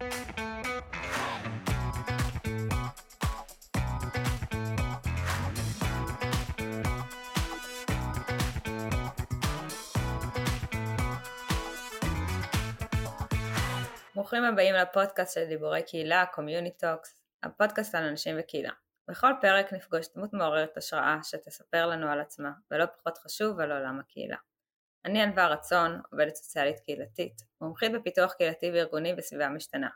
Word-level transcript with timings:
ברוכים 0.00 0.08
הבאים 14.44 14.74
לפודקאסט 14.74 15.34
של 15.34 15.44
דיבורי 15.44 15.82
קהילה, 15.82 16.24
Community 16.34 16.82
Talks, 16.82 17.08
הפודקאסט 17.42 17.94
על 17.94 18.04
אנשים 18.04 18.36
וקהילה. 18.38 18.72
בכל 19.08 19.32
פרק 19.40 19.72
נפגוש 19.72 20.06
דמות 20.16 20.32
מעוררת 20.32 20.76
השראה 20.76 21.18
שתספר 21.22 21.86
לנו 21.86 22.08
על 22.08 22.20
עצמה, 22.20 22.50
ולא 22.70 22.86
פחות 22.86 23.18
חשוב 23.18 23.60
על 23.60 23.72
עולם 23.72 24.00
הקהילה. 24.00 24.36
אני 25.04 25.22
ענווה 25.22 25.46
רצון, 25.46 26.00
עובדת 26.12 26.34
סוציאלית 26.34 26.80
קהילתית, 26.80 27.42
מומחית 27.60 27.92
בפיתוח 27.92 28.32
קהילתי 28.32 28.70
וארגוני 28.70 29.14
בסביבה 29.14 29.48
משתנה. 29.48 29.88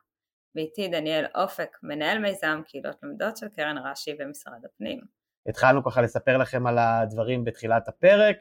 ואיתי 0.54 0.88
דניאל 0.88 1.24
אופק, 1.34 1.76
מנהל 1.82 2.18
מיזם 2.18 2.60
קהילות 2.66 2.96
לומדות 3.02 3.36
של 3.36 3.48
קרן 3.48 3.78
רש"י 3.78 4.14
במשרד 4.14 4.64
הפנים. 4.64 5.00
התחלנו 5.46 5.84
ככה 5.84 6.02
לספר 6.02 6.36
לכם 6.36 6.66
על 6.66 6.78
הדברים 6.78 7.44
בתחילת 7.44 7.88
הפרק, 7.88 8.36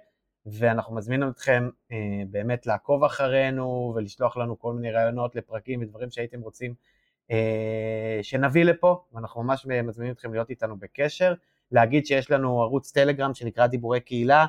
ואנחנו 0.46 0.96
מזמינים 0.96 1.30
אתכם 1.30 1.70
אה, 1.92 1.98
באמת 2.28 2.66
לעקוב 2.68 3.04
אחרינו 3.04 3.94
ולשלוח 3.95 4.38
לנו 4.38 4.59
כל 4.59 4.73
מיני 4.73 4.92
רעיונות 4.92 5.36
לפרקים 5.36 5.82
ודברים 5.82 6.12
שהייתם 6.12 6.42
רוצים 6.42 6.73
אה, 7.32 8.20
שנביא 8.22 8.64
לפה, 8.66 9.06
ואנחנו 9.14 9.44
ממש 9.44 9.66
מזמינים 9.66 10.14
אתכם 10.14 10.34
להיות 10.34 10.50
איתנו 10.50 10.78
בקשר, 10.78 11.34
להגיד 11.72 12.06
שיש 12.06 12.32
לנו 12.32 12.62
ערוץ 12.62 12.92
טלגרם 12.92 13.34
שנקרא 13.34 13.68
דיבורי 13.68 14.00
קהילה, 14.00 14.45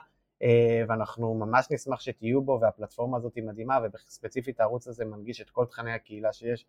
ואנחנו 0.89 1.35
ממש 1.35 1.67
נשמח 1.71 2.01
שתהיו 2.01 2.43
בו, 2.43 2.59
והפלטפורמה 2.63 3.17
הזאת 3.17 3.35
היא 3.35 3.45
מדהימה, 3.45 3.79
וספציפית 3.95 4.61
הערוץ 4.61 4.89
הזה 4.89 5.05
מנגיש 5.05 5.41
את 5.41 5.51
כל 5.51 5.65
תכני 5.67 5.93
הקהילה 5.93 6.33
שיש, 6.33 6.67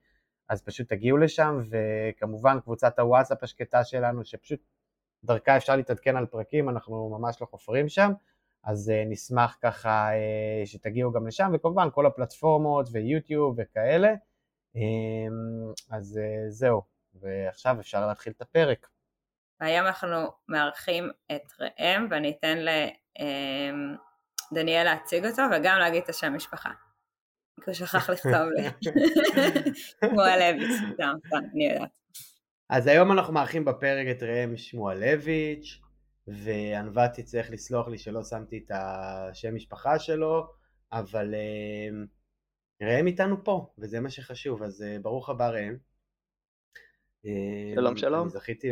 אז 0.50 0.62
פשוט 0.62 0.90
תגיעו 0.90 1.18
לשם, 1.18 1.62
וכמובן 1.70 2.60
קבוצת 2.60 3.00
הוואטסאפ 3.00 3.44
השקטה 3.44 3.84
שלנו, 3.84 4.26
שפשוט 4.26 4.60
דרכה 5.24 5.58
אפשר 5.58 5.76
להתעדכן 5.76 6.18
על 6.18 6.26
פרקים, 6.26 6.70
אנחנו 6.70 7.18
ממש 7.20 7.41
לא 7.41 7.46
חופרים 7.46 7.90
שם. 7.90 8.12
אז 8.63 8.91
uh, 8.91 9.10
נשמח 9.10 9.58
ככה 9.62 10.10
uh, 10.10 10.68
שתגיעו 10.68 11.12
גם 11.12 11.27
לשם, 11.27 11.52
וכמובן 11.54 11.88
כל 11.91 12.05
הפלטפורמות 12.05 12.88
ויוטיוב 12.91 13.55
וכאלה. 13.58 14.13
Um, 14.76 14.80
אז 15.91 16.20
זהו, 16.49 16.82
ועכשיו 17.13 17.80
אפשר 17.80 18.08
להתחיל 18.08 18.34
את 18.38 18.41
הפרק. 18.41 18.88
היום 19.60 19.86
אנחנו 19.86 20.18
מארחים 20.48 21.10
את 21.32 21.52
ראם, 21.60 22.08
ואני 22.10 22.36
אתן 22.40 22.58
לדניאל 24.52 24.84
להציג 24.84 25.26
אותו, 25.26 25.41
וגם 25.52 25.80
להגיד 25.80 26.04
את 26.04 26.10
השם 26.10 26.34
משפחה. 26.34 26.70
הוא 27.66 27.74
שכח 27.74 28.10
לכתוב 28.10 28.49
לי. 28.55 28.63
שמואלביץ', 29.82 30.80
סתם, 30.94 31.13
אני 31.54 31.68
יודעת. 31.68 31.90
אז 32.70 32.88
היום 32.88 33.12
אנחנו 33.12 33.34
מארחים 33.34 33.66
בפרק 33.66 34.08
את 34.12 34.24
ראם 34.24 34.58
שמואלביץ', 34.58 35.82
וענווה 36.27 37.08
תצטרך 37.08 37.49
לסלוח 37.49 37.88
לי 37.88 37.98
שלא 37.98 38.24
שמתי 38.24 38.63
את 38.66 38.71
השם 38.71 39.55
משפחה 39.55 39.99
שלו, 39.99 40.48
אבל 40.91 41.34
uh, 41.34 42.86
ראם 42.86 43.08
איתנו 43.08 43.43
פה, 43.43 43.74
וזה 43.77 43.99
מה 43.99 44.10
שחשוב, 44.10 44.63
אז 44.63 44.82
uh, 44.82 45.02
ברוך 45.02 45.30
הבא 45.30 45.49
ראם. 45.49 45.77
שלום 47.76 47.98
שלום. 47.98 48.21
אני 48.21 48.30
זכיתי, 48.30 48.71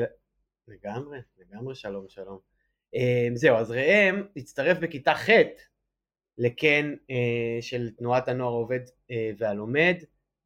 לגמרי, 0.68 1.20
לגמרי 1.38 1.76
שלום 1.76 2.06
שלום. 2.10 2.53
Uh, 2.94 3.36
זהו, 3.36 3.58
אז 3.58 3.72
ראם 3.72 4.24
הצטרף 4.36 4.78
בכיתה 4.78 5.14
ח' 5.16 5.30
לקן 6.38 6.94
uh, 6.94 7.62
של 7.62 7.90
תנועת 7.98 8.28
הנוער 8.28 8.52
העובד 8.52 8.80
uh, 8.88 9.14
והלומד 9.38 9.96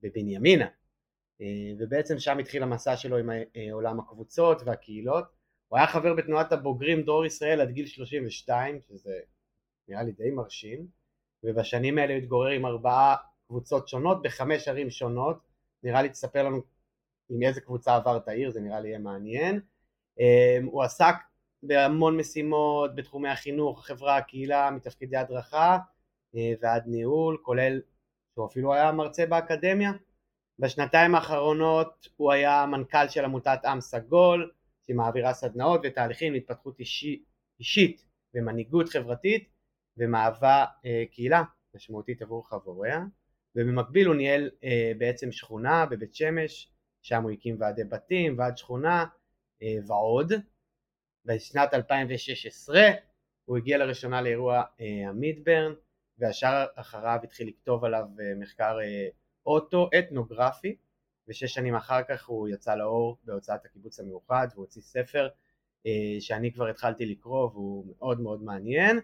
בבנימינה, 0.02 0.68
uh, 0.68 1.44
ובעצם 1.80 2.20
שם 2.20 2.38
התחיל 2.38 2.64
המסע 2.64 2.98
שלו 2.98 3.18
עם 3.18 3.30
עולם 3.72 4.00
הקבוצות 4.00 4.62
והקהילות. 4.66 5.26
הוא 5.68 5.78
היה 5.78 5.88
חבר 5.88 6.14
בתנועת 6.14 6.52
הבוגרים 6.52 7.02
דרור 7.02 7.26
ישראל 7.26 7.62
עד 7.62 7.72
גיל 7.72 7.86
32, 7.86 8.82
שזה 8.82 9.20
נראה 9.88 10.04
לי 10.04 10.12
די 10.12 10.32
מרשים, 10.32 10.88
ובשנים 11.44 11.98
האלה 11.98 12.14
הוא 12.14 12.22
התגורר 12.22 12.52
עם 12.52 12.66
ארבעה 12.66 13.16
קבוצות 13.48 13.88
שונות 13.88 14.22
בחמש 14.22 14.68
ערים 14.68 14.90
שונות, 14.90 15.38
נראה 15.84 16.02
לי 16.02 16.10
תספר 16.10 16.44
לנו 16.44 16.62
עם 17.30 17.44
איזה 17.44 17.62
קבוצה 17.62 17.96
עברת 17.96 18.28
העיר, 18.28 18.52
זה 18.52 18.62
נראה 18.62 18.80
לי 18.80 18.88
יהיה 18.88 19.00
מעניין. 19.00 19.60
אמ, 20.20 20.66
הוא 20.66 20.84
עסק 20.84 21.16
בהמון 21.68 22.18
משימות 22.18 22.96
בתחומי 22.96 23.30
החינוך, 23.30 23.80
החברה, 23.80 24.18
הקהילה, 24.18 24.72
מתפקידי 24.72 25.18
הדרכה 25.18 25.78
אה, 26.36 26.54
ועד 26.62 26.84
ניהול, 26.86 27.38
כולל 27.42 27.82
שהוא 28.34 28.46
אפילו 28.46 28.74
היה 28.74 28.92
מרצה 28.92 29.26
באקדמיה. 29.26 29.92
בשנתיים 30.60 31.16
האחרונות 31.16 32.08
הוא 32.16 32.32
היה 32.32 32.66
מנכ"ל 32.66 33.08
של 33.10 33.26
עמותת 33.26 33.66
עם 33.66 33.82
סגול, 33.82 34.52
שהיא 34.86 34.96
מעבירה 34.96 35.34
סדנאות 35.34 35.82
ותהליכים 35.84 36.34
להתפתחות 36.34 36.80
אישי, 36.80 37.24
אישית 37.60 38.06
ומנהיגות 38.34 38.90
חברתית 38.90 39.50
ומהווה 39.98 40.66
אה, 40.86 41.04
קהילה 41.12 41.44
משמעותית 41.76 42.22
עבור 42.22 42.50
חבריה 42.50 43.04
ובמקביל 43.56 44.08
הוא 44.08 44.16
ניהל 44.16 44.50
אה, 44.64 44.92
בעצם 44.98 45.32
שכונה 45.32 45.86
בבית 45.86 46.16
שמש 46.16 46.72
שם 47.02 47.24
הוא 47.24 47.32
הקים 47.32 47.56
ועדי 47.60 47.84
בתים, 47.84 48.40
ועד 48.40 48.58
שכונה 48.58 49.06
אה, 49.62 49.76
ועוד 49.88 50.34
בשנת 51.28 51.74
2016 51.74 52.82
הוא 53.46 53.58
הגיע 53.58 53.78
לראשונה 53.78 54.22
לאירוע 54.22 54.64
אה, 54.82 55.10
המידברן 55.10 55.74
והשאר 56.18 56.66
אחריו 56.76 57.20
התחיל 57.24 57.48
לכתוב 57.48 57.86
עליו 57.86 58.06
אה, 58.20 58.36
מחקר 58.36 58.78
אה, 58.82 59.08
אוטו 59.46 59.90
אתנוגרפי 60.00 60.76
ושש 61.28 61.54
שנים 61.54 61.76
אחר 61.76 62.04
כך 62.04 62.26
הוא 62.26 62.50
יצא 62.50 62.76
לאור 62.76 63.18
בהוצאת 63.24 63.66
הקיבוץ 63.66 64.00
המאוחד 64.00 64.48
והוא 64.52 64.66
הוציא 64.66 64.82
ספר 64.82 65.28
שאני 66.20 66.54
כבר 66.54 66.68
התחלתי 66.68 67.06
לקרוא 67.06 67.50
והוא 67.54 67.86
מאוד 67.98 68.20
מאוד 68.20 68.44
מעניין. 68.44 69.00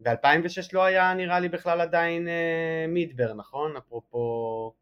ב-2006 0.00 0.08
אה, 0.08 0.68
לא 0.72 0.84
היה 0.84 1.14
נראה 1.14 1.40
לי 1.40 1.48
בכלל 1.48 1.80
עדיין 1.80 2.28
מידבר 2.88 3.34
נכון? 3.34 3.76
אפרופו 3.76 4.74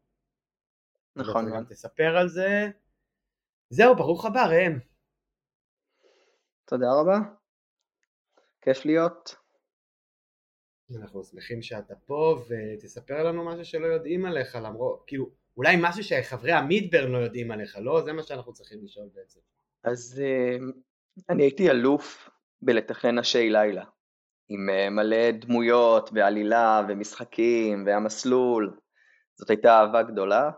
נכון 1.15 1.51
גם 1.55 1.63
תספר 1.65 2.17
על 2.17 2.27
זה. 2.27 2.69
זהו 3.69 3.95
ברוך 3.95 4.25
הבא 4.25 4.45
ראם 4.45 4.79
תודה 6.71 6.87
רבה 7.01 7.19
כיף 8.61 8.85
להיות 8.85 9.35
אנחנו 10.99 11.23
שמחים 11.23 11.61
שאתה 11.61 11.95
פה 11.95 12.43
ותספר 12.49 13.23
לנו 13.23 13.45
משהו 13.45 13.65
שלא 13.65 13.85
יודעים 13.85 14.25
עליך 14.25 14.55
למרות 14.55 15.03
כאילו 15.07 15.29
אולי 15.57 15.75
משהו 15.81 16.03
שחברי 16.03 16.51
המידברן 16.51 17.11
לא 17.11 17.17
יודעים 17.17 17.51
עליך, 17.51 17.77
לא? 17.81 18.01
זה 18.01 18.13
מה 18.13 18.23
שאנחנו 18.23 18.53
צריכים 18.53 18.83
לשאול 18.83 19.09
בעצם. 19.13 19.39
אז 19.83 20.21
uh, 20.21 20.63
אני 21.29 21.43
הייתי 21.43 21.69
אלוף 21.69 22.29
בלתכנן 22.61 23.19
אשי 23.19 23.49
לילה, 23.49 23.83
עם 24.49 24.69
אה, 24.69 24.89
מלא 24.89 25.31
דמויות 25.31 26.09
ועלילה 26.13 26.81
ומשחקים 26.89 27.85
והמסלול, 27.85 28.79
זאת 29.35 29.49
הייתה 29.49 29.79
אהבה 29.79 30.03
גדולה, 30.03 30.51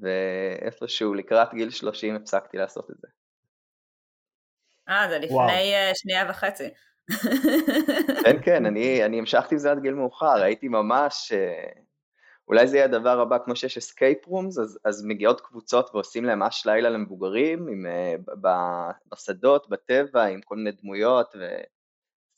ואיפשהו 0.00 1.14
לקראת 1.14 1.54
גיל 1.54 1.70
30 1.70 2.14
הפסקתי 2.14 2.56
לעשות 2.56 2.90
את 2.90 2.96
זה. 3.00 3.08
אה, 4.88 5.06
זה 5.10 5.18
לפני 5.18 5.74
אה, 5.74 5.94
שנייה 5.94 6.26
וחצי. 6.30 6.68
כן, 8.24 8.42
כן, 8.42 8.66
אני, 8.66 9.04
אני 9.04 9.18
המשכתי 9.18 9.54
עם 9.54 9.58
זה 9.58 9.70
עד 9.70 9.82
גיל 9.82 9.94
מאוחר, 9.94 10.42
הייתי 10.42 10.68
ממש... 10.68 11.32
אה, 11.32 11.78
אולי 12.48 12.66
זה 12.66 12.76
יהיה 12.76 12.84
הדבר 12.84 13.20
הבא, 13.20 13.38
כמו 13.44 13.56
שיש 13.56 13.76
escape 13.78 14.26
rooms, 14.26 14.58
אז, 14.58 14.78
אז 14.84 15.04
מגיעות 15.04 15.40
קבוצות 15.40 15.90
ועושים 15.94 16.24
להם 16.24 16.42
אש 16.42 16.66
לילה 16.66 16.90
למבוגרים, 16.90 17.68
עם, 17.68 17.86
אה, 17.86 18.46
בשדות, 19.12 19.68
בטבע, 19.68 20.24
עם 20.24 20.40
כל 20.40 20.56
מיני 20.56 20.72
דמויות 20.72 21.34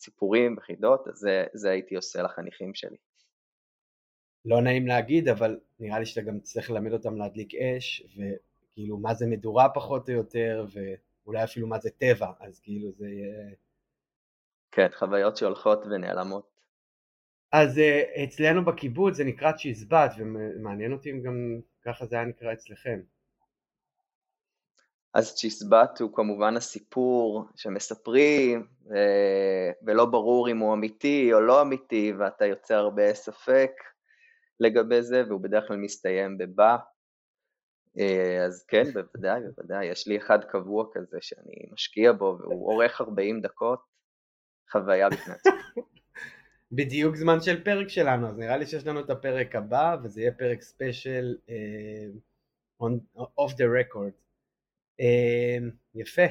וסיפורים 0.01 0.55
וחידות, 0.59 1.09
אז 1.09 1.15
זה, 1.15 1.45
זה 1.55 1.71
הייתי 1.71 1.97
עושה 1.97 2.23
לחניכים 2.23 2.75
שלי. 2.75 2.97
לא 4.45 4.61
נעים 4.61 4.87
להגיד, 4.87 5.29
אבל 5.29 5.61
נראה 5.79 5.99
לי 5.99 6.07
שאתה 6.07 6.21
גם 6.21 6.41
צריך 6.41 6.71
ללמד 6.71 6.93
אותם 6.93 7.17
להדליק 7.17 7.55
אש, 7.55 8.03
וכאילו 8.03 8.99
מה 8.99 9.15
זה 9.15 9.27
מדורה 9.27 9.69
פחות 9.69 10.09
או 10.09 10.15
יותר, 10.15 10.67
ואולי 11.25 11.45
אפילו 11.45 11.67
מה 11.67 11.79
זה 11.79 11.91
טבע, 11.91 12.33
אז 12.41 12.61
כאילו 12.61 12.93
זה 12.93 13.07
יהיה... 13.07 13.55
כן, 14.73 14.89
חוויות 14.95 15.37
שהולכות 15.37 15.79
ונעלמות. 15.87 16.55
אז 17.53 17.79
uh, 17.79 18.25
אצלנו 18.25 18.65
בקיבוץ 18.65 19.15
זה 19.15 19.25
נקרא 19.25 19.53
צ'יזבט 19.53 20.11
ומעניין 20.19 20.93
אותי 20.93 21.11
אם 21.11 21.23
גם 21.23 21.61
ככה 21.85 22.07
זה 22.07 22.17
היה 22.17 22.25
נקרא 22.25 22.53
אצלכם. 22.53 23.01
אז 25.15 25.35
צ'יזבט 25.35 26.01
הוא 26.01 26.15
כמובן 26.15 26.57
הסיפור 26.57 27.45
שמספרים 27.57 28.67
ו... 28.91 28.95
ולא 29.87 30.07
ברור 30.07 30.51
אם 30.51 30.59
הוא 30.59 30.75
אמיתי 30.75 31.33
או 31.33 31.41
לא 31.41 31.63
אמיתי 31.63 32.13
ואתה 32.19 32.47
יוצא 32.47 32.75
הרבה 32.75 33.15
ספק 33.15 33.71
לגבי 34.61 35.03
זה 35.03 35.23
והוא 35.29 35.41
בדרך 35.41 35.69
כלל 35.69 35.77
מסתיים 35.77 36.39
בבא. 36.39 36.77
אה, 37.99 38.45
אז 38.45 38.65
כן, 38.69 38.85
בוודאי, 38.93 39.41
בוודאי, 39.41 39.87
יש 39.87 40.07
לי 40.07 40.17
אחד 40.17 40.45
קבוע 40.45 40.85
כזה 40.93 41.19
שאני 41.21 41.55
משקיע 41.73 42.13
בו 42.13 42.39
והוא 42.41 42.73
אורך 42.73 43.01
40 43.01 43.41
דקות, 43.41 43.81
חוויה 44.71 45.09
בפני 45.09 45.35
עצמי. 45.35 45.53
בדיוק 46.73 47.17
זמן 47.17 47.41
של 47.41 47.65
פרק 47.65 47.89
שלנו, 47.89 48.29
אז 48.29 48.39
נראה 48.39 48.57
לי 48.57 48.67
שיש 48.67 48.87
לנו 48.87 49.01
את 49.01 49.11
הפרק 49.11 49.57
הבא, 49.57 49.97
וזה 50.03 50.21
יהיה 50.21 50.33
פרק 50.33 50.63
ספיישל 50.63 51.37
uh, 51.47 52.85
off 53.41 53.53
the 53.53 53.67
record. 53.83 54.15
Uh, 55.01 55.65
יפה. 55.95 56.23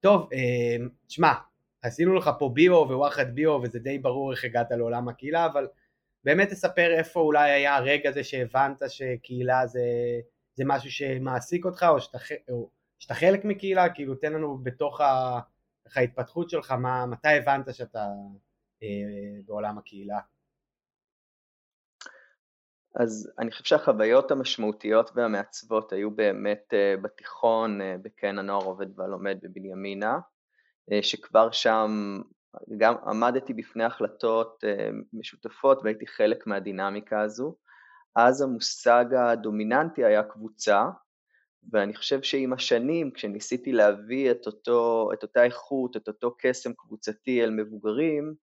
טוב, 0.00 0.28
uh, 0.32 0.82
תשמע, 1.06 1.32
עשינו 1.82 2.14
לך 2.14 2.30
פה 2.38 2.50
ביו 2.54 2.72
ווואחד 2.74 3.34
ביו, 3.34 3.50
וזה 3.62 3.78
די 3.78 3.98
ברור 3.98 4.32
איך 4.32 4.44
הגעת 4.44 4.70
לעולם 4.70 5.08
הקהילה, 5.08 5.46
אבל 5.46 5.68
באמת 6.24 6.48
תספר 6.48 6.94
איפה 6.98 7.20
אולי 7.20 7.50
היה 7.50 7.76
הרגע 7.76 8.08
הזה 8.08 8.24
שהבנת 8.24 8.82
שקהילה 8.88 9.66
זה, 9.66 9.80
זה 10.56 10.64
משהו 10.66 10.90
שמעסיק 10.90 11.64
אותך, 11.64 11.86
או 11.88 12.00
שאתה, 12.00 12.18
או 12.48 12.70
שאתה 12.98 13.14
חלק 13.14 13.44
מקהילה, 13.44 13.94
כאילו 13.94 14.14
תן 14.14 14.32
לנו 14.32 14.58
בתוך 14.62 15.00
ההתפתחות 15.96 16.50
שלך, 16.50 16.72
מה, 16.72 17.06
מתי 17.06 17.28
הבנת 17.28 17.74
שאתה 17.74 18.06
אה, 18.82 18.88
בעולם 19.46 19.78
הקהילה? 19.78 20.18
אז 22.94 23.32
אני 23.38 23.50
חושב 23.50 23.64
שהחוויות 23.64 24.30
המשמעותיות 24.30 25.10
והמעצבות 25.14 25.92
היו 25.92 26.10
באמת 26.10 26.64
אה, 26.72 26.94
בתיכון, 27.02 27.80
אה, 27.80 27.96
בקן 28.02 28.38
הנוער 28.38 28.64
עובד 28.64 28.98
והלומד 28.98 29.38
בבנימינה, 29.42 30.18
שכבר 31.02 31.50
שם 31.50 31.90
גם 32.78 32.94
עמדתי 33.06 33.54
בפני 33.54 33.84
החלטות 33.84 34.64
משותפות 35.12 35.80
והייתי 35.84 36.06
חלק 36.06 36.46
מהדינמיקה 36.46 37.20
הזו. 37.20 37.56
אז 38.16 38.42
המושג 38.42 39.04
הדומיננטי 39.14 40.04
היה 40.04 40.22
קבוצה, 40.22 40.84
ואני 41.72 41.94
חושב 41.94 42.22
שעם 42.22 42.52
השנים, 42.52 43.10
כשניסיתי 43.10 43.72
להביא 43.72 44.30
את, 44.30 44.46
אותו, 44.46 45.10
את 45.12 45.22
אותה 45.22 45.44
איכות, 45.44 45.96
את 45.96 46.08
אותו 46.08 46.34
קסם 46.38 46.72
קבוצתי 46.72 47.44
אל 47.44 47.50
מבוגרים, 47.50 48.34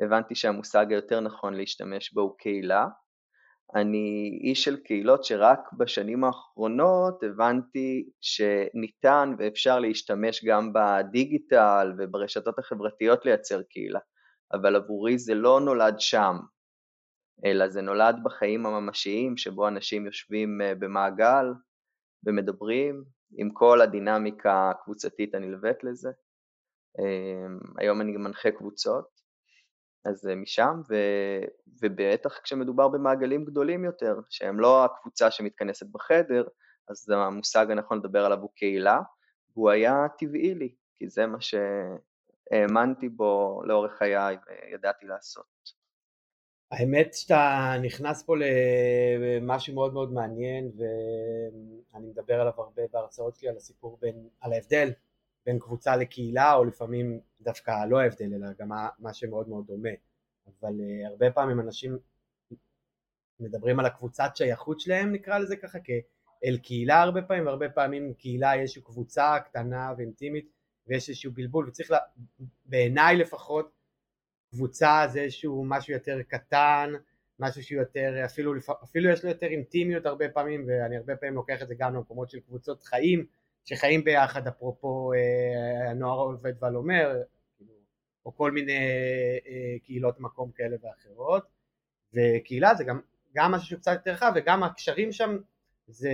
הבנתי 0.00 0.34
שהמושג 0.34 0.86
היותר 0.90 1.20
נכון 1.20 1.54
להשתמש 1.54 2.12
בו 2.12 2.20
הוא 2.20 2.38
קהילה. 2.38 2.86
אני 3.74 4.38
איש 4.42 4.64
של 4.64 4.76
קהילות 4.76 5.24
שרק 5.24 5.72
בשנים 5.72 6.24
האחרונות 6.24 7.22
הבנתי 7.22 8.10
שניתן 8.20 9.34
ואפשר 9.38 9.78
להשתמש 9.78 10.44
גם 10.44 10.72
בדיגיטל 10.72 11.92
וברשתות 11.98 12.58
החברתיות 12.58 13.24
לייצר 13.24 13.62
קהילה, 13.62 14.00
אבל 14.52 14.76
עבורי 14.76 15.18
זה 15.18 15.34
לא 15.34 15.60
נולד 15.60 15.94
שם, 15.98 16.36
אלא 17.44 17.68
זה 17.68 17.82
נולד 17.82 18.16
בחיים 18.22 18.66
הממשיים 18.66 19.36
שבו 19.36 19.68
אנשים 19.68 20.06
יושבים 20.06 20.60
אה, 20.60 20.74
במעגל 20.74 21.46
ומדברים 22.26 23.04
עם 23.36 23.50
כל 23.50 23.80
הדינמיקה 23.80 24.70
הקבוצתית 24.70 25.34
הנלווית 25.34 25.84
לזה. 25.84 26.10
אמ, 26.98 27.58
היום 27.78 28.00
אני 28.00 28.16
מנחה 28.16 28.50
קבוצות, 28.50 29.20
אז 30.04 30.26
משם, 30.36 30.80
ו, 30.88 30.94
ובטח 31.82 32.38
כשמדובר 32.38 32.88
במעגלים 32.88 33.44
גדולים 33.44 33.84
יותר, 33.84 34.20
שהם 34.30 34.60
לא 34.60 34.84
הקבוצה 34.84 35.30
שמתכנסת 35.30 35.86
בחדר, 35.86 36.44
אז 36.88 37.10
המושג 37.10 37.70
הנכון 37.70 37.98
לדבר 37.98 38.24
עליו 38.24 38.38
הוא 38.38 38.50
קהילה, 38.56 39.00
והוא 39.52 39.70
היה 39.70 40.06
טבעי 40.18 40.54
לי, 40.54 40.74
כי 40.98 41.08
זה 41.08 41.26
מה 41.26 41.38
שהאמנתי 41.40 43.08
בו 43.08 43.62
לאורך 43.64 43.92
חיי 43.92 44.36
וידעתי 44.46 45.06
לעשות. 45.06 45.46
האמת 46.74 47.14
שאתה 47.14 47.74
נכנס 47.82 48.22
פה 48.22 48.34
למשהו 48.36 49.74
מאוד 49.74 49.92
מאוד 49.92 50.12
מעניין 50.12 50.70
ואני 50.76 52.06
מדבר 52.06 52.40
עליו 52.40 52.52
הרבה 52.56 52.82
בהרצאות 52.92 53.36
שלי 53.36 53.48
על 53.48 53.56
הסיפור 53.56 53.98
בין, 54.00 54.28
על 54.40 54.52
ההבדל 54.52 54.92
בין 55.46 55.58
קבוצה 55.58 55.96
לקהילה 55.96 56.54
או 56.54 56.64
לפעמים 56.64 57.20
דווקא 57.40 57.84
לא 57.88 58.00
ההבדל 58.00 58.34
אלא 58.34 58.46
גם 58.58 58.68
מה 58.98 59.14
שמאוד 59.14 59.48
מאוד 59.48 59.66
דומה. 59.66 59.88
אבל 60.60 60.74
uh, 60.80 61.08
הרבה 61.08 61.30
פעמים 61.30 61.60
אנשים 61.60 61.98
מדברים 63.40 63.80
על 63.80 63.86
הקבוצת 63.86 64.30
שייכות 64.34 64.80
שלהם 64.80 65.12
נקרא 65.12 65.38
לזה 65.38 65.56
ככה 65.56 65.78
כאל 65.80 66.56
קהילה 66.62 67.02
הרבה 67.02 67.22
פעמים 67.22 67.46
והרבה 67.46 67.68
פעמים 67.68 68.14
קהילה 68.14 68.56
יש 68.56 68.78
קבוצה 68.78 69.38
קטנה 69.44 69.92
ואינטימית 69.98 70.48
ויש 70.86 71.08
איזשהו 71.08 71.32
בלבול 71.32 71.68
וצריך 71.68 71.90
לה, 71.90 71.98
בעיניי 72.64 73.16
לפחות 73.16 73.70
קבוצה 74.54 75.06
זה 75.12 75.20
איזשהו 75.20 75.64
משהו 75.64 75.92
יותר 75.92 76.22
קטן 76.28 76.92
משהו 77.38 77.62
שהוא 77.62 77.80
יותר 77.80 78.24
אפילו, 78.24 78.52
אפילו 78.84 79.10
יש 79.10 79.24
לו 79.24 79.28
יותר 79.28 79.46
אינטימיות 79.46 80.06
הרבה 80.06 80.28
פעמים 80.28 80.64
ואני 80.68 80.96
הרבה 80.96 81.16
פעמים 81.16 81.34
לוקח 81.34 81.62
את 81.62 81.68
זה 81.68 81.74
גם 81.78 81.94
למקומות 81.94 82.30
של 82.30 82.40
קבוצות 82.40 82.82
חיים 82.82 83.26
שחיים 83.64 84.04
ביחד, 84.04 84.46
אפרופו 84.46 85.12
אה, 85.12 85.90
הנוער 85.90 86.18
העובד 86.18 86.52
והלומר, 86.62 87.22
כאילו, 87.56 87.72
או 88.26 88.36
כל 88.36 88.50
מיני 88.50 88.78
אה, 89.46 89.76
קהילות 89.84 90.20
מקום 90.20 90.50
כאלה 90.50 90.76
ואחרות, 90.82 91.46
וקהילה 92.14 92.74
זה 92.74 92.84
גם, 92.84 93.00
גם 93.34 93.52
משהו 93.52 93.68
שהוא 93.68 93.78
קצת 93.78 93.92
יותר 93.92 94.12
רחב, 94.12 94.32
וגם 94.36 94.62
הקשרים 94.62 95.12
שם 95.12 95.38
זה 95.86 96.12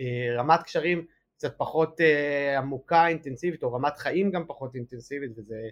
אה, 0.00 0.34
רמת 0.34 0.62
קשרים 0.62 1.06
קצת 1.36 1.58
פחות 1.58 2.00
עמוקה, 2.58 3.06
אינטנסיבית, 3.06 3.62
או 3.62 3.72
רמת 3.72 3.96
חיים 3.96 4.30
גם 4.30 4.46
פחות 4.46 4.74
אינטנסיבית, 4.74 5.30
וזה 5.36 5.68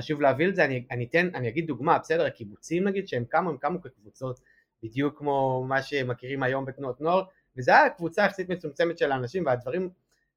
חשוב 0.00 0.20
להביא 0.20 0.48
את 0.48 0.54
זה, 0.54 0.64
אני, 0.64 0.84
אני 0.90 1.04
אתן, 1.04 1.28
אני 1.34 1.48
אגיד 1.48 1.66
דוגמה, 1.66 1.98
בסדר, 1.98 2.26
הקיבוצים 2.26 2.88
נגיד, 2.88 3.08
שהם 3.08 3.24
קמו, 3.24 3.50
הם 3.50 3.56
קמו 3.56 3.80
כקבוצות, 3.82 4.40
בדיוק 4.82 5.18
כמו 5.18 5.64
מה 5.68 5.82
שמכירים 5.82 6.42
היום 6.42 6.64
בתנועות 6.64 7.00
נוער, 7.00 7.22
וזה 7.56 7.70
היה 7.70 7.90
קבוצה 7.90 8.24
יחסית 8.24 8.48
מצומצמת 8.48 8.98
של 8.98 9.12
האנשים 9.12 9.46
והדברים 9.46 9.90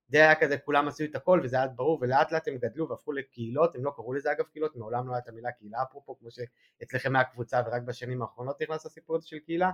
די 0.10 0.21
היה 0.21 0.36
כזה 0.36 0.57
כולם 0.57 0.88
עשו 0.88 1.04
את 1.04 1.15
הכל 1.15 1.42
וזה 1.44 1.57
היה 1.57 1.68
ברור 1.68 2.00
ולאט 2.01 2.31
לאט 2.31 2.48
הם 2.48 2.57
גדלו 2.57 2.89
והפכו 2.89 3.12
לקהילות 3.12 3.75
הם 3.75 3.86
לא 3.86 3.92
קראו 3.95 4.13
לזה 4.13 4.31
אגב 4.31 4.45
קהילות 4.45 4.75
מעולם 4.75 5.07
לא 5.07 5.15
הייתה 5.15 5.31
המילה 5.31 5.51
קהילה 5.51 5.83
אפרופו 5.83 6.19
כמו 6.19 6.30
שאצלכם 6.31 7.15
היה 7.15 7.25
קבוצה 7.25 7.62
ורק 7.65 7.81
בשנים 7.81 8.21
האחרונות 8.21 8.62
נכנס 8.62 8.86
הסיפור 8.86 9.15
הזה 9.15 9.27
של 9.27 9.39
קהילה 9.39 9.71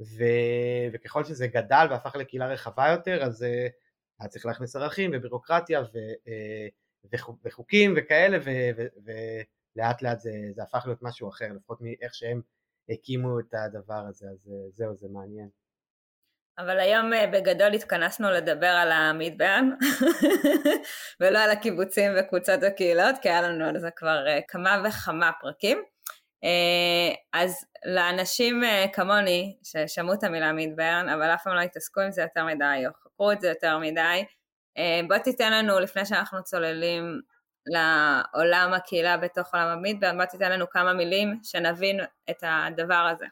ו... 0.00 0.24
וככל 0.92 1.24
שזה 1.24 1.46
גדל 1.46 1.86
והפך 1.90 2.16
לקהילה 2.16 2.46
רחבה 2.46 2.88
יותר 2.88 3.22
אז 3.22 3.42
אה, 3.42 3.66
היה 4.20 4.28
צריך 4.28 4.46
להכניס 4.46 4.76
ערכים 4.76 5.10
ובירוקרטיה 5.14 5.80
ו... 5.80 5.98
וחוקים 7.44 7.94
וכאלה 7.96 8.38
ולאט 9.04 10.02
לאט 10.02 10.20
זה, 10.20 10.30
זה 10.54 10.62
הפך 10.62 10.82
להיות 10.86 11.02
משהו 11.02 11.28
אחר 11.28 11.48
לפחות 11.56 11.80
מאיך 11.80 12.14
שהם 12.14 12.40
הקימו 12.90 13.40
את 13.40 13.54
הדבר 13.54 14.02
הזה 14.08 14.26
אז 14.32 14.48
אה, 14.52 14.70
זהו 14.72 14.96
זה 14.96 15.08
מעניין. 15.12 15.48
אבל 16.58 16.80
היום 16.80 17.12
אה, 17.12 17.26
בגדול 17.26 17.72
התכנסנו 17.74 18.30
לדבר 18.30 18.66
על 18.66 18.92
המידברן 18.92 19.70
ולא 21.20 21.38
על 21.38 21.50
הקיבוצים 21.50 22.12
וקבוצות 22.18 22.62
הקהילות 22.62 23.16
כי 23.22 23.28
היה 23.28 23.42
לנו 23.42 23.64
על 23.64 23.78
זה 23.78 23.88
כבר 23.96 24.26
אה, 24.28 24.40
כמה 24.48 24.82
וכמה 24.88 25.30
פרקים. 25.40 25.82
אז 27.32 27.64
לאנשים 27.84 28.62
כמוני 28.92 29.58
ששמעו 29.62 30.14
את 30.14 30.24
המילה 30.24 30.52
מידברן 30.52 31.08
אבל 31.08 31.34
אף 31.34 31.42
פעם 31.44 31.54
לא 31.54 31.60
התעסקו 31.60 32.00
עם 32.00 32.12
זה 32.12 32.22
יותר 32.22 32.44
מדי 32.44 32.86
או 32.86 32.92
חקרו 32.92 33.32
את 33.32 33.40
זה 33.40 33.48
יותר 33.48 33.78
מדי 33.78 34.24
בוא 35.08 35.18
תיתן 35.18 35.52
לנו 35.52 35.80
לפני 35.80 36.06
שאנחנו 36.06 36.42
צוללים 36.42 37.20
לעולם 37.66 38.72
הקהילה 38.72 39.16
בתוך 39.16 39.54
עולם 39.54 39.66
המידברן 39.66 40.16
בוא 40.16 40.24
תיתן 40.24 40.52
לנו 40.52 40.70
כמה 40.70 40.92
מילים 40.92 41.38
שנבין 41.42 42.00
את 42.30 42.38
הדבר 42.42 43.08
הזה 43.14 43.26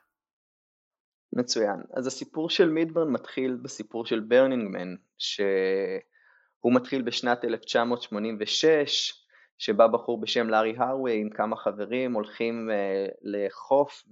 מצוין. 1.32 1.82
אז 1.94 2.06
הסיפור 2.06 2.50
של 2.50 2.68
מידברן 2.68 3.08
מתחיל 3.08 3.58
בסיפור 3.62 4.06
של 4.06 4.20
ברנינגמן, 4.20 4.94
שהוא 5.18 6.74
מתחיל 6.74 7.02
בשנת 7.02 7.44
1986, 7.44 9.24
שבה 9.58 9.88
בחור 9.88 10.20
בשם 10.20 10.48
לארי 10.48 10.74
הרווי 10.78 11.20
עם 11.20 11.30
כמה 11.30 11.56
חברים 11.56 12.12
הולכים 12.12 12.70
uh, 12.70 13.14
לחוף 13.22 14.04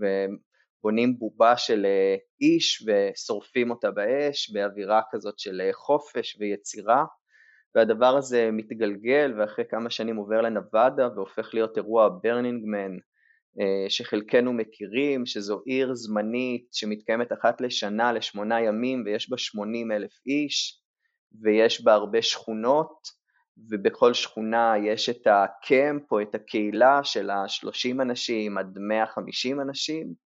ובונים 0.78 1.18
בובה 1.18 1.56
של 1.56 1.86
uh, 1.86 2.20
איש 2.40 2.86
ושורפים 2.86 3.70
אותה 3.70 3.90
באש 3.90 4.50
באווירה 4.50 5.00
כזאת 5.10 5.38
של 5.38 5.60
uh, 5.70 5.76
חופש 5.76 6.36
ויצירה. 6.40 7.04
והדבר 7.74 8.16
הזה 8.16 8.50
מתגלגל 8.52 9.34
ואחרי 9.38 9.64
כמה 9.70 9.90
שנים 9.90 10.16
עובר 10.16 10.40
לנבדה 10.40 11.08
והופך 11.16 11.54
להיות 11.54 11.76
אירוע 11.76 12.08
ברנינגמן 12.22 12.96
אה, 13.60 13.90
שחלקנו 13.90 14.52
מכירים, 14.52 15.26
שזו 15.26 15.62
עיר 15.66 15.94
זמנית 15.94 16.68
שמתקיימת 16.72 17.32
אחת 17.32 17.60
לשנה 17.60 18.12
לשמונה 18.12 18.60
ימים 18.60 19.02
ויש 19.06 19.30
בה 19.30 19.38
שמונים 19.38 19.92
אלף 19.92 20.12
איש 20.26 20.82
ויש 21.42 21.84
בה 21.84 21.94
הרבה 21.94 22.22
שכונות 22.22 23.08
ובכל 23.70 24.14
שכונה 24.14 24.74
יש 24.84 25.08
את 25.08 25.26
הקמפ 25.26 26.12
או 26.12 26.22
את 26.22 26.34
הקהילה 26.34 27.04
של 27.04 27.30
ה-30 27.30 28.02
אנשים 28.02 28.58
עד 28.58 28.78
150 28.78 29.60
אנשים 29.60 30.25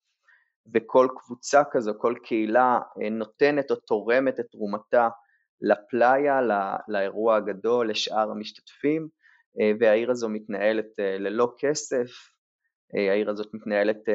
וכל 0.74 1.08
קבוצה 1.16 1.62
כזו, 1.70 1.92
כל 1.98 2.14
קהילה 2.22 2.78
אה, 3.02 3.10
נותנת 3.10 3.70
או 3.70 3.76
תורמת 3.76 4.40
את 4.40 4.46
תרומתה 4.50 5.08
לפלאיה, 5.60 6.40
לאירוע 6.88 7.36
הגדול, 7.36 7.90
לשאר 7.90 8.30
המשתתפים 8.30 9.08
אה, 9.60 9.72
והעיר 9.80 10.10
הזו 10.10 10.28
מתנהלת 10.28 10.98
ללא 10.98 11.52
כסף. 11.58 12.08
אה, 12.96 13.10
העיר 13.12 13.30
הזאת 13.30 13.54
מתנהלת 13.54 14.08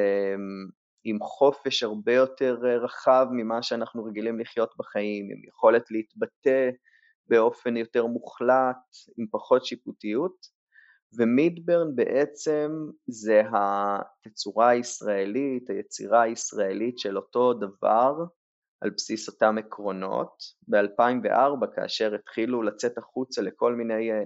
עם 1.04 1.18
חופש 1.20 1.82
הרבה 1.82 2.12
יותר 2.12 2.58
אה, 2.66 2.76
רחב 2.76 3.26
ממה 3.30 3.62
שאנחנו 3.62 4.04
רגילים 4.04 4.40
לחיות 4.40 4.74
בחיים, 4.78 5.28
עם 5.32 5.48
יכולת 5.48 5.90
להתבטא 5.90 6.70
באופן 7.28 7.76
יותר 7.76 8.06
מוחלט, 8.06 8.76
עם 9.18 9.26
פחות 9.30 9.66
שיפוטיות, 9.66 10.57
ומידברן 11.12 11.96
בעצם 11.96 12.70
זה 13.06 13.42
התצורה 13.52 14.68
הישראלית, 14.68 15.70
היצירה 15.70 16.22
הישראלית 16.22 16.98
של 16.98 17.16
אותו 17.16 17.54
דבר 17.54 18.24
על 18.80 18.90
בסיס 18.90 19.28
אותם 19.28 19.58
עקרונות. 19.58 20.42
ב-2004 20.68 21.66
כאשר 21.76 22.14
התחילו 22.14 22.62
לצאת 22.62 22.98
החוצה 22.98 23.42
לכל 23.42 23.74
מיני 23.74 24.12
אה, 24.12 24.22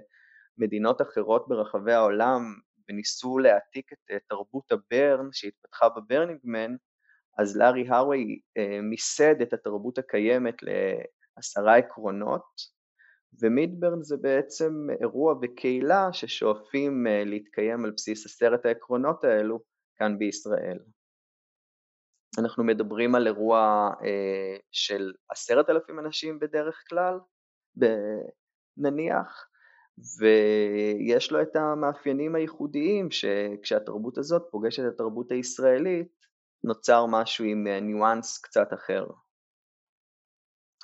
מדינות 0.58 1.02
אחרות 1.02 1.48
ברחבי 1.48 1.92
העולם 1.92 2.54
וניסו 2.88 3.38
להעתיק 3.38 3.92
את 3.92 4.10
אה, 4.10 4.16
תרבות 4.28 4.72
הברן 4.72 5.28
שהתפתחה 5.32 5.88
בברנינגמן, 5.88 6.76
אז 7.38 7.56
לארי 7.56 7.88
הרווי 7.88 8.40
אה, 8.56 8.80
מיסד 8.82 9.40
את 9.42 9.52
התרבות 9.52 9.98
הקיימת 9.98 10.54
לעשרה 10.62 11.76
עקרונות, 11.76 12.44
ומידברן 13.40 14.02
זה 14.02 14.16
בעצם 14.16 14.86
אירוע 15.00 15.34
וקהילה 15.42 16.12
ששואפים 16.12 17.06
אה, 17.06 17.24
להתקיים 17.24 17.84
על 17.84 17.90
בסיס 17.90 18.26
עשרת 18.26 18.66
העקרונות 18.66 19.24
האלו 19.24 19.60
כאן 19.96 20.18
בישראל. 20.18 20.78
אנחנו 22.38 22.64
מדברים 22.64 23.14
על 23.14 23.26
אירוע 23.26 23.90
אה, 24.04 24.56
של 24.72 25.12
עשרת 25.30 25.70
אלפים 25.70 25.98
אנשים 25.98 26.38
בדרך 26.38 26.84
כלל, 26.88 27.18
נניח, 28.76 29.48
ויש 30.18 31.32
לו 31.32 31.42
את 31.42 31.56
המאפיינים 31.56 32.34
הייחודיים 32.34 33.10
שכשהתרבות 33.10 34.18
הזאת 34.18 34.42
פוגשת 34.50 34.82
את 34.88 34.92
התרבות 34.94 35.32
הישראלית, 35.32 36.22
נוצר 36.64 37.06
משהו 37.06 37.44
עם 37.44 37.66
אה, 37.66 37.80
ניואנס 37.80 38.38
קצת 38.38 38.72
אחר. 38.74 39.06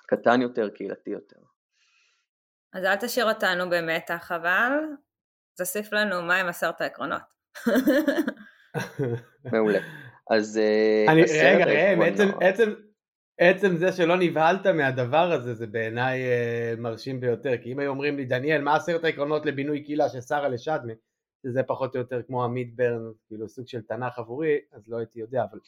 קטן 0.06 0.42
יותר, 0.42 0.68
קהילתי 0.70 1.10
יותר. 1.10 1.47
אז 2.72 2.84
אל 2.84 2.96
תשאיר 2.96 3.28
אותנו 3.28 3.70
במתח, 3.70 4.32
אבל 4.32 4.72
תוסיף 5.56 5.92
לנו 5.92 6.22
מהם 6.22 6.46
עשרת 6.46 6.80
העקרונות. 6.80 7.22
מעולה. 9.52 9.78
אז 10.30 10.58
אה, 10.58 11.12
אני, 11.12 11.22
רגע, 11.22 11.64
ראם, 11.64 12.02
עצם, 12.02 12.28
עצם, 12.40 12.74
עצם 13.38 13.76
זה 13.76 13.92
שלא 13.92 14.16
נבהלת 14.18 14.66
מהדבר 14.66 15.32
הזה 15.32 15.54
זה 15.54 15.66
בעיניי 15.66 16.20
uh, 16.20 16.80
מרשים 16.80 17.20
ביותר, 17.20 17.52
כי 17.62 17.72
אם 17.72 17.78
היו 17.78 17.90
אומרים 17.90 18.16
לי, 18.16 18.24
דניאל, 18.24 18.62
מה 18.62 18.76
עשרת 18.76 19.04
העקרונות 19.04 19.46
לבינוי 19.46 19.84
קהילה 19.84 20.08
של 20.08 20.20
שרה 20.20 20.48
לשדמי, 20.48 20.92
שזה 21.42 21.62
פחות 21.62 21.94
או 21.94 22.00
יותר 22.00 22.22
כמו 22.22 22.44
המידברן, 22.44 23.12
כאילו 23.26 23.48
סוג 23.48 23.68
של 23.68 23.82
תנ"ך 23.82 24.18
עבורי, 24.18 24.58
אז 24.72 24.88
לא 24.88 24.98
הייתי 24.98 25.20
יודע, 25.20 25.44
אבל 25.50 25.58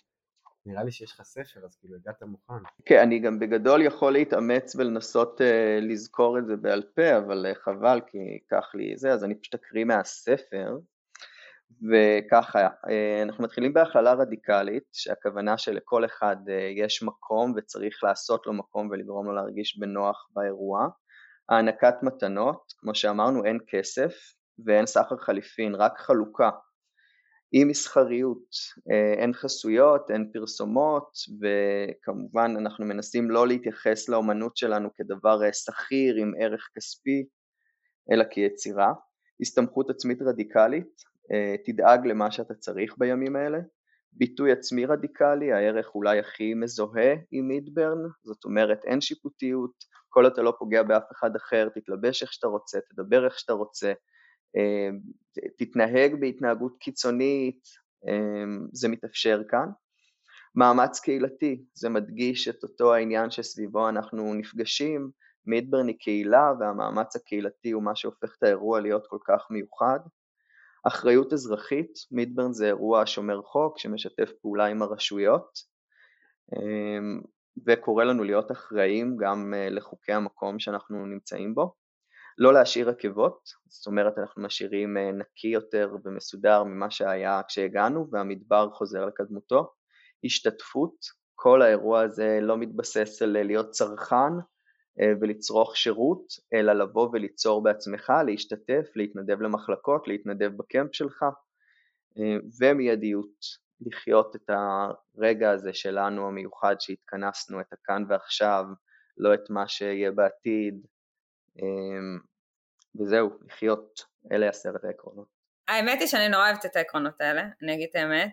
נראה 0.67 0.85
לי 0.85 0.93
שיש 0.93 1.13
לך 1.13 1.23
ספר, 1.23 1.65
אז 1.65 1.77
כאילו 1.77 1.97
הגעת 1.97 2.23
מוכן. 2.23 2.55
כן, 2.85 3.01
אני 3.01 3.19
גם 3.19 3.39
בגדול 3.39 3.83
יכול 3.83 4.13
להתאמץ 4.13 4.77
ולנסות 4.77 5.41
uh, 5.41 5.45
לזכור 5.83 6.39
את 6.39 6.47
זה 6.47 6.57
בעל 6.57 6.83
פה, 6.95 7.19
אבל 7.19 7.47
uh, 7.53 7.59
חבל 7.59 8.01
כי 8.07 8.19
ייקח 8.19 8.71
לי 8.75 8.97
זה, 8.97 9.13
אז 9.13 9.25
אני 9.25 9.35
פשוט 9.35 9.55
אקריא 9.55 9.85
מהספר. 9.85 10.79
וככה, 11.91 12.69
uh, 12.69 12.91
אנחנו 13.23 13.45
מתחילים 13.45 13.75
בהכללה 13.75 14.13
רדיקלית, 14.13 14.85
שהכוונה 14.93 15.59
שלכל 15.59 16.05
אחד 16.05 16.37
uh, 16.47 16.51
יש 16.77 17.03
מקום 17.03 17.55
וצריך 17.57 18.05
לעשות 18.05 18.47
לו 18.47 18.53
מקום 18.53 18.89
ולגרום 18.91 19.27
לו 19.27 19.33
להרגיש 19.33 19.79
בנוח 19.79 20.29
באירוע. 20.35 20.89
הענקת 21.49 21.95
מתנות, 22.03 22.73
כמו 22.79 22.95
שאמרנו, 22.95 23.45
אין 23.45 23.59
כסף 23.69 24.15
ואין 24.67 24.87
סחר 24.87 25.17
חליפין, 25.17 25.75
רק 25.75 25.99
חלוקה 25.99 26.51
אי 27.53 27.65
מסחריות, 27.65 28.49
אה, 28.91 29.23
אין 29.23 29.33
חסויות, 29.33 30.11
אין 30.11 30.31
פרסומות 30.33 31.13
וכמובן 31.41 32.55
אנחנו 32.59 32.85
מנסים 32.87 33.31
לא 33.31 33.49
להתייחס 33.49 34.09
לאומנות 34.09 34.57
שלנו 34.57 34.89
כדבר 34.95 35.45
אה, 35.45 35.53
שכיר 35.53 36.17
עם 36.17 36.33
ערך 36.41 36.69
כספי 36.77 37.27
אלא 38.13 38.25
כיצירה. 38.31 38.93
הסתמכות 39.41 39.91
עצמית 39.91 40.23
רדיקלית, 40.23 40.95
אה, 41.33 41.55
תדאג 41.65 42.07
למה 42.07 42.31
שאתה 42.31 42.55
צריך 42.55 42.95
בימים 42.99 43.37
האלה. 43.37 43.59
ביטוי 44.13 44.53
עצמי 44.53 44.87
רדיקלי, 44.87 45.53
הערך 45.53 45.95
אולי 45.95 46.19
הכי 46.19 46.55
מזוהה 46.55 47.15
עם 47.31 47.49
מידברן, 47.49 47.99
זאת 48.25 48.45
אומרת 48.45 48.85
אין 48.85 49.01
שיפוטיות, 49.01 49.73
כל 50.09 50.27
אתה 50.27 50.43
לא 50.43 50.55
פוגע 50.59 50.83
באף 50.83 51.13
אחד 51.13 51.37
אחר, 51.37 51.69
תתלבש 51.75 52.23
איך 52.23 52.33
שאתה 52.33 52.47
רוצה, 52.47 52.79
תדבר 52.91 53.25
איך 53.25 53.39
שאתה 53.39 53.53
רוצה, 53.53 53.93
תתנהג 55.59 56.21
בהתנהגות 56.21 56.77
קיצונית, 56.81 57.69
אמ, 58.09 58.67
זה 58.73 58.89
מתאפשר 58.89 59.41
כאן. 59.49 59.69
מאמץ 60.55 61.01
קהילתי, 61.01 61.65
זה 61.75 61.89
מדגיש 61.89 62.49
את 62.49 62.63
אותו 62.63 62.95
העניין 62.95 63.31
שסביבו 63.31 63.89
אנחנו 63.89 64.35
נפגשים, 64.35 65.11
מידברן 65.47 65.89
היא 65.89 65.97
קהילה 65.99 66.53
והמאמץ 66.61 67.17
הקהילתי 67.17 67.71
הוא 67.71 67.83
מה 67.83 67.97
שהופך 67.97 68.37
את 68.39 68.43
האירוע 68.43 68.81
להיות 68.81 69.07
כל 69.07 69.19
כך 69.27 69.47
מיוחד. 69.51 70.01
אחריות 70.85 71.33
אזרחית, 71.33 71.93
מידברן 72.11 72.53
זה 72.53 72.67
אירוע 72.67 73.03
שומר 73.07 73.43
חוק 73.43 73.79
שמשתף 73.79 74.31
פעולה 74.43 74.67
עם 74.67 74.83
הרשויות 74.83 75.59
אמ, 76.53 77.21
וקורא 77.67 78.05
לנו 78.05 78.25
להיות 78.25 78.53
אחראים 78.53 79.17
גם 79.17 79.55
אה, 79.55 79.71
לחוקי 79.71 80.13
המקום 80.13 80.59
שאנחנו 80.59 81.07
נמצאים 81.07 81.55
בו. 81.55 81.75
לא 82.41 82.55
להשאיר 82.55 82.89
עקבות, 82.89 83.49
זאת 83.67 83.87
אומרת 83.87 84.19
אנחנו 84.19 84.43
משאירים 84.43 84.97
אה, 84.97 85.13
נקי 85.13 85.49
יותר 85.49 85.97
ומסודר 86.05 86.65
ממה 86.65 86.91
שהיה 86.91 87.41
כשהגענו 87.49 88.09
והמדבר 88.11 88.71
חוזר 88.73 89.05
לקדמותו. 89.07 89.73
השתתפות, 90.25 90.95
כל 91.35 91.63
האירוע 91.63 92.01
הזה 92.03 92.39
לא 92.43 92.57
מתבסס 92.57 93.23
על 93.23 93.37
אה, 93.37 93.43
להיות 93.43 93.71
צרכן 93.71 94.33
אה, 95.01 95.13
ולצרוך 95.21 95.77
שירות, 95.77 96.25
אלא 96.55 96.73
לבוא 96.73 97.09
וליצור 97.13 97.63
בעצמך, 97.63 98.13
להשתתף, 98.27 98.87
להתנדב 98.97 99.41
למחלקות, 99.41 100.09
להתנדב 100.09 100.51
בקמפ 100.57 100.95
שלך, 100.95 101.25
ומיידיות, 102.61 103.61
לחיות 103.81 104.37
את 104.37 104.51
הרגע 104.51 105.51
הזה 105.51 105.73
שלנו 105.73 106.29
המיוחד 106.29 106.77
שהתכנסנו, 106.81 107.61
את 107.61 107.73
הכאן 107.73 108.05
ועכשיו, 108.09 108.65
לא 109.19 109.35
את 109.35 109.51
מה 109.51 109.69
שיהיה 109.69 110.11
בעתיד, 110.11 110.87
וזהו, 112.95 113.31
לחיות, 113.47 114.05
אלה 114.33 114.49
עשרת 114.49 114.85
העקרונות. 114.85 115.27
האמת 115.69 116.01
היא 116.01 116.09
שאני 116.09 116.29
נורא 116.29 116.49
אוהבת 116.49 116.67
את 116.67 116.77
העקרונות 116.77 117.21
האלה, 117.21 117.43
אני 117.63 117.75
אגיד 117.75 117.89
את 117.91 117.97
האמת. 117.97 118.31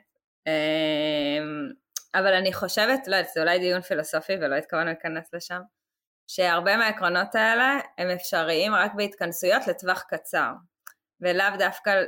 אמ, 0.48 1.72
אבל 2.16 2.34
אני 2.34 2.54
חושבת, 2.54 3.08
לא 3.08 3.16
יודעת, 3.16 3.34
זה 3.34 3.42
אולי 3.42 3.60
דיון 3.60 3.82
פילוסופי 3.82 4.34
ולא 4.34 4.56
התכוונו 4.56 4.86
להיכנס 4.86 5.34
לשם, 5.34 5.60
שהרבה 6.28 6.78
מהעקרונות 6.78 7.36
האלה 7.36 7.80
הם 7.98 8.10
אפשריים 8.10 8.74
רק 8.76 8.92
בהתכנסויות 8.96 9.68
לטווח 9.68 10.04
קצר, 10.08 10.52
ולאו 11.22 11.58
דווקא 11.60 12.04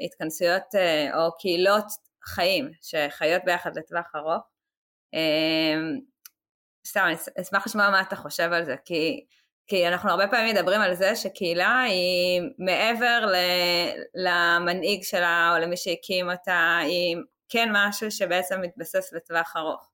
להתכנסויות 0.00 0.74
אה, 0.74 1.14
או 1.14 1.36
קהילות 1.38 1.86
חיים 2.24 2.70
שחיות 2.82 3.42
ביחד 3.44 3.78
לטווח 3.78 4.06
ארוך. 4.16 4.42
אמ, 5.14 5.98
סתם, 6.86 7.00
אני 7.06 7.14
אשמח 7.40 7.66
לשמוע 7.66 7.90
מה 7.90 8.00
אתה 8.00 8.16
חושב 8.16 8.52
על 8.52 8.64
זה, 8.64 8.76
כי 8.84 9.26
כי 9.68 9.88
אנחנו 9.88 10.10
הרבה 10.10 10.28
פעמים 10.28 10.54
מדברים 10.54 10.80
על 10.80 10.94
זה 10.94 11.16
שקהילה 11.16 11.80
היא 11.80 12.42
מעבר 12.58 13.26
ל, 13.26 13.36
למנהיג 14.14 15.02
שלה 15.02 15.52
או 15.54 15.62
למי 15.62 15.76
שהקים 15.76 16.30
אותה, 16.30 16.78
היא 16.82 17.16
כן 17.48 17.68
משהו 17.72 18.10
שבעצם 18.10 18.60
מתבסס 18.60 19.12
לטווח 19.12 19.56
ארוך. 19.56 19.90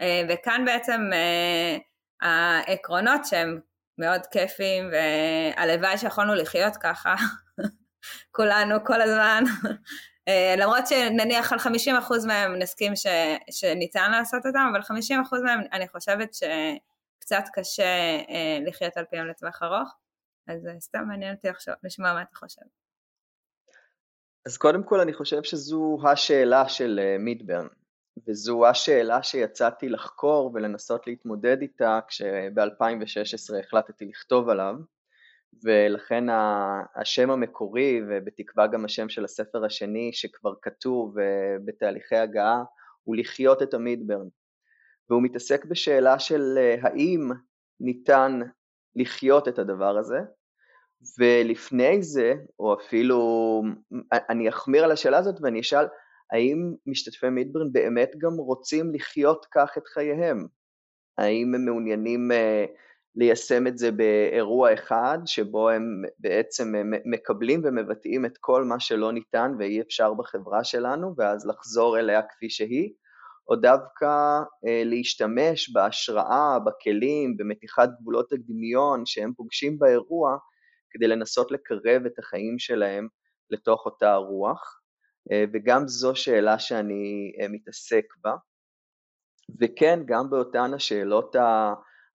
אה, 0.00 0.22
וכאן 0.28 0.64
בעצם 0.64 1.00
אה, 1.12 1.76
העקרונות 2.22 3.24
שהם 3.24 3.60
מאוד 3.98 4.26
כיפים 4.26 4.90
והלוואי 4.92 5.98
שיכולנו 5.98 6.34
לחיות 6.34 6.76
ככה, 6.76 7.14
כולנו 8.36 8.84
כל 8.84 9.02
הזמן, 9.02 9.44
אה, 10.28 10.54
למרות 10.58 10.86
שנניח 10.86 11.52
על 11.52 11.58
50% 11.58 12.26
מהם 12.26 12.58
נסכים 12.58 12.96
ש, 12.96 13.06
שניתן 13.50 14.10
לעשות 14.10 14.46
אותם, 14.46 14.72
אבל 14.72 14.80
50% 14.80 15.42
מהם 15.44 15.60
אני 15.72 15.88
חושבת 15.88 16.34
ש... 16.34 16.42
קצת 17.24 17.44
קשה 17.52 18.20
אה, 18.28 18.58
לחיות 18.66 18.96
על 18.96 19.04
פיהם 19.04 19.28
לטווח 19.28 19.62
ארוך, 19.62 19.88
אז 20.46 20.66
אה, 20.66 20.80
סתם 20.80 21.04
מעניין 21.08 21.34
אותי 21.34 21.48
לשמוע 21.82 22.12
מה 22.12 22.22
אתה 22.22 22.36
חושב. 22.36 22.62
אז 24.46 24.56
קודם 24.56 24.84
כל 24.84 25.00
אני 25.00 25.12
חושב 25.12 25.42
שזו 25.42 25.98
השאלה 26.12 26.68
של 26.68 27.00
אה, 27.02 27.16
מידברן, 27.18 27.66
וזו 28.26 28.66
השאלה 28.66 29.22
שיצאתי 29.22 29.88
לחקור 29.88 30.50
ולנסות 30.54 31.06
להתמודד 31.06 31.60
איתה 31.60 32.00
כשב-2016 32.08 33.58
החלטתי 33.60 34.04
לכתוב 34.04 34.48
עליו, 34.48 34.74
ולכן 35.64 36.24
השם 36.94 37.30
המקורי 37.30 38.00
ובתקווה 38.08 38.66
גם 38.66 38.84
השם 38.84 39.08
של 39.08 39.24
הספר 39.24 39.64
השני 39.64 40.10
שכבר 40.12 40.52
כתוב 40.62 41.16
בתהליכי 41.64 42.16
הגעה 42.16 42.62
הוא 43.04 43.16
לחיות 43.16 43.62
את 43.62 43.74
המידברן. 43.74 44.28
והוא 45.10 45.22
מתעסק 45.22 45.64
בשאלה 45.64 46.18
של 46.18 46.58
אה, 46.58 46.76
האם 46.82 47.30
ניתן 47.80 48.40
לחיות 48.96 49.48
את 49.48 49.58
הדבר 49.58 49.98
הזה, 49.98 50.18
ולפני 51.18 52.02
זה, 52.02 52.34
או 52.58 52.74
אפילו, 52.74 53.62
אני 54.30 54.48
אחמיר 54.48 54.84
על 54.84 54.90
השאלה 54.90 55.18
הזאת 55.18 55.34
ואני 55.40 55.60
אשאל, 55.60 55.86
האם 56.32 56.74
משתתפי 56.86 57.28
מידברן 57.28 57.72
באמת 57.72 58.10
גם 58.18 58.32
רוצים 58.36 58.94
לחיות 58.94 59.46
כך 59.54 59.78
את 59.78 59.86
חייהם? 59.86 60.46
האם 61.18 61.54
הם 61.54 61.64
מעוניינים 61.64 62.30
uh, 62.30 62.34
ליישם 63.16 63.66
את 63.66 63.78
זה 63.78 63.90
באירוע 63.90 64.74
אחד, 64.74 65.18
שבו 65.26 65.70
הם 65.70 66.02
בעצם 66.18 66.72
מקבלים 67.04 67.60
ומבטאים 67.64 68.24
את 68.24 68.38
כל 68.40 68.64
מה 68.64 68.80
שלא 68.80 69.12
ניתן 69.12 69.52
ואי 69.58 69.80
אפשר 69.80 70.14
בחברה 70.14 70.64
שלנו, 70.64 71.14
ואז 71.16 71.46
לחזור 71.46 71.98
אליה 71.98 72.22
כפי 72.22 72.50
שהיא, 72.50 72.92
או 73.48 73.56
דווקא 73.56 74.40
אה, 74.66 74.82
להשתמש 74.84 75.72
בהשראה, 75.72 76.58
בכלים, 76.66 77.36
במתיחת 77.36 77.88
גבולות 78.00 78.32
הדמיון 78.32 79.06
שהם 79.06 79.32
פוגשים 79.36 79.78
באירוע, 79.78 80.36
כדי 80.90 81.06
לנסות 81.06 81.50
לקרב 81.50 82.06
את 82.06 82.18
החיים 82.18 82.58
שלהם 82.58 83.08
לתוך 83.50 83.86
אותה 83.86 84.12
הרוח, 84.12 84.80
אה, 85.32 85.44
וגם 85.52 85.88
זו 85.88 86.14
שאלה 86.14 86.58
שאני 86.58 87.32
אה, 87.40 87.48
מתעסק 87.48 88.04
בה. 88.22 88.34
וכן, 89.60 90.00
גם 90.06 90.30
באותן 90.30 90.74
השאלות 90.74 91.36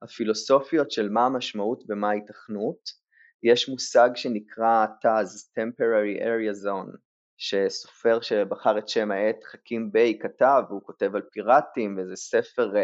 הפילוסופיות 0.02 0.92
של 0.92 1.10
מה 1.10 1.26
המשמעות 1.26 1.84
ומה 1.90 2.10
ההיתכנות, 2.10 3.00
יש 3.44 3.70
מושג 3.70 4.10
שנקרא 4.16 4.86
TAZ, 4.86 5.60
Temporary 5.60 6.22
Area 6.22 6.66
Zone, 6.66 7.09
שסופר 7.40 8.22
שבחר 8.22 8.78
את 8.78 8.90
שם 8.90 9.12
העט 9.12 9.44
חכים 9.44 9.92
ביי 9.92 10.20
כתב, 10.22 10.64
והוא 10.70 10.82
כותב 10.84 11.16
על 11.16 11.22
פיראטים, 11.32 11.98
וזה 11.98 12.16
ספר 12.16 12.78
אה, 12.78 12.84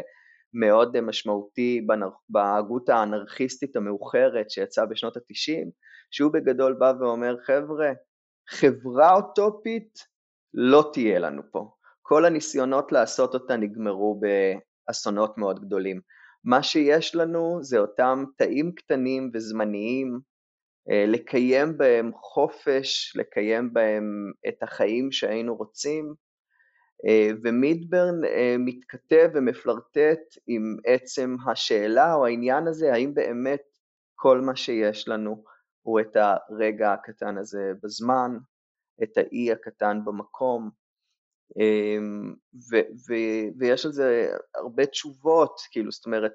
מאוד 0.54 1.02
משמעותי 1.02 1.88
בהגות 2.30 2.90
האנרכיסטית 2.90 3.76
המאוחרת 3.76 4.50
שיצא 4.50 4.86
בשנות 4.86 5.18
התשעים, 5.18 5.70
שהוא 6.12 6.34
בגדול 6.34 6.74
בא 6.74 6.94
ואומר, 7.00 7.36
חבר'ה, 7.46 7.92
חברה 8.50 9.14
אוטופית 9.14 10.00
לא 10.54 10.90
תהיה 10.94 11.20
לנו 11.20 11.42
פה. 11.52 11.72
כל 12.02 12.26
הניסיונות 12.26 12.92
לעשות 12.92 13.34
אותה 13.34 13.58
נגמרו 13.58 14.22
באסונות 14.88 15.38
מאוד 15.38 15.66
גדולים. 15.66 16.02
מה 16.44 16.64
שיש 16.64 17.16
לנו 17.16 17.60
זה 17.62 17.80
אותם 17.80 18.24
תאים 18.38 18.72
קטנים 18.76 19.32
וזמניים, 19.34 20.14
אה, 20.14 20.35
לקיים 20.88 21.78
בהם 21.78 22.12
חופש, 22.16 23.14
לקיים 23.16 23.74
בהם 23.74 24.32
את 24.48 24.64
החיים 24.64 25.12
שהיינו 25.12 25.56
רוצים, 25.56 26.14
אה, 27.06 27.30
ומידברן 27.44 28.26
אה, 28.26 28.56
מתכתב 28.60 29.30
ומפלרטט 29.34 30.38
עם 30.48 30.78
עצם 30.86 31.36
השאלה 31.48 32.14
או 32.14 32.26
העניין 32.26 32.68
הזה, 32.68 32.94
האם 32.94 33.14
באמת 33.14 33.62
כל 34.16 34.42
מה 34.42 34.56
שיש 34.56 35.08
לנו 35.08 35.44
הוא 35.82 36.00
את 36.00 36.16
הרגע 36.16 36.94
הקטן 36.94 37.38
הזה 37.38 37.72
בזמן, 37.84 38.38
את 39.04 39.18
האי 39.18 39.52
הקטן 39.52 40.06
במקום, 40.06 40.70
ו- 42.72 42.90
ו- 43.10 43.60
ויש 43.60 43.86
על 43.86 43.92
זה 43.92 44.32
הרבה 44.56 44.86
תשובות, 44.86 45.60
כאילו, 45.72 45.92
זאת 45.92 46.06
אומרת, 46.06 46.34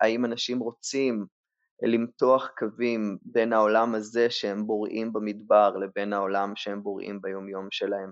האם 0.00 0.24
אנשים 0.24 0.58
רוצים 0.58 1.26
למתוח 1.82 2.50
קווים 2.58 3.18
בין 3.22 3.52
העולם 3.52 3.94
הזה 3.94 4.30
שהם 4.30 4.66
בוראים 4.66 5.12
במדבר 5.12 5.76
לבין 5.76 6.12
העולם 6.12 6.52
שהם 6.56 6.82
בוראים 6.82 7.20
ביומיום 7.22 7.68
שלהם. 7.70 8.10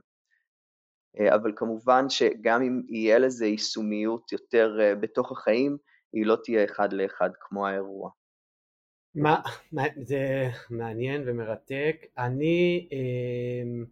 אה, 1.20 1.34
אבל 1.34 1.52
כמובן 1.56 2.08
שגם 2.08 2.62
אם 2.62 2.82
יהיה 2.88 3.18
לזה 3.18 3.46
יישומיות 3.46 4.32
יותר 4.32 4.78
אה, 4.80 4.94
בתוך 4.94 5.32
החיים, 5.32 5.76
היא 6.12 6.26
לא 6.26 6.36
תהיה 6.44 6.64
אחד 6.64 6.92
לאחד 6.92 7.30
כמו 7.40 7.66
האירוע. 7.66 8.10
מה, 9.14 9.40
מה, 9.72 9.82
זה 10.02 10.48
מעניין 10.70 11.22
ומרתק. 11.26 11.96
אני, 12.18 12.88
אה, 12.92 13.84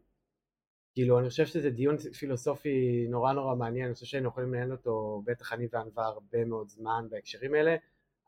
כאילו, 0.94 1.18
אני 1.18 1.28
חושב 1.28 1.46
שזה 1.46 1.70
דיון 1.70 1.96
פילוסופי 1.98 3.06
נורא 3.08 3.32
נורא 3.32 3.54
מעניין, 3.54 3.84
אני 3.84 3.94
חושב 3.94 4.06
שהיינו 4.06 4.28
יכולים 4.28 4.54
לנהל 4.54 4.72
אותו, 4.72 5.22
בטח 5.26 5.52
אני 5.52 5.68
וענווה, 5.72 6.04
הרבה 6.04 6.44
מאוד 6.44 6.68
זמן 6.68 7.06
בהקשרים 7.10 7.54
האלה. 7.54 7.76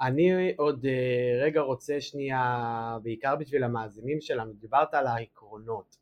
אני 0.02 0.54
עוד 0.56 0.86
אה, 0.86 1.44
רגע 1.44 1.60
רוצה 1.60 2.00
שנייה, 2.00 2.98
בעיקר 3.02 3.36
בשביל 3.36 3.64
המאזינים 3.64 4.20
שלנו, 4.20 4.52
דיברת 4.52 4.94
על 4.94 5.06
העקרונות, 5.06 5.96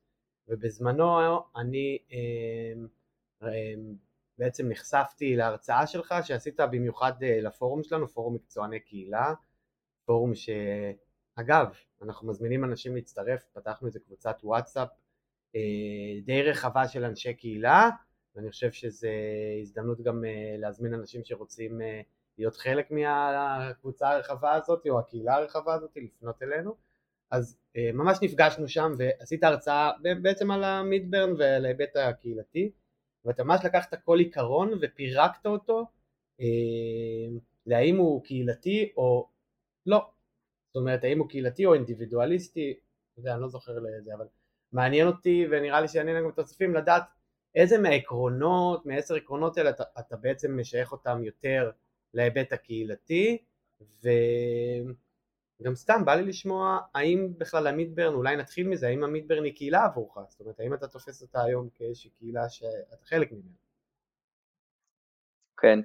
ובזמנו 0.48 1.38
אני 1.56 1.98
אה, 2.12 2.72
אה, 3.42 3.74
בעצם 4.38 4.68
נחשפתי 4.68 5.36
להרצאה 5.36 5.86
שלך 5.86 6.14
שעשית 6.24 6.60
במיוחד 6.60 7.12
לפורום 7.22 7.82
שלנו, 7.82 8.08
פורום 8.08 8.34
מקצועני 8.34 8.80
קהילה, 8.80 9.34
פורום 10.04 10.32
שאגב, 10.34 11.66
אנחנו 12.02 12.28
מזמינים 12.28 12.64
אנשים 12.64 12.94
להצטרף, 12.94 13.44
פתחנו 13.52 13.86
איזה 13.86 14.00
קבוצת 14.00 14.36
וואטסאפ 14.42 14.88
די 16.24 16.42
רחבה 16.42 16.88
של 16.88 17.04
אנשי 17.04 17.34
קהילה, 17.34 17.90
ואני 18.34 18.50
חושב 18.50 18.72
שזו 18.72 19.08
הזדמנות 19.62 20.00
גם 20.00 20.24
להזמין 20.58 20.94
אנשים 20.94 21.24
שרוצים 21.24 21.80
להיות 22.40 22.56
חלק 22.56 22.90
מהקבוצה 22.90 24.10
הרחבה 24.10 24.52
הזאת 24.52 24.86
או 24.88 24.98
הקהילה 24.98 25.34
הרחבה 25.34 25.74
הזאת, 25.74 25.90
לפנות 25.96 26.42
אלינו. 26.42 26.74
אז 27.30 27.58
אה, 27.76 27.90
ממש 27.94 28.18
נפגשנו 28.22 28.68
שם 28.68 28.92
ועשית 28.98 29.44
הרצאה 29.44 29.90
בעצם 30.22 30.50
על 30.50 30.64
המידברן 30.64 31.32
ועל 31.38 31.64
ההיבט 31.64 31.96
הקהילתי 31.96 32.70
ואתה 33.24 33.44
ממש 33.44 33.60
לקחת 33.64 33.94
כל 34.04 34.18
עיקרון 34.18 34.72
ופירקת 34.80 35.46
אותו 35.46 35.86
אה, 36.40 36.46
להאם 37.66 37.96
הוא 37.96 38.24
קהילתי 38.24 38.92
או 38.96 39.28
לא. 39.86 40.10
זאת 40.66 40.76
אומרת 40.76 41.04
האם 41.04 41.18
הוא 41.18 41.28
קהילתי 41.28 41.66
או 41.66 41.74
אינדיבידואליסטי, 41.74 42.74
יודע, 43.18 43.32
אני 43.32 43.40
לא 43.40 43.48
זוכר 43.48 43.78
לזה, 43.78 44.14
אבל 44.14 44.26
מעניין 44.72 45.06
אותי 45.06 45.46
ונראה 45.50 45.80
לי 45.80 45.88
שיעניין 45.88 46.16
גם 46.22 46.28
את 46.28 46.38
התוספים 46.38 46.74
לדעת 46.74 47.02
איזה 47.54 47.78
מהעקרונות, 47.78 48.86
מעשר 48.86 49.14
עקרונות 49.14 49.58
האלה 49.58 49.70
אתה, 49.70 49.84
אתה 49.98 50.16
בעצם 50.16 50.60
משייך 50.60 50.92
אותם 50.92 51.24
יותר 51.24 51.70
להיבט 52.14 52.52
הקהילתי 52.52 53.38
וגם 54.02 55.74
סתם 55.74 56.04
בא 56.04 56.14
לי 56.14 56.22
לשמוע 56.22 56.78
האם 56.94 57.28
בכלל 57.38 57.66
המידברן, 57.66 58.14
אולי 58.14 58.36
נתחיל 58.36 58.68
מזה, 58.68 58.88
האם 58.88 59.04
המידברן 59.04 59.44
היא 59.44 59.54
קהילה 59.54 59.84
עבורך? 59.84 60.18
זאת 60.28 60.40
אומרת 60.40 60.60
האם 60.60 60.74
אתה 60.74 60.88
תופס 60.88 61.22
אותה 61.22 61.42
היום 61.42 61.68
כאיזושהי 61.74 62.10
קהילה 62.10 62.48
שאתה 62.48 63.04
חלק 63.04 63.32
ממנה? 63.32 63.54
כן, 65.56 65.78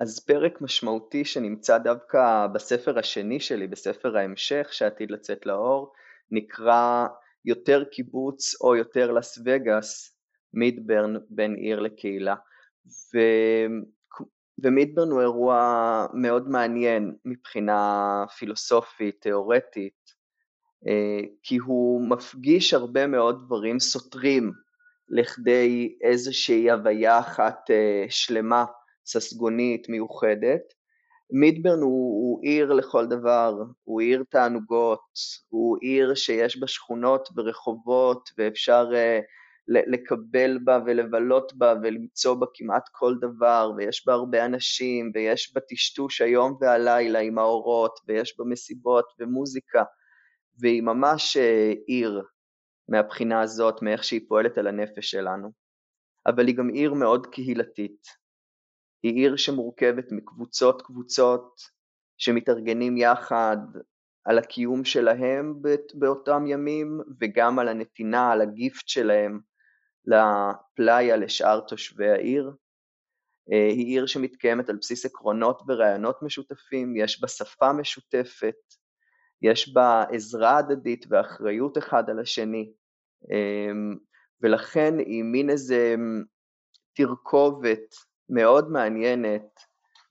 אז 0.00 0.24
פרק 0.26 0.60
משמעותי 0.60 1.24
שנמצא 1.24 1.78
דווקא 1.78 2.46
בספר 2.54 2.98
השני 2.98 3.40
שלי, 3.40 3.66
בספר 3.66 4.16
ההמשך 4.16 4.68
שעתיד 4.70 5.10
לצאת 5.10 5.46
לאור, 5.46 5.92
נקרא 6.30 7.06
יותר 7.44 7.84
קיבוץ 7.84 8.60
או 8.60 8.76
יותר 8.76 9.12
לס 9.12 9.38
וגאס, 9.44 10.18
מידברן 10.54 11.14
בין 11.30 11.54
עיר 11.54 11.80
לקהילה. 11.80 12.34
ו... 12.86 13.18
ומידברן 14.58 15.10
הוא 15.10 15.20
אירוע 15.20 16.06
מאוד 16.14 16.48
מעניין 16.48 17.14
מבחינה 17.24 18.24
פילוסופית, 18.38 19.20
תיאורטית, 19.20 20.14
אה, 20.86 21.20
כי 21.42 21.56
הוא 21.56 22.08
מפגיש 22.08 22.74
הרבה 22.74 23.06
מאוד 23.06 23.42
דברים 23.46 23.80
סותרים 23.80 24.52
לכדי 25.08 25.96
איזושהי 26.02 26.70
הוויה 26.70 27.18
אחת 27.18 27.70
אה, 27.70 28.04
שלמה, 28.08 28.64
ססגונית, 29.06 29.88
מיוחדת. 29.88 30.62
מידברן 31.30 31.80
הוא, 31.80 32.22
הוא 32.22 32.42
עיר 32.42 32.72
לכל 32.72 33.06
דבר, 33.06 33.62
הוא 33.84 34.00
עיר 34.00 34.24
תענוגות, 34.28 35.00
הוא 35.48 35.78
עיר 35.80 36.14
שיש 36.14 36.60
בה 36.60 36.66
שכונות 36.66 37.28
ורחובות 37.36 38.30
ואפשר 38.38 38.90
uh, 38.90 39.22
לקבל 39.68 40.58
בה 40.64 40.78
ולבלות 40.86 41.52
בה 41.54 41.74
ולמצוא 41.82 42.34
בה 42.34 42.46
כמעט 42.54 42.88
כל 42.92 43.14
דבר, 43.20 43.70
ויש 43.76 44.06
בה 44.06 44.12
הרבה 44.12 44.44
אנשים, 44.44 45.10
ויש 45.14 45.54
בה 45.54 45.60
טשטוש 45.60 46.20
היום 46.20 46.56
והלילה 46.60 47.18
עם 47.18 47.38
האורות, 47.38 48.00
ויש 48.08 48.38
בה 48.38 48.44
מסיבות 48.44 49.04
ומוזיקה, 49.18 49.82
והיא 50.60 50.82
ממש 50.82 51.36
אה, 51.36 51.72
עיר 51.86 52.22
מהבחינה 52.88 53.40
הזאת, 53.40 53.82
מאיך 53.82 54.04
שהיא 54.04 54.20
פועלת 54.28 54.58
על 54.58 54.66
הנפש 54.66 55.10
שלנו. 55.10 55.50
אבל 56.26 56.46
היא 56.46 56.56
גם 56.56 56.68
עיר 56.68 56.94
מאוד 56.94 57.26
קהילתית. 57.26 58.06
היא 59.02 59.12
עיר 59.12 59.36
שמורכבת 59.36 60.12
מקבוצות 60.12 60.82
קבוצות 60.82 61.60
שמתארגנים 62.18 62.96
יחד 62.96 63.56
על 64.24 64.38
הקיום 64.38 64.84
שלהם 64.84 65.54
באותם 65.94 66.46
ימים 66.46 67.00
וגם 67.20 67.58
על 67.58 67.68
הנתינה, 67.68 68.32
על 68.32 68.40
הגיפט 68.40 68.88
שלהם 68.88 69.40
לפלאיה 70.06 71.16
לשאר 71.16 71.60
תושבי 71.60 72.10
העיר. 72.10 72.52
אה, 73.52 73.66
היא 73.66 73.86
עיר 73.86 74.06
שמתקיימת 74.06 74.68
על 74.68 74.76
בסיס 74.76 75.06
עקרונות 75.06 75.62
ורעיונות 75.68 76.22
משותפים, 76.22 76.96
יש 76.96 77.20
בה 77.20 77.28
שפה 77.28 77.72
משותפת, 77.72 78.54
יש 79.42 79.74
בה 79.74 80.04
עזרה 80.12 80.58
הדדית 80.58 81.06
ואחריות 81.08 81.78
אחד 81.78 82.10
על 82.10 82.20
השני, 82.20 82.72
אמ, 83.30 83.96
ולכן 84.40 84.98
היא 84.98 85.24
מין 85.24 85.50
איזה 85.50 85.94
אמ, 85.94 86.22
תרכובת 86.94 87.94
מאוד 88.28 88.70
מעניינת, 88.70 89.60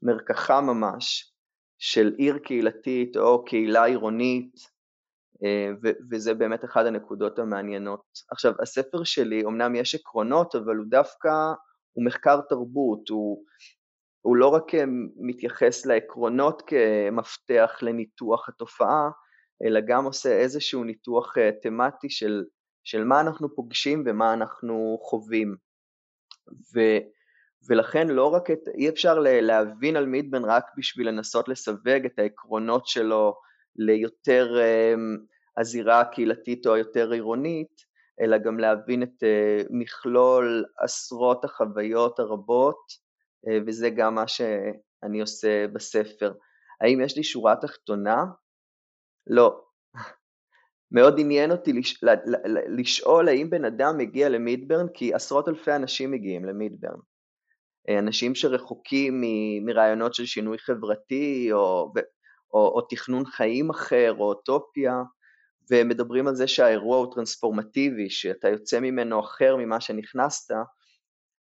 מרקחה 0.01 0.61
ממש, 0.61 1.33
של 1.77 2.13
עיר 2.17 2.37
קהילתית 2.37 3.17
או 3.17 3.45
קהילה 3.45 3.85
עירונית, 3.85 4.74
אה, 5.43 5.71
וזה 6.11 6.33
באמת 6.33 6.65
אחת 6.65 6.85
הנקודות 6.85 7.39
המעניינות. 7.39 8.01
עכשיו, 8.31 8.53
הספר 8.61 9.03
שלי, 9.03 9.43
אמנם 9.45 9.75
יש 9.75 9.95
עקרונות, 9.95 10.55
אבל 10.55 10.75
הוא 10.75 10.85
דווקא, 10.89 11.29
הוא 11.93 12.05
מחקר 12.05 12.41
תרבות, 12.49 13.09
הוא, 13.09 13.43
הוא 14.21 14.35
לא 14.35 14.47
רק 14.47 14.71
מתייחס 15.15 15.85
לעקרונות 15.85 16.61
כמפתח 16.67 17.79
לניתוח 17.81 18.49
התופעה, 18.49 19.09
אלא 19.63 19.79
גם 19.87 20.05
עושה 20.05 20.29
איזשהו 20.29 20.83
ניתוח 20.83 21.35
תמטי 21.61 22.09
של, 22.09 22.43
של 22.83 23.03
מה 23.03 23.21
אנחנו 23.21 23.55
פוגשים 23.55 24.03
ומה 24.05 24.33
אנחנו 24.33 24.97
חווים. 25.01 25.55
ו, 26.75 26.79
ולכן 27.69 28.07
לא 28.07 28.33
רק 28.33 28.51
את, 28.51 28.67
אי 28.77 28.89
אפשר 28.89 29.19
להבין 29.19 29.95
על 29.95 30.05
מידבן 30.05 30.45
רק 30.45 30.65
בשביל 30.77 31.07
לנסות 31.07 31.47
לסווג 31.47 32.05
את 32.05 32.19
העקרונות 32.19 32.87
שלו 32.87 33.35
ליותר 33.75 34.57
הזירה 35.57 36.01
הקהילתית 36.01 36.67
או 36.67 36.73
היותר 36.73 37.11
עירונית, 37.11 37.95
אלא 38.21 38.37
גם 38.37 38.59
להבין 38.59 39.03
את 39.03 39.23
מכלול 39.69 40.65
עשרות 40.79 41.45
החוויות 41.45 42.19
הרבות, 42.19 43.05
וזה 43.67 43.89
גם 43.89 44.15
מה 44.15 44.27
שאני 44.27 45.21
עושה 45.21 45.67
בספר. 45.67 46.33
האם 46.81 47.01
יש 47.01 47.17
לי 47.17 47.23
שורה 47.23 47.55
תחתונה? 47.55 48.25
לא. 49.27 49.61
מאוד 50.91 51.15
עניין 51.19 51.51
אותי 51.51 51.73
לש... 51.73 52.03
לשאול 52.77 53.27
האם 53.27 53.49
בן 53.49 53.65
אדם 53.65 53.97
מגיע 53.97 54.29
למידברן, 54.29 54.87
כי 54.93 55.13
עשרות 55.13 55.47
אלפי 55.47 55.75
אנשים 55.75 56.11
מגיעים 56.11 56.45
למידברן. 56.45 56.99
אנשים 57.99 58.35
שרחוקים. 58.35 59.21
מרעיונות 59.65 60.13
של 60.13 60.25
שינוי 60.25 60.57
חברתי, 60.57 61.49
או... 61.51 61.93
או, 62.53 62.59
או 62.59 62.81
תכנון 62.81 63.25
חיים 63.25 63.69
אחר, 63.69 64.15
או 64.19 64.23
אוטופיה, 64.23 65.03
ומדברים 65.71 66.27
על 66.27 66.35
זה 66.35 66.47
שהאירוע 66.47 66.97
הוא 66.97 67.13
טרנספורמטיבי, 67.15 68.09
שאתה 68.09 68.49
יוצא 68.49 68.79
ממנו 68.79 69.19
אחר 69.19 69.55
ממה 69.55 69.81
שנכנסת, 69.81 70.55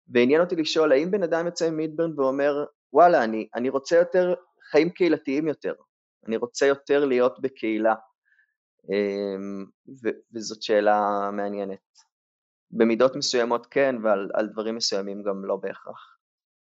ועניין 0.08 0.40
אותי 0.40 0.56
לשאול, 0.56 0.92
האם 0.92 1.10
בן 1.10 1.22
אדם 1.22 1.46
יוצא 1.46 1.70
ממידברן 1.70 2.20
ואומר, 2.20 2.64
וואלה, 2.92 3.24
אני, 3.24 3.48
אני 3.54 3.68
רוצה 3.68 3.96
יותר 3.96 4.34
חיים 4.70 4.90
קהילתיים 4.90 5.48
יותר, 5.48 5.74
אני 6.26 6.36
רוצה 6.36 6.66
יותר 6.66 7.04
להיות 7.04 7.40
בקהילה, 7.40 7.94
אמ, 8.90 9.66
ו- 10.02 10.18
וזאת 10.34 10.62
שאלה 10.62 11.30
מעניינת. 11.32 11.78
במידות 12.70 13.16
מסוימות 13.16 13.66
כן, 13.66 13.96
ועל 14.02 14.48
דברים 14.52 14.76
מסוימים 14.76 15.22
גם 15.22 15.44
לא 15.44 15.56
בהכרח. 15.56 16.13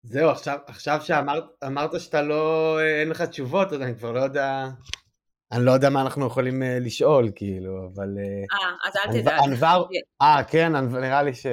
זהו, 0.03 0.31
עכשיו, 0.31 0.59
עכשיו 0.67 1.01
שאמרת 1.03 2.01
שאתה 2.01 2.23
לא, 2.23 2.77
אין 3.01 3.09
לך 3.09 3.23
תשובות, 3.23 3.73
אז 3.73 3.83
אני 3.83 3.95
כבר 3.99 4.13
לא 4.13 4.21
יודע, 4.21 4.69
אני 5.53 5.65
לא 5.65 5.73
יודע 5.73 5.91
מה 5.91 6.03
אנחנו 6.03 6.27
יכולים 6.27 6.63
uh, 6.63 6.67
לשאול, 6.81 7.31
כאילו, 7.35 7.91
אבל... 7.95 8.09
אה, 8.19 8.59
uh, 8.59 8.89
אז 8.89 8.95
אל 8.97 9.21
תדאג. 9.21 9.41
אנבר, 9.49 9.85
אה, 10.23 10.45
כן, 10.45 10.77
נראה 10.77 11.23
לי 11.23 11.35
ש... 11.35 11.47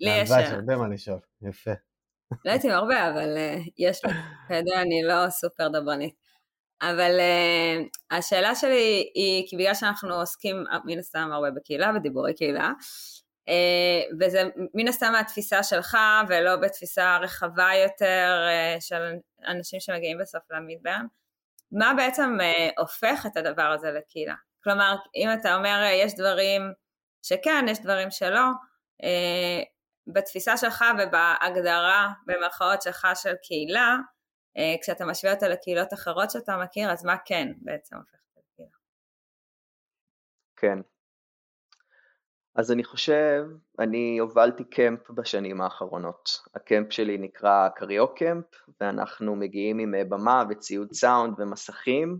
לי 0.00 0.10
יש... 0.10 0.30
יש 0.30 0.50
הרבה 0.50 0.76
מה 0.76 0.88
לשאול, 0.88 1.18
יפה. 1.42 1.70
לא 2.44 2.50
הייתי 2.50 2.70
הרבה, 2.70 3.10
אבל 3.10 3.36
uh, 3.36 3.70
יש 3.78 4.04
לי, 4.04 4.12
יודע, 4.56 4.82
אני 4.82 5.02
לא 5.02 5.30
סופר 5.30 5.68
דברנית. 5.68 6.14
אבל 6.82 7.18
uh, 7.18 8.16
השאלה 8.16 8.54
שלי 8.54 9.10
היא, 9.14 9.48
כי 9.48 9.56
בגלל 9.56 9.74
שאנחנו 9.74 10.14
עוסקים 10.14 10.64
מן 10.84 10.98
הסתם 10.98 11.30
הרבה 11.32 11.50
בקהילה, 11.50 11.92
בדיבורי 11.92 12.34
קהילה, 12.34 12.72
וזה 14.20 14.42
מן 14.74 14.88
הסתם 14.88 15.12
מהתפיסה 15.12 15.62
שלך, 15.62 15.96
ולא 16.28 16.56
בתפיסה 16.56 17.18
רחבה 17.18 17.70
יותר 17.84 18.46
uh, 18.48 18.80
של 18.80 19.02
אנשים 19.46 19.80
שמגיעים 19.80 20.18
בסוף 20.18 20.42
למידברן, 20.50 21.06
מה 21.72 21.92
בעצם 21.96 22.36
uh, 22.40 22.72
הופך 22.80 23.26
את 23.26 23.36
הדבר 23.36 23.62
הזה 23.62 23.90
לקהילה? 23.90 24.34
כלומר, 24.64 24.96
אם 25.16 25.28
אתה 25.40 25.54
אומר 25.54 25.88
יש 25.92 26.14
דברים 26.14 26.62
שכן, 27.22 27.64
יש 27.68 27.80
דברים 27.80 28.10
שלא, 28.10 28.42
בתפיסה 30.06 30.56
שלך 30.56 30.84
ובהגדרה 30.98 32.12
במרכאות 32.26 32.82
שלך 32.82 33.06
של 33.14 33.34
קהילה, 33.42 33.96
אה, 34.56 34.74
כשאתה 34.82 35.04
משווה 35.04 35.34
אותה 35.34 35.48
לקהילות 35.48 35.94
אחרות 35.94 36.30
שאתה 36.30 36.56
מכיר, 36.56 36.92
אז 36.92 37.04
מה 37.04 37.16
כן 37.24 37.48
בעצם 37.60 37.96
הופך 37.96 38.14
את 38.14 38.36
לקהילה? 38.36 38.76
כן. 40.56 40.91
אז 42.54 42.72
אני 42.72 42.84
חושב, 42.84 43.44
אני 43.78 44.18
הובלתי 44.18 44.64
קמפ 44.64 45.10
בשנים 45.10 45.60
האחרונות. 45.60 46.40
הקמפ 46.54 46.92
שלי 46.92 47.18
נקרא 47.18 47.68
קריו 47.68 48.14
קמפ, 48.14 48.44
ואנחנו 48.80 49.36
מגיעים 49.36 49.78
עם 49.78 49.94
אה, 49.94 50.04
במה 50.04 50.44
וציוד 50.50 50.92
סאונד 50.92 51.40
ומסכים, 51.40 52.18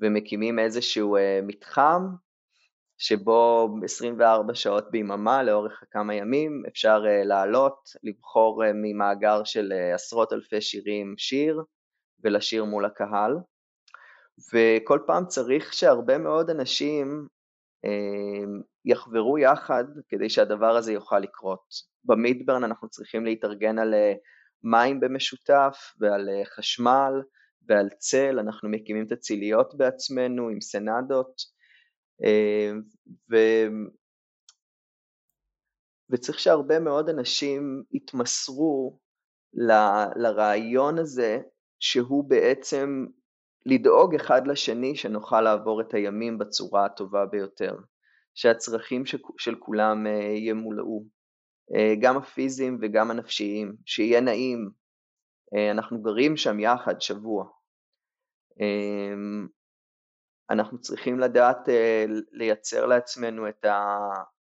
ומקימים 0.00 0.58
איזשהו 0.58 1.16
אה, 1.16 1.40
מתחם 1.42 2.02
שבו 2.98 3.68
24 3.84 4.54
שעות 4.54 4.90
ביממה 4.90 5.42
לאורך 5.42 5.82
כמה 5.90 6.14
ימים 6.14 6.62
אפשר 6.68 7.02
uh, 7.04 7.26
לעלות, 7.26 7.90
לבחור 8.02 8.62
ממאגר 8.74 9.44
של 9.44 9.72
עשרות 9.94 10.32
אלפי 10.32 10.60
שירים 10.60 11.14
שיר 11.18 11.62
ולשיר 12.20 12.64
מול 12.64 12.84
הקהל. 12.84 13.36
וכל 14.52 14.98
פעם 15.06 15.26
צריך 15.26 15.72
שהרבה 15.72 16.18
מאוד 16.18 16.50
אנשים 16.50 17.28
יחברו 18.84 19.38
יחד 19.38 19.84
כדי 20.08 20.30
שהדבר 20.30 20.76
הזה 20.76 20.92
יוכל 20.92 21.18
לקרות. 21.18 21.94
במידברן 22.04 22.64
אנחנו 22.64 22.88
צריכים 22.88 23.24
להתארגן 23.24 23.78
על 23.78 23.94
uh, 23.94 24.18
מים 24.62 25.00
במשותף 25.00 25.94
ועל 26.00 26.28
uh, 26.28 26.48
חשמל 26.56 27.12
ועל 27.68 27.88
צל, 27.98 28.38
אנחנו 28.38 28.68
מקימים 28.68 29.06
את 29.06 29.12
הציליות 29.12 29.74
בעצמנו 29.76 30.48
עם 30.48 30.60
סנדות, 30.60 31.36
אמ, 32.22 32.82
ו... 33.30 33.36
וצריך 36.10 36.38
שהרבה 36.40 36.80
מאוד 36.80 37.08
אנשים 37.08 37.82
יתמסרו 37.92 38.98
ל... 39.54 39.72
לרעיון 40.16 40.98
הזה, 40.98 41.38
שהוא 41.80 42.24
בעצם 42.28 43.06
לדאוג 43.66 44.14
אחד 44.14 44.46
לשני 44.46 44.96
שנוכל 44.96 45.40
לעבור 45.40 45.80
את 45.80 45.94
הימים 45.94 46.38
בצורה 46.38 46.84
הטובה 46.84 47.26
ביותר, 47.26 47.76
שהצרכים. 48.34 49.04
של 49.38 49.54
כולם 49.54 50.06
אה, 50.06 50.32
ימולאו, 50.36 51.04
אה, 51.74 51.94
גם 52.00 52.16
הפיזיים 52.16 52.78
וגם 52.82 53.10
הנפשיים, 53.10 53.76
שיהיה 53.86 54.20
נעים, 54.20 54.70
אה, 55.54 55.70
אנחנו 55.70 56.02
גרים 56.02 56.36
שם 56.36 56.60
יחד 56.60 57.00
שבוע. 57.00 57.46
אמ, 58.60 59.46
אנחנו 60.50 60.80
צריכים 60.80 61.20
לדעת 61.20 61.68
לייצר 62.32 62.86
לעצמנו 62.86 63.48
את, 63.48 63.64
ה, 63.64 63.98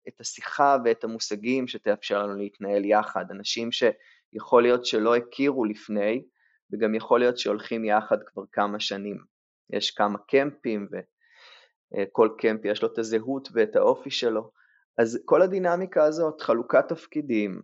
את 0.08 0.22
השיחה 0.22 0.78
ואת 0.86 1.04
המושגים 1.04 1.68
שתאפשר 1.68 2.24
לנו 2.24 2.36
להתנהל 2.36 2.86
יחד. 2.86 3.26
אנשים 3.32 3.70
שיכול 3.72 4.64
להיות 4.64 4.86
שלא 4.86 5.16
הכירו 5.16 5.66
לפני, 5.66 6.24
וגם 6.74 6.96
יכול 6.96 7.20
להיות 7.20 7.38
שהולכים 7.38 7.86
יחד 7.86 8.18
כבר 8.26 8.44
כמה 8.52 8.80
שנים. 8.80 9.18
יש 9.70 9.92
כמה 9.92 10.18
קמפים, 10.28 10.88
וכל 10.92 12.30
אה, 12.30 12.38
קמפ 12.38 12.66
יש 12.66 12.82
לו 12.82 12.94
את 12.94 12.98
הזהות 12.98 13.50
ואת 13.54 13.76
האופי 13.76 14.12
שלו. 14.12 14.52
אז 14.98 15.20
כל 15.26 15.42
הדינמיקה 15.42 16.04
הזאת, 16.04 16.42
חלוקת 16.42 16.88
תפקידים 16.88 17.62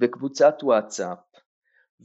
וקבוצת 0.00 0.54
וואטסאפ, 0.62 1.18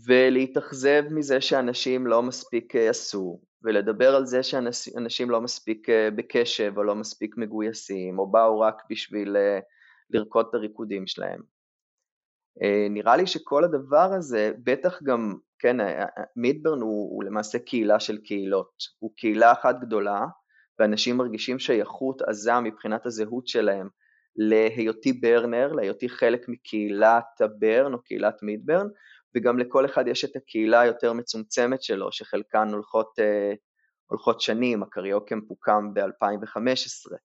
ולהתאכזב 0.06 1.04
מזה 1.12 1.42
שאנשים 1.42 2.08
לא 2.08 2.24
מספיק 2.24 2.76
אה, 2.76 2.90
עשו, 2.90 3.42
ולדבר 3.64 4.16
על 4.16 4.26
זה 4.26 4.44
שאנשים 4.44 5.30
לא 5.30 5.42
מספיק 5.42 5.90
אה, 5.90 6.12
בקשב 6.12 6.74
או 6.78 6.84
לא 6.84 6.96
מספיק 6.96 7.38
מגויסים, 7.38 8.20
או 8.20 8.32
באו 8.32 8.60
רק 8.60 8.82
בשביל 8.90 9.36
לרקוד 10.10 10.46
את 10.50 10.54
הריקודים 10.54 11.08
שלהם. 11.08 11.42
אה, 12.62 12.88
נראה 12.90 13.16
לי 13.18 13.28
שכל 13.28 13.64
הדבר 13.64 14.14
הזה, 14.14 14.52
בטח 14.64 15.04
גם, 15.04 15.36
כן, 15.60 15.78
מידברן 16.36 16.82
הוא, 16.82 17.16
הוא 17.16 17.24
למעשה 17.24 17.60
קהילה 17.60 18.00
של 18.00 18.18
קהילות, 18.18 18.74
הוא 19.00 19.12
קהילה 19.18 19.52
אחת 19.52 19.76
גדולה, 19.82 20.26
ואנשים 20.80 21.18
מרגישים 21.18 21.60
שייכות 21.60 22.22
עזה 22.22 22.60
מבחינת 22.60 23.06
הזהות 23.06 23.48
שלהם 23.48 23.90
להיותי 24.36 25.14
ברנר, 25.14 25.72
להיותי 25.72 26.10
חלק 26.10 26.46
מקהילת 26.48 27.42
הברן 27.42 27.94
או 27.94 28.02
קהילת 28.02 28.44
מידברן, 28.44 28.88
וגם 29.36 29.60
לכל 29.60 29.86
אחד 29.86 30.08
יש 30.08 30.26
את 30.26 30.36
הקהילה 30.36 30.82
היותר 30.82 31.14
מצומצמת 31.14 31.84
שלו, 31.84 32.12
שחלקן 32.12 32.70
הולכות, 32.74 33.12
הולכות 34.06 34.42
שנים, 34.42 34.84
הקריוקמפ 34.84 35.44
הוקם 35.48 35.94
ב-2015, 35.94 37.16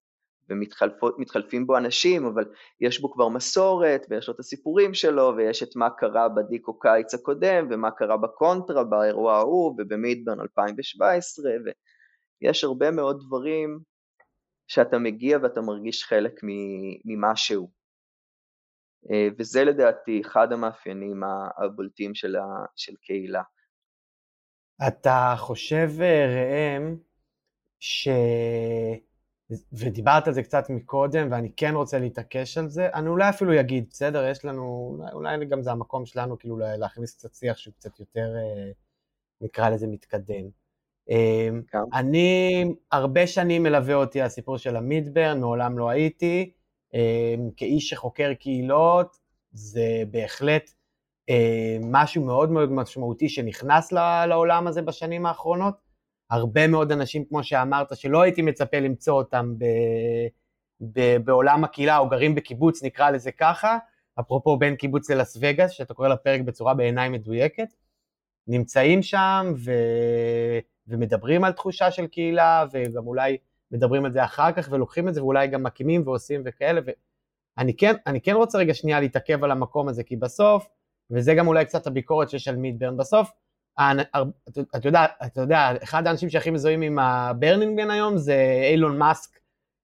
ומתחלפים 0.50 1.66
בו 1.66 1.76
אנשים, 1.76 2.26
אבל 2.26 2.44
יש 2.80 3.00
בו 3.00 3.12
כבר 3.12 3.28
מסורת, 3.28 4.06
ויש 4.10 4.28
לו 4.28 4.34
את 4.34 4.40
הסיפורים 4.40 4.94
שלו, 4.94 5.32
ויש 5.36 5.62
את 5.62 5.76
מה 5.76 5.90
קרה 5.90 6.28
בדיקו 6.28 6.78
קיץ 6.78 7.14
הקודם, 7.14 7.68
ומה 7.70 7.90
קרה 7.90 8.16
בקונטרה, 8.16 8.84
באירוע 8.84 9.36
ההוא, 9.36 9.74
ובמידברן 9.78 10.40
2017, 10.40 11.50
ויש 12.42 12.64
הרבה 12.64 12.90
מאוד 12.90 13.20
דברים 13.26 13.78
שאתה 14.66 14.98
מגיע 14.98 15.38
ואתה 15.42 15.60
מרגיש 15.60 16.04
חלק 16.04 16.40
ממשהו. 17.04 17.70
אה, 19.10 19.28
וזה 19.38 19.64
לדעתי 19.64 20.20
אחד 20.20 20.52
המאפיינים 20.52 21.22
הבולטים 21.58 22.14
של, 22.14 22.36
ה, 22.36 22.64
של 22.76 22.94
קהילה. 23.02 23.42
אתה 24.88 25.34
חושב, 25.36 25.88
אה, 26.00 26.26
ראם, 26.26 26.96
ודיברת 29.72 30.28
על 30.28 30.34
זה 30.34 30.42
קצת 30.42 30.70
מקודם, 30.70 31.28
ואני 31.30 31.50
כן 31.56 31.74
רוצה 31.74 31.98
להתעקש 31.98 32.58
על 32.58 32.68
זה, 32.68 32.88
אני 32.94 33.08
אולי 33.08 33.28
אפילו 33.28 33.60
אגיד, 33.60 33.86
בסדר, 33.90 34.28
יש 34.28 34.44
לנו, 34.44 34.96
אולי, 35.12 35.32
אולי 35.32 35.46
גם 35.46 35.62
זה 35.62 35.70
המקום 35.72 36.06
שלנו 36.06 36.38
כאילו 36.38 36.58
להכניס 36.58 37.14
קצת 37.14 37.34
שיח 37.34 37.56
שהוא 37.56 37.74
קצת 37.74 38.00
יותר, 38.00 38.34
אה, 38.36 38.70
נקרא 39.40 39.70
לזה 39.70 39.86
מתקדם. 39.86 40.44
אה, 41.10 41.48
כן. 41.70 41.78
אני, 41.94 42.64
הרבה 42.92 43.26
שנים 43.26 43.62
מלווה 43.62 43.94
אותי 43.94 44.22
הסיפור 44.22 44.58
של 44.58 44.76
המידברן, 44.76 45.40
מעולם 45.40 45.78
לא 45.78 45.88
הייתי, 45.88 46.52
אה, 46.94 47.34
כאיש 47.56 47.88
שחוקר 47.88 48.34
קהילות, 48.34 49.16
זה 49.52 50.02
בהחלט 50.10 50.70
משהו 51.80 52.24
מאוד 52.24 52.50
מאוד 52.50 52.72
משמעותי 52.72 53.28
שנכנס 53.28 53.92
לעולם 54.28 54.66
הזה 54.66 54.82
בשנים 54.82 55.26
האחרונות. 55.26 55.87
הרבה 56.30 56.66
מאוד 56.66 56.92
אנשים, 56.92 57.24
כמו 57.24 57.44
שאמרת, 57.44 57.96
שלא 57.96 58.22
הייתי 58.22 58.42
מצפה 58.42 58.78
למצוא 58.78 59.14
אותם 59.14 59.54
ב, 59.58 59.64
ב, 60.80 61.16
בעולם 61.16 61.64
הקהילה, 61.64 61.98
או 61.98 62.08
גרים 62.08 62.34
בקיבוץ, 62.34 62.82
נקרא 62.82 63.10
לזה 63.10 63.32
ככה, 63.32 63.78
אפרופו 64.20 64.56
בין 64.56 64.76
קיבוץ 64.76 65.10
ללס 65.10 65.36
וגאס, 65.40 65.70
שאתה 65.70 65.94
קורא 65.94 66.08
לפרק 66.08 66.40
בצורה 66.40 66.74
בעיניי 66.74 67.08
מדויקת, 67.08 67.68
נמצאים 68.46 69.02
שם 69.02 69.52
ו, 69.56 69.72
ומדברים 70.86 71.44
על 71.44 71.52
תחושה 71.52 71.90
של 71.90 72.06
קהילה, 72.06 72.64
וגם 72.72 73.06
אולי 73.06 73.36
מדברים 73.70 74.04
על 74.04 74.12
זה 74.12 74.24
אחר 74.24 74.52
כך, 74.52 74.68
ולוקחים 74.72 75.08
את 75.08 75.14
זה, 75.14 75.22
ואולי 75.22 75.48
גם 75.48 75.62
מקימים 75.62 76.02
ועושים 76.06 76.42
וכאלה, 76.44 76.80
ואני 77.56 77.76
כן, 77.76 77.94
כן 78.22 78.34
רוצה 78.34 78.58
רגע 78.58 78.74
שנייה 78.74 79.00
להתעכב 79.00 79.44
על 79.44 79.50
המקום 79.50 79.88
הזה, 79.88 80.04
כי 80.04 80.16
בסוף, 80.16 80.68
וזה 81.10 81.34
גם 81.34 81.46
אולי 81.46 81.64
קצת 81.64 81.86
הביקורת 81.86 82.30
שיש 82.30 82.48
על 82.48 82.56
מידברן, 82.56 82.96
בסוף 82.96 83.30
אתה 84.76 84.88
יודע, 84.88 85.04
אתה 85.26 85.40
יודע, 85.40 85.72
אחד 85.82 86.06
האנשים 86.06 86.30
שהכי 86.30 86.50
מזוהים 86.50 86.82
עם 86.82 86.98
הברנינגמן 86.98 87.90
היום 87.90 88.16
זה 88.16 88.36
אילון 88.70 88.98
מאסק, 88.98 89.38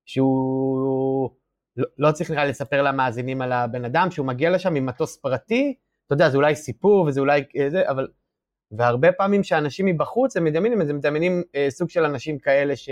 שהוא 0.07 1.31
לא, 1.77 1.87
לא 1.99 2.13
צריך 2.13 2.31
נראה 2.31 2.45
לספר 2.45 2.83
למאזינים 2.83 3.43
על 3.43 3.53
הבן 3.53 3.85
אדם, 3.85 4.11
שהוא 4.11 4.27
מגיע 4.27 4.51
לשם 4.51 4.75
עם 4.75 4.87
מטוס 4.87 5.17
פרטי, 5.17 5.75
אתה 6.07 6.15
יודע, 6.15 6.31
זה 6.31 6.37
אולי 6.37 6.55
סיפור 6.55 7.05
וזה 7.07 7.21
אולי 7.21 7.45
זה, 7.69 7.91
אבל... 7.91 8.09
והרבה 8.77 9.13
פעמים 9.13 9.43
שאנשים 9.43 9.87
מבחוץ, 9.87 10.37
הם 10.37 10.45
מדמיינים, 10.45 10.81
הם 10.81 10.97
מדמיינים 10.97 11.43
אה, 11.55 11.67
סוג 11.71 11.91
של 11.91 12.05
אנשים 12.05 12.39
כאלה 12.39 12.77
ש... 12.77 12.89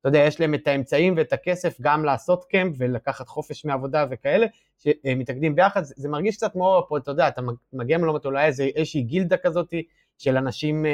אתה 0.00 0.08
יודע, 0.08 0.18
יש 0.18 0.40
להם 0.40 0.54
את 0.54 0.66
האמצעים 0.66 1.14
ואת 1.16 1.32
הכסף 1.32 1.80
גם 1.80 2.04
לעשות 2.04 2.44
קמפ 2.44 2.76
ולקחת 2.78 3.28
חופש 3.28 3.64
מעבודה 3.64 4.06
וכאלה, 4.10 4.46
שמתאגדים 4.78 5.54
ביחד, 5.54 5.84
זה, 5.84 5.94
זה 5.96 6.08
מרגיש 6.08 6.36
קצת 6.36 6.52
כמו, 6.52 6.86
אתה 6.96 7.10
יודע, 7.10 7.28
אתה 7.28 7.42
מגיע 7.72 7.98
מלומד 7.98 8.24
אולי 8.24 8.46
איזושהי 8.46 9.02
גילדה 9.02 9.36
כזאתי, 9.36 9.82
של 10.18 10.36
אנשים 10.36 10.86
אה, 10.86 10.90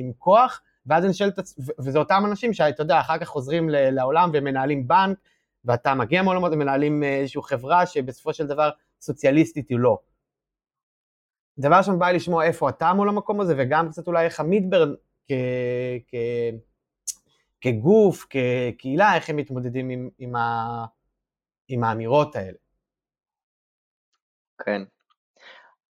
עם 0.00 0.12
כוח, 0.18 0.62
ואז 0.86 1.04
אני 1.04 1.14
שואל 1.14 1.28
את 1.28 1.38
עצמי, 1.38 1.64
וזה 1.78 1.98
אותם 1.98 2.22
אנשים 2.26 2.52
שאתה 2.52 2.82
יודע, 2.82 3.00
אחר 3.00 3.18
כך 3.18 3.26
חוזרים 3.26 3.68
לעולם 3.70 4.30
ומנהלים 4.32 4.88
בנק, 4.88 5.18
ואתה 5.64 5.94
מגיע 5.94 6.22
מעולמות 6.22 6.52
ומנהלים 6.52 7.02
אה, 7.02 7.16
איזושהי 7.16 7.42
חברה 7.44 7.86
שבסופו 7.86 8.32
של 8.34 8.46
דבר 8.46 8.70
סוציאליסטית 9.00 9.68
היא 9.68 9.78
לא. 9.78 9.98
דבר 11.58 11.76
ראשון 11.76 11.98
בא 11.98 12.06
לי 12.06 12.16
לשמוע 12.16 12.44
איפה 12.44 12.68
אתה 12.68 12.92
מול 12.92 13.08
המקום 13.08 13.40
הזה, 13.40 13.54
וגם 13.58 13.88
קצת 13.90 14.06
אולי 14.06 14.24
איך 14.24 14.40
המידברן. 14.40 14.94
כגוף, 17.60 18.26
כקהילה, 18.30 19.14
איך 19.14 19.30
הם 19.30 19.36
מתמודדים 19.36 19.90
עם, 19.90 20.08
עם, 20.18 20.36
ה... 20.36 20.86
עם 21.68 21.84
האמירות 21.84 22.36
האלה. 22.36 22.58
כן, 24.64 24.82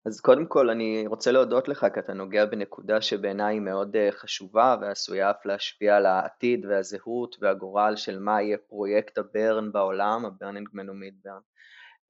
אז 0.05 0.21
קודם 0.21 0.45
כל 0.45 0.69
אני 0.69 1.07
רוצה 1.07 1.31
להודות 1.31 1.67
לך 1.67 1.85
כי 1.93 1.99
אתה 1.99 2.13
נוגע 2.13 2.45
בנקודה 2.45 3.01
שבעיניי 3.01 3.55
היא 3.55 3.61
מאוד 3.61 3.95
אה, 3.95 4.09
חשובה 4.11 4.75
ועשויה 4.81 5.31
אף 5.31 5.45
להשפיע 5.45 5.97
על 5.97 6.05
העתיד 6.05 6.65
והזהות 6.65 7.35
והגורל 7.41 7.95
של 7.95 8.19
מה 8.19 8.41
יהיה 8.41 8.57
פרויקט 8.57 9.17
הברן 9.17 9.71
בעולם, 9.71 10.25
הברנינגמן 10.25 10.89
ומידברן. 10.89 11.39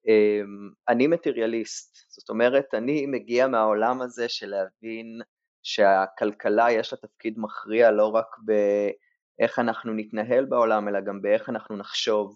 אמ, 0.08 0.70
אני 0.90 1.08
מטריאליסט, 1.08 1.98
זאת 2.10 2.30
אומרת 2.30 2.74
אני 2.74 3.06
מגיע 3.06 3.48
מהעולם 3.48 4.02
הזה 4.02 4.30
של 4.30 4.50
להבין 4.50 5.22
שהכלכלה 5.64 6.72
יש 6.72 6.94
לה 6.94 7.00
תפקיד 7.00 7.34
מכריע 7.38 7.92
לא 7.92 8.08
רק 8.08 8.28
באיך 8.46 9.60
אנחנו 9.60 9.94
נתנהל 9.94 10.46
בעולם 10.46 10.88
אלא 10.88 11.02
גם 11.02 11.22
באיך 11.22 11.50
אנחנו 11.50 11.78
נחשוב 11.78 12.36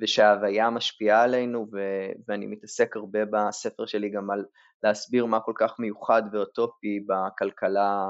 ושההוויה 0.00 0.70
משפיעה 0.70 1.22
עלינו 1.22 1.66
ו- 1.72 2.12
ואני 2.28 2.46
מתעסק 2.46 2.96
הרבה 2.96 3.24
בספר 3.24 3.86
שלי 3.86 4.08
גם 4.08 4.30
על 4.30 4.44
להסביר 4.82 5.26
מה 5.26 5.40
כל 5.40 5.52
כך 5.56 5.78
מיוחד 5.78 6.22
ואוטופי 6.32 7.00
בכלכלה 7.06 8.06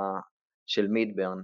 של 0.66 0.88
מידברן. 0.88 1.42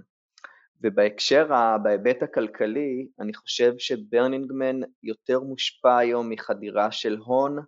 ובהקשר, 0.81 1.49
בהיבט 1.83 2.23
הכלכלי, 2.23 3.07
אני 3.19 3.33
חושב 3.33 3.73
שברנינגמן 3.77 4.79
יותר 5.03 5.39
מושפע 5.39 5.97
היום 5.97 6.29
מחדירה 6.29 6.91
של 6.91 7.17
הון, 7.25 7.59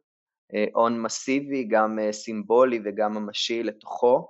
אה, 0.53 0.65
הון 0.73 1.01
מסיבי, 1.01 1.63
גם 1.63 1.99
אה, 1.99 2.13
סימבולי 2.13 2.79
וגם 2.85 3.13
ממשי 3.13 3.63
לתוכו. 3.63 4.27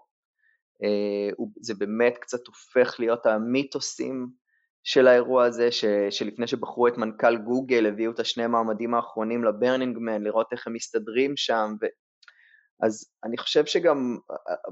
זה 1.62 1.74
באמת 1.74 2.18
קצת 2.18 2.48
הופך 2.48 3.00
להיות 3.00 3.26
המיתוסים 3.26 4.30
של 4.84 5.08
האירוע 5.08 5.46
הזה, 5.46 5.72
ש, 5.72 5.86
שלפני 6.10 6.48
שבחרו 6.48 6.88
את 6.88 6.98
מנכ"ל 6.98 7.38
גוגל, 7.38 7.86
הביאו 7.86 8.12
את 8.12 8.20
השני 8.20 8.44
המעמדים 8.44 8.94
האחרונים 8.94 9.44
לברנינגמן, 9.44 10.24
לראות 10.24 10.48
איך 10.52 10.68
הם 10.68 10.74
מסתדרים 10.74 11.38
שם, 11.38 11.74
ו... 11.82 11.86
אז 12.82 13.12
אני 13.24 13.38
חושב 13.38 13.65
שגם 13.65 14.18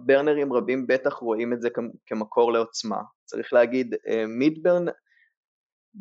ברנרים 0.06 0.54
רבים 0.54 0.88
בטח 0.88 1.14
רואים 1.14 1.54
את 1.54 1.62
זה 1.62 1.70
כמקור 2.06 2.54
לעוצמה. 2.54 3.02
צריך 3.26 3.54
להגיד, 3.54 3.96
אה, 4.08 4.26
מידברן, 4.28 4.86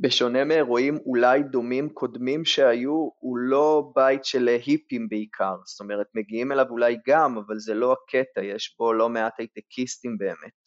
בשונה 0.00 0.44
מאירועים 0.44 0.98
אולי 1.06 1.42
דומים 1.42 1.88
קודמים 1.88 2.44
שהיו, 2.44 3.08
הוא 3.18 3.38
לא 3.38 3.92
בית 3.96 4.24
של 4.24 4.48
היפים 4.48 5.08
בעיקר, 5.08 5.56
זאת 5.64 5.80
אומרת, 5.80 6.06
מגיעים 6.14 6.52
אליו 6.52 6.66
אולי 6.70 6.96
גם, 7.08 7.38
אבל 7.38 7.58
זה 7.58 7.74
לא 7.74 7.92
הקטע, 7.92 8.44
יש 8.44 8.76
בו 8.78 8.92
לא 8.92 9.08
מעט 9.08 9.34
הייטקיסטים 9.38 10.18
באמת. 10.18 10.65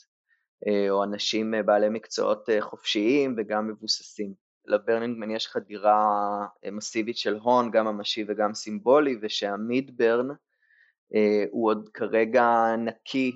אה, 0.68 0.90
או 0.90 1.04
אנשים 1.04 1.54
אה, 1.54 1.64
בעלי 1.64 1.90
מקצועות 1.90 2.50
אה, 2.50 2.62
חופשיים 2.62 3.36
וגם 3.38 3.68
מבוססים. 3.68 4.34
לברנינגמן 4.66 5.32
יש 5.32 5.48
חדירה 5.48 6.06
מסיבית 6.72 7.18
של 7.18 7.36
הון, 7.36 7.72
גם 7.72 7.86
ממשי 7.86 8.26
וגם 8.28 8.54
סימבולי, 8.54 9.18
ושהמידברן 9.22 10.28
הוא 11.52 11.70
עוד 11.70 11.90
כרגע 11.94 12.76
נקי 12.78 13.32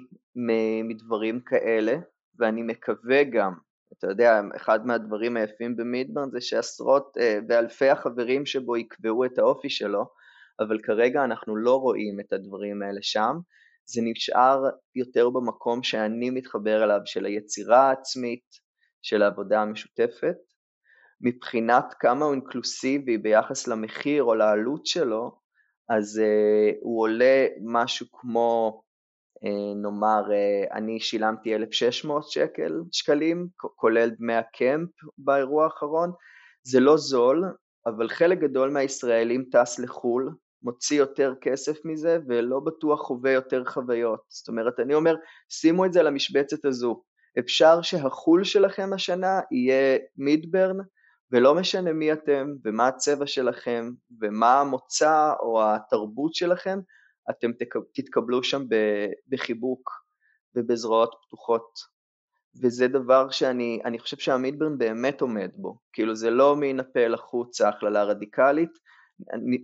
מדברים 0.83 1.39
כאלה, 1.45 1.95
ואני 2.39 2.61
מקווה 2.63 3.23
גם, 3.23 3.53
אתה 3.97 4.07
יודע, 4.07 4.41
אחד 4.55 4.85
מהדברים 4.85 5.37
היפים 5.37 5.75
במידברן 5.75 6.31
זה 6.31 6.41
שעשרות 6.41 7.17
ואלפי 7.49 7.89
החברים 7.89 8.45
שבו 8.45 8.77
יקבעו 8.77 9.25
את 9.25 9.37
האופי 9.37 9.69
שלו, 9.69 10.05
אבל 10.59 10.79
כרגע 10.83 11.23
אנחנו 11.23 11.55
לא 11.55 11.75
רואים 11.75 12.19
את 12.19 12.33
הדברים 12.33 12.81
האלה 12.81 12.99
שם, 13.01 13.37
זה 13.85 14.01
נשאר 14.03 14.63
יותר 14.95 15.29
במקום 15.29 15.83
שאני 15.83 16.29
מתחבר 16.29 16.83
אליו 16.83 16.99
של 17.05 17.25
היצירה 17.25 17.89
העצמית, 17.89 18.45
של 19.01 19.21
העבודה 19.21 19.61
המשותפת. 19.61 20.35
מבחינת 21.21 21.85
כמה 21.99 22.25
הוא 22.25 22.33
אינקלוסיבי 22.33 23.17
ביחס 23.17 23.67
למחיר 23.67 24.23
או 24.23 24.35
לעלות 24.35 24.85
שלו, 24.85 25.31
אז 25.89 26.21
uh, 26.21 26.75
הוא 26.81 27.01
עולה 27.01 27.47
משהו 27.61 28.05
כמו, 28.11 28.81
uh, 29.35 29.75
נאמר, 29.81 30.23
uh, 30.27 30.73
אני 30.73 30.99
שילמתי 30.99 31.55
1,600 31.55 32.31
שקל, 32.31 32.73
שקלים, 32.91 33.47
כולל 33.75 34.09
דמי 34.09 34.33
הקמפ 34.33 34.89
באירוע 35.17 35.63
האחרון. 35.63 36.11
זה 36.63 36.79
לא 36.79 36.97
זול, 36.97 37.43
אבל 37.85 38.09
חלק 38.09 38.39
גדול 38.39 38.69
מהישראלים 38.69 39.45
טס 39.51 39.79
לחו"ל, 39.79 40.29
מוציא 40.63 40.97
יותר 40.97 41.33
כסף 41.41 41.77
מזה 41.85 42.17
ולא 42.27 42.59
בטוח 42.59 43.01
חווה 43.01 43.31
יותר 43.31 43.65
חוויות. 43.65 44.21
זאת 44.29 44.47
אומרת, 44.47 44.79
אני 44.79 44.93
אומר, 44.93 45.15
שימו 45.49 45.85
את 45.85 45.93
זה 45.93 46.03
למשבצת 46.03 46.65
הזו. 46.65 47.03
אפשר 47.39 47.81
שהחול 47.81 48.43
שלכם 48.43 48.93
השנה 48.93 49.39
יהיה 49.51 49.97
מידברן, 50.17 50.77
ולא 51.31 51.55
משנה 51.55 51.93
מי 51.93 52.13
אתם 52.13 52.47
ומה 52.65 52.87
הצבע 52.87 53.27
שלכם 53.27 53.91
ומה 54.21 54.61
המוצא 54.61 55.33
או 55.39 55.63
התרבות 55.63 56.35
שלכם, 56.35 56.79
אתם 57.29 57.51
תתקבלו 57.93 58.43
שם 58.43 58.63
בחיבוק 59.29 59.89
ובזרועות 60.55 61.15
פתוחות. 61.27 61.93
וזה 62.61 62.87
דבר 62.87 63.29
שאני 63.29 63.99
חושב 63.99 64.17
שהמידברן 64.17 64.77
באמת 64.77 65.21
עומד 65.21 65.51
בו. 65.55 65.77
כאילו 65.93 66.15
זה 66.15 66.29
לא 66.29 66.55
מן 66.55 66.79
הפה 66.79 67.07
לחוץ 67.07 67.61
ההכללה 67.61 68.03
רדיקלית, 68.03 68.69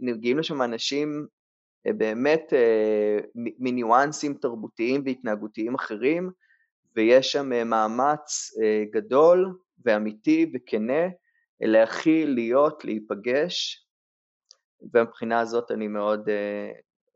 מגיעים 0.02 0.39
לשם 0.39 0.62
אנשים 0.62 1.28
אה, 1.88 1.93
באמת 1.93 2.54
אה, 2.54 3.17
מניואנסים 3.36 4.34
תרבותיים 4.34 5.02
והתנהגותיים 5.06 5.76
אחרים, 5.76 6.32
ויש 6.95 7.32
שם 7.32 7.54
אה, 7.54 7.63
מאמץ 7.63 8.52
גדול 8.91 9.60
ואמיתי 9.86 10.52
וכנה 10.54 11.08
להכיל, 11.62 12.34
להיות, 12.34 12.86
להיפגש, 12.86 13.86
ומבחינה 14.93 15.39
הזאת 15.39 15.72
אני 15.72 15.88
מאוד, 15.88 16.30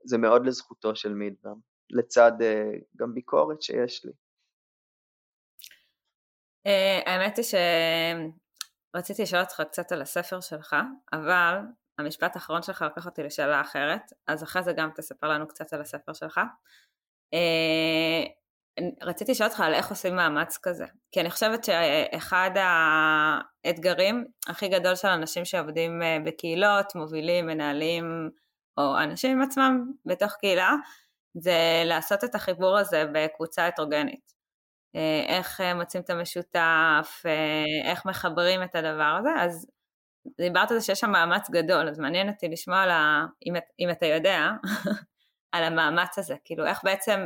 זה 0.06 0.18
מאוד 0.18 0.46
לזכותו 0.46 0.96
של 0.96 1.14
מידברן, 1.14 1.54
לצד 1.90 2.32
גם 2.98 3.14
ביקורת 3.14 3.62
שיש 3.62 4.06
לי. 4.06 4.12
האמת 7.06 7.38
היא 7.38 7.46
רציתי 8.96 9.22
לשאול 9.22 9.42
אותך 9.42 9.62
קצת 9.68 9.92
על 9.92 10.02
הספר 10.02 10.40
שלך, 10.42 10.76
אבל 11.14 11.58
המשפט 11.98 12.36
האחרון 12.36 12.62
שלך 12.62 12.82
לקח 12.82 13.06
אותי 13.06 13.24
לשאלה 13.24 13.62
אחרת, 13.62 14.02
אז 14.28 14.44
אחרי 14.44 14.64
זה 14.64 14.74
גם 14.74 14.90
תספר 14.96 15.28
לנו 15.28 15.48
קצת 15.48 15.74
על 15.74 15.82
הספר 15.82 16.14
שלך. 16.14 16.40
אה, 17.34 18.24
רציתי 19.02 19.32
לשאול 19.32 19.50
אותך 19.50 19.60
על 19.60 19.74
איך 19.74 19.90
עושים 19.90 20.16
מאמץ 20.16 20.58
כזה, 20.64 20.86
כי 21.12 21.22
אני 21.22 21.30
חושבת 21.30 21.64
שאחד 21.64 22.52
האתגרים 22.56 24.26
הכי 24.48 24.68
גדול 24.68 24.96
של 24.96 25.08
אנשים 25.08 25.46
שעובדים 25.46 26.02
אה, 26.02 26.18
בקהילות, 26.26 26.96
מובילים, 26.96 27.46
מנהלים, 27.46 28.30
או 28.78 28.98
אנשים 29.04 29.42
עצמם 29.42 29.92
בתוך 30.06 30.34
קהילה, 30.34 30.72
זה 31.34 31.84
לעשות 31.86 32.24
את 32.24 32.36
החיבור 32.36 32.78
הזה 32.78 33.06
בקבוצה 33.14 33.68
הטרוגנית. 33.68 34.34
אה, 34.96 35.38
איך 35.38 35.62
מוצאים 35.76 36.04
את 36.04 36.10
המשותף, 36.10 37.24
איך 37.86 38.06
מחברים 38.06 38.64
את 38.64 38.76
הדבר 38.76 39.18
הזה, 39.20 39.30
אז 39.40 39.68
דיברת 40.38 40.72
על 40.72 40.80
זה 40.80 40.86
שיש 40.86 41.00
שם 41.00 41.12
מאמץ 41.12 41.50
גדול, 41.50 41.90
אז 41.90 42.00
מעניין 42.00 42.30
אותי 42.30 42.48
לשמוע 42.48 42.80
על 42.80 42.90
ה... 42.90 43.26
אם, 43.46 43.54
אם 43.80 43.90
אתה 43.92 44.06
יודע, 44.06 44.50
על 45.54 45.64
המאמץ 45.64 46.20
הזה, 46.20 46.36
כאילו 46.44 46.66
איך 46.66 46.84
בעצם 46.84 47.26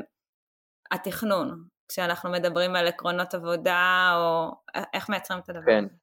התכנון, 0.92 1.64
כשאנחנו 1.88 2.32
מדברים 2.32 2.76
על 2.76 2.88
עקרונות 2.88 3.34
עבודה, 3.34 4.14
או 4.16 4.52
איך 4.94 5.10
מייצרים 5.10 5.40
את 5.40 5.50
הדבר 5.50 5.66
כן. 5.66 5.86
הזה. 5.86 5.96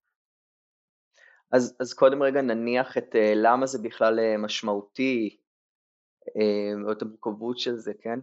אז, 1.53 1.77
אז 1.81 1.95
קודם 1.95 2.23
רגע 2.23 2.43
נניח 2.43 2.99
את 2.99 3.15
uh, 3.15 3.19
למה 3.35 3.67
זה 3.67 3.79
בכלל 3.83 4.19
uh, 4.19 4.39
משמעותי, 4.39 5.37
uh, 6.29 6.87
או 6.87 6.93
את 6.93 7.03
המורכבות 7.03 7.59
של 7.59 7.77
זה, 7.77 7.93
כן? 8.03 8.19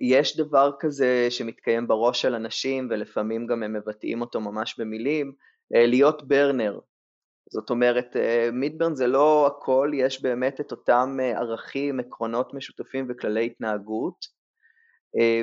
יש 0.00 0.36
דבר 0.36 0.70
כזה 0.80 1.26
שמתקיים 1.30 1.88
בראש 1.88 2.22
של 2.22 2.34
אנשים, 2.34 2.88
ולפעמים 2.90 3.46
גם 3.46 3.62
הם 3.62 3.72
מבטאים 3.72 4.20
אותו 4.20 4.40
ממש 4.40 4.80
במילים, 4.80 5.32
להיות 5.70 6.28
ברנר, 6.28 6.78
זאת 7.50 7.70
אומרת, 7.70 8.16
מידברן 8.52 8.94
זה 8.94 9.06
לא 9.06 9.46
הכל, 9.46 9.90
יש 9.94 10.22
באמת 10.22 10.60
את 10.60 10.70
אותם 10.70 11.18
ערכים, 11.36 12.00
עקרונות 12.00 12.54
משותפים 12.54 13.06
וכללי 13.08 13.46
התנהגות, 13.46 14.38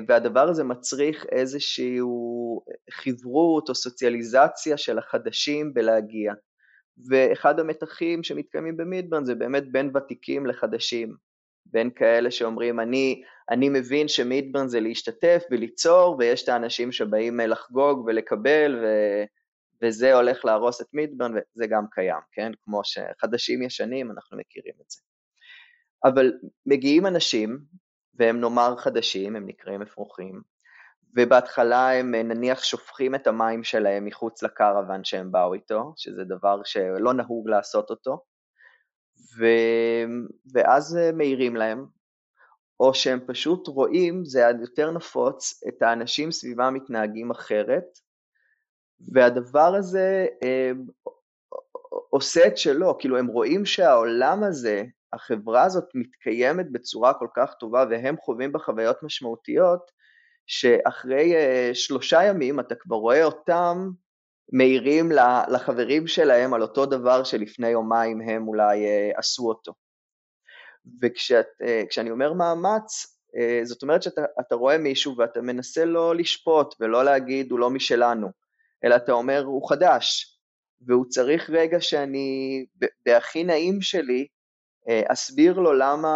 והדבר 0.07 0.49
הזה 0.49 0.63
מצריך 0.63 1.25
איזשהו 1.31 2.61
חברות 2.91 3.69
או 3.69 3.75
סוציאליזציה 3.75 4.77
של 4.77 4.97
החדשים 4.97 5.73
בלהגיע. 5.73 6.33
ואחד 7.09 7.59
המתחים 7.59 8.23
שמתקיימים 8.23 8.77
במידברן 8.77 9.25
זה 9.25 9.35
באמת 9.35 9.71
בין 9.71 9.91
ותיקים 9.97 10.45
לחדשים, 10.45 11.15
בין 11.65 11.89
כאלה 11.89 12.31
שאומרים 12.31 12.79
אני, 12.79 13.21
אני 13.49 13.69
מבין 13.69 14.07
שמידברן 14.07 14.67
זה 14.67 14.79
להשתתף 14.79 15.43
וליצור 15.51 16.15
ויש 16.19 16.43
את 16.43 16.49
האנשים 16.49 16.91
שבאים 16.91 17.39
לחגוג 17.39 18.03
ולקבל 18.05 18.79
ו... 18.83 18.85
וזה 19.81 20.15
הולך 20.15 20.45
להרוס 20.45 20.81
את 20.81 20.87
מידברן, 20.93 21.31
וזה 21.31 21.67
גם 21.67 21.85
קיים, 21.91 22.21
כן? 22.31 22.51
כמו 22.61 22.81
שחדשים 22.83 23.61
ישנים, 23.61 24.11
אנחנו 24.11 24.37
מכירים 24.37 24.73
את 24.81 24.89
זה. 24.89 24.99
אבל 26.03 26.33
מגיעים 26.65 27.05
אנשים, 27.05 27.59
והם 28.13 28.41
נאמר 28.41 28.77
חדשים, 28.77 29.35
הם 29.35 29.45
נקראים 29.45 29.81
אפרוחים, 29.81 30.41
ובהתחלה 31.17 31.91
הם 31.91 32.15
נניח 32.15 32.63
שופכים 32.63 33.15
את 33.15 33.27
המים 33.27 33.63
שלהם 33.63 34.05
מחוץ 34.05 34.43
לקרוון 34.43 35.03
שהם 35.03 35.31
באו 35.31 35.53
איתו, 35.53 35.93
שזה 35.97 36.23
דבר 36.23 36.61
שלא 36.63 37.13
נהוג 37.13 37.49
לעשות 37.49 37.89
אותו, 37.89 38.23
ו... 39.37 39.45
ואז 40.53 40.97
מעירים 41.13 41.55
להם, 41.55 41.85
או 42.79 42.93
שהם 42.93 43.19
פשוט 43.27 43.67
רואים, 43.67 44.25
זה 44.25 44.41
יותר 44.61 44.91
נפוץ, 44.91 45.63
את 45.67 45.81
האנשים 45.81 46.31
סביבם 46.31 46.73
מתנהגים 46.73 47.31
אחרת, 47.31 47.99
והדבר 48.99 49.75
הזה 49.75 50.27
אה, 50.43 50.71
עושה 52.09 52.47
את 52.47 52.57
שלו, 52.57 52.97
כאילו 52.99 53.17
הם 53.17 53.27
רואים 53.27 53.65
שהעולם 53.65 54.43
הזה, 54.43 54.83
החברה 55.13 55.63
הזאת 55.63 55.85
מתקיימת 55.93 56.71
בצורה 56.71 57.13
כל 57.13 57.27
כך 57.35 57.53
טובה 57.53 57.85
והם 57.89 58.15
חווים 58.17 58.51
בה 58.51 58.59
חוויות 58.59 59.03
משמעותיות, 59.03 59.91
שאחרי 60.47 61.35
אה, 61.35 61.69
שלושה 61.73 62.23
ימים 62.23 62.59
אתה 62.59 62.75
כבר 62.75 62.95
רואה 62.95 63.23
אותם 63.23 63.89
מעירים 64.51 65.11
לחברים 65.51 66.07
שלהם 66.07 66.53
על 66.53 66.61
אותו 66.61 66.85
דבר 66.85 67.23
שלפני 67.23 67.69
יומיים 67.69 68.21
הם 68.21 68.47
אולי 68.47 68.85
אה, 68.85 69.11
עשו 69.15 69.47
אותו. 69.47 69.73
וכשאני 71.01 72.11
אומר 72.11 72.33
מאמץ, 72.33 73.17
זאת 73.63 73.83
אומרת 73.83 74.03
שאתה 74.03 74.55
רואה 74.55 74.77
מישהו 74.77 75.17
ואתה 75.17 75.41
מנסה 75.41 75.85
לא 75.85 76.15
לשפוט 76.15 76.75
ולא 76.79 77.05
להגיד 77.05 77.51
הוא 77.51 77.59
לא 77.59 77.69
משלנו, 77.69 78.31
אלא 78.83 78.95
אתה 78.95 79.11
אומר, 79.11 79.43
הוא 79.45 79.69
חדש, 79.69 80.39
והוא 80.81 81.05
צריך 81.09 81.49
רגע 81.49 81.81
שאני, 81.81 82.65
בהכי 83.05 83.43
נעים 83.43 83.81
שלי, 83.81 84.27
אה, 84.89 85.01
אסביר 85.07 85.59
לו 85.59 85.73
למה 85.73 86.09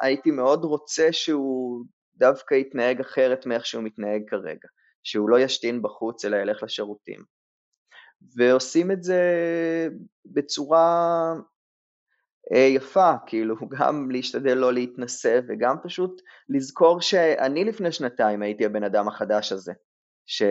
הייתי 0.00 0.30
מאוד 0.30 0.64
רוצה 0.64 1.12
שהוא 1.12 1.84
דווקא 2.14 2.54
יתנהג 2.54 3.00
אחרת 3.00 3.46
מאיך 3.46 3.66
שהוא 3.66 3.84
מתנהג 3.84 4.22
כרגע, 4.26 4.68
שהוא 5.02 5.30
לא 5.30 5.40
ישתין 5.40 5.82
בחוץ 5.82 6.24
אלא 6.24 6.36
ילך 6.36 6.62
לשירותים. 6.62 7.24
ועושים 8.36 8.90
את 8.90 9.02
זה 9.02 9.22
בצורה 10.26 11.34
אה, 12.54 12.58
יפה, 12.58 13.12
כאילו, 13.26 13.56
גם 13.78 14.10
להשתדל 14.10 14.54
לא 14.54 14.72
להתנשא 14.72 15.40
וגם 15.48 15.76
פשוט 15.82 16.22
לזכור 16.48 17.00
שאני 17.00 17.64
לפני 17.64 17.92
שנתיים 17.92 18.42
הייתי 18.42 18.64
הבן 18.64 18.84
אדם 18.84 19.08
החדש 19.08 19.52
הזה, 19.52 19.72
ש... 20.26 20.42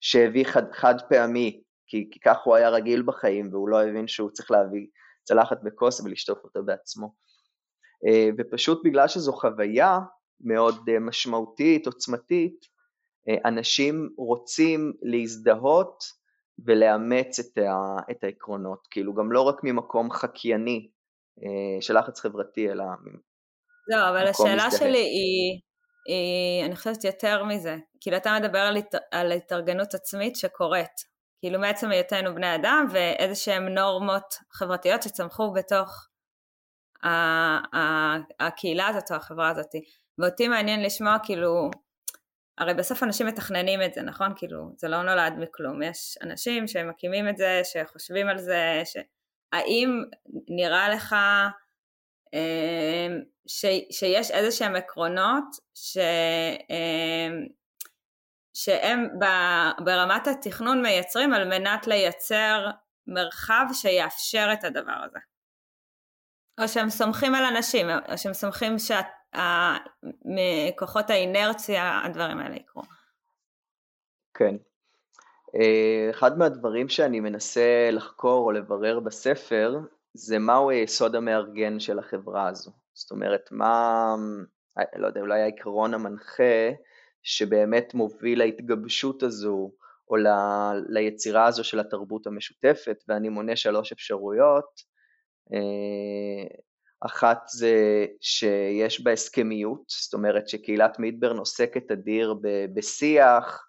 שהביא 0.00 0.44
חד, 0.44 0.72
חד 0.72 0.94
פעמי, 1.08 1.62
כי, 1.86 2.08
כי 2.10 2.20
כך 2.20 2.36
הוא 2.44 2.54
היה 2.54 2.68
רגיל 2.68 3.02
בחיים 3.02 3.48
והוא 3.52 3.68
לא 3.68 3.82
הבין 3.82 4.08
שהוא 4.08 4.30
צריך 4.30 4.50
להביא 4.50 4.86
צלחת 5.24 5.58
וכוס 5.64 6.00
ולשטוף 6.00 6.38
אותה 6.44 6.60
בעצמו. 6.62 7.14
אה, 8.06 8.28
ופשוט 8.38 8.80
בגלל 8.84 9.08
שזו 9.08 9.32
חוויה 9.32 9.98
מאוד 10.40 10.88
אה, 10.88 10.98
משמעותית, 10.98 11.86
עוצמתית, 11.86 12.66
אה, 13.28 13.48
אנשים 13.48 14.08
רוצים 14.18 14.92
להזדהות 15.02 16.04
ולאמץ 16.66 17.38
את, 17.38 17.58
ה, 17.58 17.96
את 18.10 18.24
העקרונות, 18.24 18.86
כאילו 18.90 19.14
גם 19.14 19.32
לא 19.32 19.40
רק 19.40 19.56
ממקום 19.62 20.10
חקייני 20.10 20.90
של 21.80 21.98
לחץ 21.98 22.20
חברתי, 22.20 22.70
אלא 22.70 22.84
לא, 23.88 24.10
אבל 24.10 24.26
השאלה 24.26 24.66
מזדהה. 24.66 24.70
שלי 24.70 24.98
היא, 24.98 25.60
אני 26.66 26.76
חושבת 26.76 27.04
יותר 27.04 27.44
מזה, 27.44 27.76
כאילו 28.00 28.16
אתה 28.16 28.38
מדבר 28.40 28.58
על, 28.58 28.76
הת, 28.76 28.94
על 29.10 29.32
התארגנות 29.32 29.94
עצמית 29.94 30.36
שקורית, 30.36 31.04
כאילו 31.40 31.60
מעצם 31.60 31.90
היותנו 31.90 32.34
בני 32.34 32.54
אדם 32.54 32.86
ואיזה 32.92 33.34
שהן 33.34 33.68
נורמות 33.68 34.34
חברתיות 34.52 35.02
שצמחו 35.02 35.52
בתוך 35.52 36.08
ה- 37.02 37.76
ה- 37.76 38.16
הקהילה 38.40 38.86
הזאת 38.86 39.10
או 39.10 39.16
החברה 39.16 39.48
הזאת. 39.48 39.70
ואותי 40.18 40.48
מעניין 40.48 40.82
לשמוע 40.82 41.16
כאילו, 41.22 41.70
הרי 42.58 42.74
בסוף 42.74 43.02
אנשים 43.02 43.26
מתכננים 43.26 43.82
את 43.82 43.94
זה, 43.94 44.02
נכון? 44.02 44.32
כאילו, 44.36 44.70
זה 44.76 44.88
לא 44.88 45.02
נולד 45.02 45.32
מכלום, 45.38 45.82
יש 45.82 46.18
אנשים 46.22 46.68
שמקימים 46.68 47.28
את 47.28 47.36
זה, 47.36 47.60
שחושבים 47.64 48.28
על 48.28 48.38
זה, 48.38 48.82
ש... 48.84 48.96
האם 49.52 50.02
נראה 50.48 50.88
לך 50.88 51.16
ש, 53.46 53.64
שיש 53.90 54.30
איזה 54.30 54.50
שהם 54.50 54.76
עקרונות 54.76 55.44
ש, 55.74 55.98
אמ, 56.70 57.46
שהם 58.54 59.08
ברמת 59.84 60.26
התכנון 60.26 60.82
מייצרים 60.82 61.32
על 61.32 61.48
מנת 61.48 61.86
לייצר 61.86 62.66
מרחב 63.06 63.64
שיאפשר 63.72 64.48
את 64.52 64.64
הדבר 64.64 65.04
הזה. 65.04 65.18
או 66.60 66.68
שהם 66.68 66.90
סומכים 66.90 67.34
על 67.34 67.44
אנשים, 67.44 67.86
או 67.90 68.18
שהם 68.18 68.34
סומכים 68.34 68.76
שמכוחות 70.28 71.10
האינרציה 71.10 72.00
הדברים 72.04 72.38
האלה 72.38 72.56
יקרו. 72.56 72.82
כן. 74.34 74.56
אה, 75.54 76.10
אחד 76.10 76.38
מהדברים 76.38 76.88
שאני 76.88 77.20
מנסה 77.20 77.90
לחקור 77.92 78.46
או 78.46 78.52
לברר 78.52 79.00
בספר 79.00 79.78
זה 80.18 80.38
מהו 80.38 80.70
היסוד 80.70 81.14
המארגן 81.14 81.80
של 81.80 81.98
החברה 81.98 82.48
הזו. 82.48 82.70
זאת 82.94 83.10
אומרת, 83.10 83.48
מה, 83.50 84.14
לא 84.96 85.06
יודע, 85.06 85.20
אולי 85.20 85.40
העיקרון 85.40 85.94
המנחה 85.94 86.70
שבאמת 87.22 87.94
מוביל 87.94 88.38
להתגבשות 88.38 89.22
הזו, 89.22 89.72
או 90.10 90.16
ל, 90.16 90.26
ליצירה 90.88 91.46
הזו 91.46 91.64
של 91.64 91.80
התרבות 91.80 92.26
המשותפת, 92.26 93.04
ואני 93.08 93.28
מונה 93.28 93.56
שלוש 93.56 93.92
אפשרויות. 93.92 94.80
אה, 95.52 96.56
אחת 97.00 97.38
זה 97.48 98.06
שיש 98.20 99.00
בה 99.00 99.12
הסכמיות, 99.12 99.82
זאת 99.88 100.14
אומרת 100.14 100.48
שקהילת 100.48 100.98
מידברן 100.98 101.38
עוסקת 101.38 101.90
אדיר 101.90 102.34
בשיח, 102.74 103.64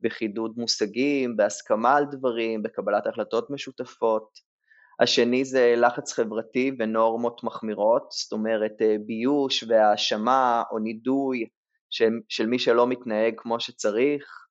בחידוד 0.00 0.54
מושגים, 0.56 1.36
בהסכמה 1.36 1.96
על 1.96 2.04
דברים, 2.10 2.62
בקבלת 2.62 3.06
החלטות 3.06 3.50
משותפות. 3.50 4.49
השני 5.00 5.44
זה 5.44 5.74
לחץ 5.76 6.12
חברתי 6.12 6.72
ונורמות 6.78 7.44
מחמירות, 7.44 8.10
זאת 8.10 8.32
אומרת 8.32 8.72
אה, 8.82 8.96
ביוש 9.06 9.64
והאשמה 9.68 10.62
או 10.70 10.78
נידוי 10.78 11.48
של, 11.90 12.10
של 12.28 12.46
מי 12.46 12.58
שלא 12.58 12.86
מתנהג 12.86 13.34
כמו 13.36 13.60
שצריך, 13.60 14.46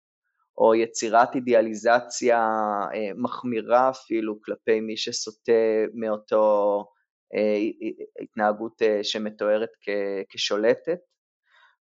או 0.58 0.76
יצירת 0.76 1.36
אידיאליזציה 1.36 2.38
אה, 2.94 3.12
מחמירה 3.16 3.90
אפילו 3.90 4.42
כלפי 4.42 4.80
מי 4.80 4.98
שסוטה 4.98 5.52
מאותו 5.94 6.86
אה, 7.36 7.58
התנהגות 8.22 8.82
שמתוארת 9.04 9.70
כשולטת. 10.30 11.00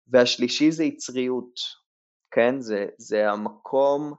והשלישי 0.09 0.71
זה 0.71 0.85
יצריות, 0.85 1.55
כן? 2.31 2.61
זה, 2.61 2.87
זה 2.99 3.31
המקום 3.31 4.15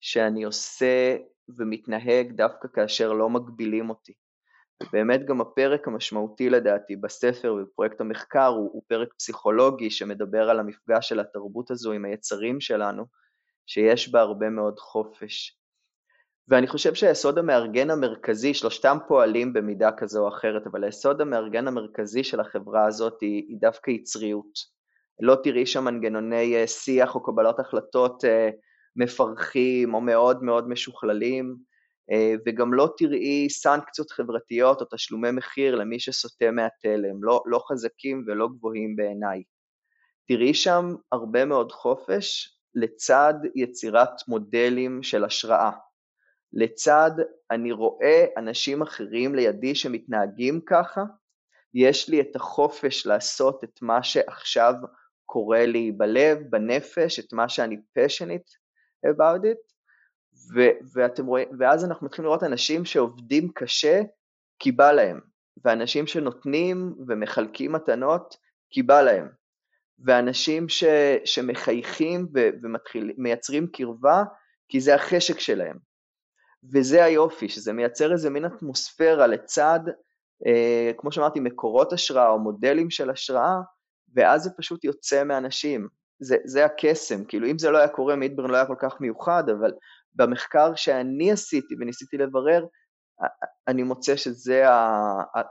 שאני 0.00 0.44
עושה 0.44 1.16
ומתנהג 1.58 2.32
דווקא 2.32 2.68
כאשר 2.74 3.12
לא 3.12 3.30
מגבילים 3.30 3.90
אותי. 3.90 4.12
ובאמת 4.82 5.26
גם 5.26 5.40
הפרק 5.40 5.88
המשמעותי 5.88 6.50
לדעתי 6.50 6.96
בספר 6.96 7.54
ובפרויקט 7.54 8.00
המחקר 8.00 8.46
הוא, 8.46 8.70
הוא 8.72 8.82
פרק 8.86 9.08
פסיכולוגי 9.18 9.90
שמדבר 9.90 10.50
על 10.50 10.60
המפגש 10.60 11.08
של 11.08 11.20
התרבות 11.20 11.70
הזו 11.70 11.92
עם 11.92 12.04
היצרים 12.04 12.60
שלנו, 12.60 13.04
שיש 13.66 14.12
בה 14.12 14.20
הרבה 14.20 14.50
מאוד 14.50 14.78
חופש. 14.78 15.58
ואני 16.48 16.66
חושב 16.66 16.94
שהיסוד 16.94 17.38
המארגן 17.38 17.90
המרכזי, 17.90 18.54
שלושתם 18.54 18.96
פועלים 19.08 19.52
במידה 19.52 19.90
כזו 19.92 20.22
או 20.22 20.28
אחרת, 20.28 20.66
אבל 20.66 20.84
היסוד 20.84 21.20
המארגן 21.20 21.68
המרכזי 21.68 22.24
של 22.24 22.40
החברה 22.40 22.86
הזאת 22.86 23.20
היא, 23.20 23.44
היא 23.48 23.56
דווקא 23.60 23.90
יצריות. 23.90 24.76
לא 25.20 25.36
תראי 25.42 25.66
שם 25.66 25.84
מנגנוני 25.84 26.56
אה, 26.56 26.66
שיח 26.66 27.14
או 27.14 27.22
קבלת 27.22 27.60
החלטות 27.60 28.24
אה, 28.24 28.50
מפרכים 28.96 29.94
או 29.94 30.00
מאוד 30.00 30.42
מאוד 30.42 30.68
משוכללים, 30.68 31.56
אה, 32.10 32.34
וגם 32.46 32.74
לא 32.74 32.94
תראי 32.98 33.50
סנקציות 33.50 34.10
חברתיות 34.10 34.80
או 34.80 34.86
תשלומי 34.94 35.30
מחיר 35.30 35.74
למי 35.74 36.00
שסוטה 36.00 36.50
מהתלם, 36.50 37.24
לא, 37.24 37.42
לא 37.46 37.60
חזקים 37.68 38.24
ולא 38.26 38.48
גבוהים 38.48 38.96
בעיניי. 38.96 39.42
תראי 40.28 40.54
שם 40.54 40.94
הרבה 41.12 41.44
מאוד 41.44 41.72
חופש 41.72 42.58
לצד 42.74 43.34
יצירת 43.54 44.28
מודלים 44.28 45.02
של 45.02 45.24
השראה. 45.24 45.70
לצד 46.52 47.10
אני 47.50 47.72
רואה 47.72 48.24
אנשים 48.36 48.82
אחרים 48.82 49.34
לידי 49.34 49.74
שמתנהגים 49.74 50.60
ככה, 50.66 51.02
יש 51.74 52.08
לי 52.08 52.20
את 52.20 52.36
החופש 52.36 53.06
לעשות 53.06 53.64
את 53.64 53.82
מה 53.82 54.02
שעכשיו 54.02 54.74
קורה 55.26 55.66
לי 55.66 55.92
בלב, 55.92 56.38
בנפש, 56.50 57.18
את 57.18 57.32
מה 57.32 57.48
שאני 57.48 57.76
passionate 57.98 58.65
about 59.14 59.44
it, 59.44 59.72
ו- 60.54 60.78
ואתם 60.94 61.26
רואים, 61.26 61.48
ואז 61.58 61.84
אנחנו 61.84 62.06
מתחילים 62.06 62.26
לראות 62.26 62.42
אנשים 62.42 62.84
שעובדים 62.84 63.52
קשה 63.54 64.02
כי 64.58 64.72
בא 64.72 64.92
להם, 64.92 65.20
ואנשים 65.64 66.06
שנותנים 66.06 66.94
ומחלקים 67.08 67.72
מתנות 67.72 68.36
כי 68.70 68.82
בא 68.82 69.02
להם, 69.02 69.28
ואנשים 69.98 70.68
ש, 70.68 70.84
שמחייכים 71.24 72.28
ומייצרים 72.62 73.66
קרבה 73.66 74.22
כי 74.68 74.80
זה 74.80 74.94
החשק 74.94 75.40
שלהם. 75.40 75.76
וזה 76.72 77.04
היופי, 77.04 77.48
שזה 77.48 77.72
מייצר 77.72 78.12
איזה 78.12 78.30
מין 78.30 78.44
אטמוספירה 78.44 79.26
לצד, 79.26 79.80
אה, 80.46 80.90
כמו 80.96 81.12
שאמרתי, 81.12 81.40
מקורות 81.40 81.92
השראה 81.92 82.28
או 82.28 82.38
מודלים 82.38 82.90
של 82.90 83.10
השראה, 83.10 83.60
ואז 84.14 84.42
זה 84.42 84.50
פשוט 84.56 84.84
יוצא 84.84 85.24
מאנשים. 85.24 85.88
זה, 86.18 86.36
זה 86.44 86.64
הקסם, 86.64 87.24
כאילו 87.24 87.46
אם 87.46 87.58
זה 87.58 87.70
לא 87.70 87.78
היה 87.78 87.88
קורה, 87.88 88.16
מידברן 88.16 88.50
לא 88.50 88.56
היה 88.56 88.66
כל 88.66 88.76
כך 88.78 89.00
מיוחד, 89.00 89.44
אבל 89.48 89.72
במחקר 90.14 90.74
שאני 90.74 91.32
עשיתי 91.32 91.74
וניסיתי 91.80 92.16
לברר, 92.18 92.66
אני 93.68 93.82
מוצא 93.82 94.16
שזה 94.16 94.64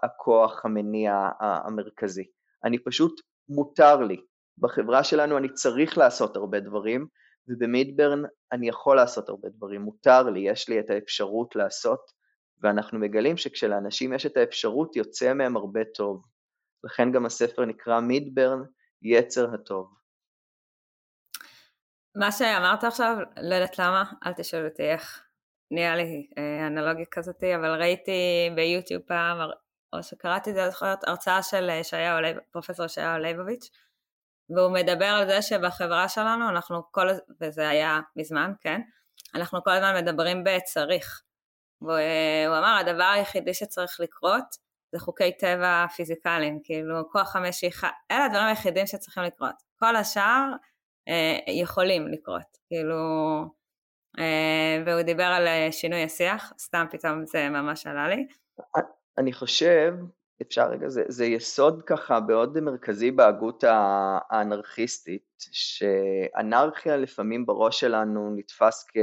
הכוח 0.03 0.66
המניע 0.66 1.30
המרכזי. 1.39 2.24
אני 2.63 2.80
פשוט, 2.84 3.22
מותר 3.49 4.01
לי. 4.01 4.18
בחברה 4.57 5.03
שלנו 5.03 5.38
אני 5.38 5.53
צריך 5.53 5.97
לעשות 5.97 6.36
הרבה 6.36 6.59
דברים, 6.59 7.07
ובמידברן 7.47 8.24
אני 8.51 8.70
יכול 8.70 8.95
לעשות 8.95 9.30
הרבה 9.30 9.49
דברים, 9.49 9.82
מותר 9.82 10.24
לי, 10.24 10.39
יש 10.39 10.70
לי 10.70 10.80
את 10.80 10.89
האפשרות 10.89 11.55
לעשות, 11.55 11.99
ואנחנו 12.61 12.99
מגלים 12.99 13.38
שכשלאנשים 13.38 14.13
יש 14.13 14.26
את 14.26 14.38
האפשרות, 14.38 14.95
יוצא 14.95 15.34
מהם 15.34 15.57
הרבה 15.57 15.82
טוב. 15.93 16.24
לכן 16.84 17.11
גם 17.11 17.26
הספר 17.26 17.66
נקרא 17.66 17.99
מידברן, 17.99 18.63
יצר 19.01 19.53
הטוב. 19.53 19.93
מה 22.16 22.32
שאמרת 22.32 22.84
עכשיו, 22.84 23.18
לא 23.41 23.55
יודעת 23.55 23.80
למה, 23.80 24.03
אל 24.26 24.34
תשאל 24.34 24.66
אותי 24.66 24.84
איך, 24.84 25.24
נהיה 25.72 25.95
לי 25.95 26.28
אה, 26.38 26.68
אנלוגיה 26.68 27.05
כזאתי, 27.11 27.55
אבל 27.55 27.82
ראיתי 27.82 28.49
ביוטיוב 28.55 29.01
פעם, 29.01 29.38
או 29.93 30.03
שקראתי 30.03 30.49
את 30.49 30.55
זה, 30.55 30.70
זוכרת, 30.70 31.07
הרצאה 31.07 31.43
של 31.43 31.70
ישעיהו, 31.70 32.20
פרופסור 32.51 32.86
ישעיהו 32.86 33.18
ליבוביץ', 33.18 33.70
והוא 34.49 34.74
מדבר 34.74 35.05
על 35.05 35.28
זה 35.28 35.41
שבחברה 35.41 36.09
שלנו 36.09 36.49
אנחנו 36.49 36.91
כל, 36.91 37.07
וזה 37.41 37.70
היה 37.70 37.99
מזמן, 38.16 38.51
כן, 38.61 38.82
אנחנו 39.36 39.63
כל 39.63 39.72
הזמן 39.72 39.95
מדברים 40.03 40.43
בצריך. 40.43 41.22
והוא 41.82 42.57
אמר, 42.57 42.78
הדבר 42.80 43.03
היחידי 43.03 43.53
שצריך 43.53 43.99
לקרות 43.99 44.45
זה 44.91 44.99
חוקי 44.99 45.38
טבע 45.38 45.86
פיזיקליים, 45.95 46.59
כאילו 46.63 47.09
כוח 47.11 47.36
המשיכה, 47.36 47.89
אלה 48.11 48.26
הדברים 48.26 48.45
היחידים 48.45 48.88
שצריכים 48.88 49.24
לקרות. 49.24 49.55
כל 49.80 49.95
השאר 49.95 50.22
אה, 50.24 50.55
יכולים 51.47 52.08
לקרות, 52.08 52.58
כאילו, 52.68 52.95
אה, 54.20 54.84
והוא 54.86 55.01
דיבר 55.01 55.24
על 55.24 55.47
אה, 55.47 55.72
שינוי 55.72 56.03
השיח, 56.03 56.53
סתם 56.60 56.86
פתאום 56.91 57.26
זה 57.26 57.49
ממש 57.49 57.88
עלה 57.88 58.08
לי. 58.08 58.28
אני 59.18 59.34
חושב, 59.34 59.93
אפשר 60.41 60.70
רגע, 60.70 60.89
זה, 60.89 61.03
זה 61.08 61.26
יסוד 61.26 61.84
ככה 61.86 62.20
מאוד 62.20 62.60
מרכזי 62.60 63.12
בהגות 63.12 63.64
האנרכיסטית, 63.68 65.43
שאנרכיה 65.51 66.97
לפעמים 66.97 67.45
בראש 67.45 67.80
שלנו 67.80 68.36
נתפס 68.36 68.86
כ, 68.88 68.97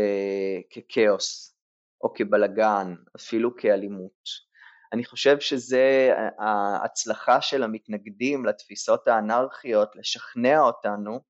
ככאוס, 0.74 1.56
או 2.02 2.14
כבלגן, 2.14 2.94
אפילו 3.16 3.56
כאלימות. 3.56 4.52
אני 4.92 5.04
חושב 5.04 5.40
שזה 5.40 6.12
ההצלחה 6.38 7.40
של 7.40 7.62
המתנגדים 7.62 8.46
לתפיסות 8.46 9.08
האנרכיות, 9.08 9.96
לשכנע 9.96 10.60
אותנו 10.60 11.20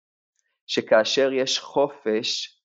שכאשר 0.66 1.32
יש 1.32 1.58
חופש, 1.58 2.62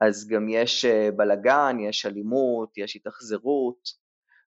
אז 0.00 0.28
גם 0.28 0.48
יש 0.48 0.84
אה, 0.84 1.08
בלגן, 1.16 1.76
יש 1.80 2.06
אלימות, 2.06 2.78
יש 2.78 2.96
התאכזרות, 2.96 4.02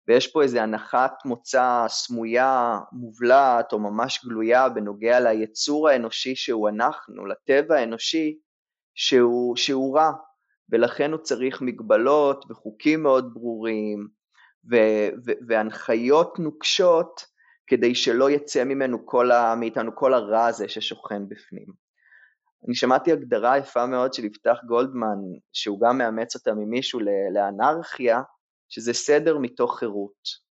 ויש 0.08 0.26
פה 0.26 0.42
איזו 0.42 0.58
הנחת 0.58 1.12
מוצא 1.24 1.84
סמויה, 1.88 2.78
מובלעת 2.92 3.72
או 3.72 3.78
ממש 3.78 4.24
גלויה 4.24 4.68
בנוגע 4.68 5.20
ליצור 5.20 5.88
האנושי 5.88 6.36
שהוא 6.36 6.68
אנחנו, 6.68 7.26
לטבע 7.26 7.76
האנושי 7.76 8.38
שהוא, 8.94 9.56
שהוא 9.56 9.98
רע, 9.98 10.12
ולכן 10.72 11.12
הוא 11.12 11.20
צריך 11.20 11.62
מגבלות 11.62 12.44
וחוקים 12.50 13.02
מאוד 13.02 13.34
ברורים, 13.34 14.08
ו- 14.70 15.08
ו- 15.26 15.46
והנחיות 15.48 16.38
נוקשות 16.38 17.20
כדי 17.66 17.94
שלא 17.94 18.30
יצא 18.30 18.64
ממנו 18.64 19.06
כל 19.06 19.30
מאיתנו 19.56 19.96
כל 19.96 20.14
הרע 20.14 20.46
הזה 20.46 20.68
ששוכן 20.68 21.28
בפנים. 21.28 21.85
אני 22.66 22.74
שמעתי 22.74 23.12
הגדרה 23.12 23.58
יפה 23.58 23.86
מאוד 23.86 24.14
של 24.14 24.24
יפתח 24.24 24.56
גולדמן, 24.66 25.18
שהוא 25.52 25.80
גם 25.80 25.98
מאמץ 25.98 26.34
אותה 26.34 26.54
ממישהו 26.54 27.00
לאנרכיה, 27.34 28.22
שזה 28.68 28.92
סדר 28.92 29.38
מתוך 29.38 29.78
חירות. 29.78 30.46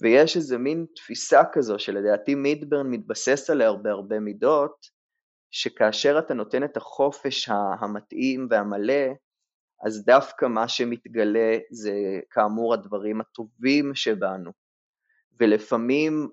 ויש 0.00 0.36
איזה 0.36 0.58
מין 0.58 0.86
תפיסה 0.96 1.42
כזו 1.52 1.78
שלדעתי 1.78 2.34
מידברן 2.34 2.90
מתבסס 2.90 3.50
עליה 3.50 3.68
הרבה 3.68 3.90
הרבה 3.90 4.20
מידות, 4.20 4.86
שכאשר 5.50 6.18
אתה 6.18 6.34
נותן 6.34 6.64
את 6.64 6.76
החופש 6.76 7.48
המתאים 7.80 8.46
והמלא, 8.50 9.04
אז 9.86 10.04
דווקא 10.04 10.46
מה 10.46 10.68
שמתגלה 10.68 11.58
זה 11.70 11.92
כאמור 12.30 12.74
הדברים 12.74 13.20
הטובים 13.20 13.94
שבנו. 13.94 14.50
ולפעמים 15.40 16.28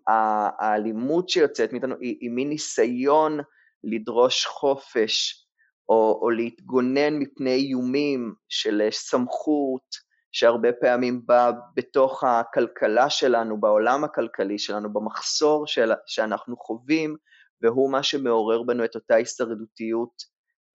האלימות 0.59 1.29
שיוצאת 1.29 1.71
מאיתנו 1.71 1.95
היא, 1.99 2.17
היא 2.21 2.31
מין 2.31 2.49
ניסיון 2.49 3.39
לדרוש 3.83 4.45
חופש, 4.45 5.45
או, 5.89 6.19
או 6.21 6.29
להתגונן 6.29 7.19
מפני 7.19 7.55
איומים 7.55 8.33
של 8.49 8.87
סמכות, 8.91 10.11
שהרבה 10.31 10.73
פעמים 10.73 11.21
בא 11.25 11.51
בתוך 11.75 12.23
הכלכלה 12.23 13.09
שלנו, 13.09 13.59
בעולם 13.59 14.03
הכלכלי 14.03 14.59
שלנו, 14.59 14.93
במחסור 14.93 15.67
של, 15.67 15.91
שאנחנו 16.05 16.57
חווים, 16.57 17.15
והוא 17.61 17.91
מה 17.91 18.03
שמעורר 18.03 18.63
בנו 18.63 18.85
את 18.85 18.95
אותה 18.95 19.15
הישרדותיות 19.15 20.13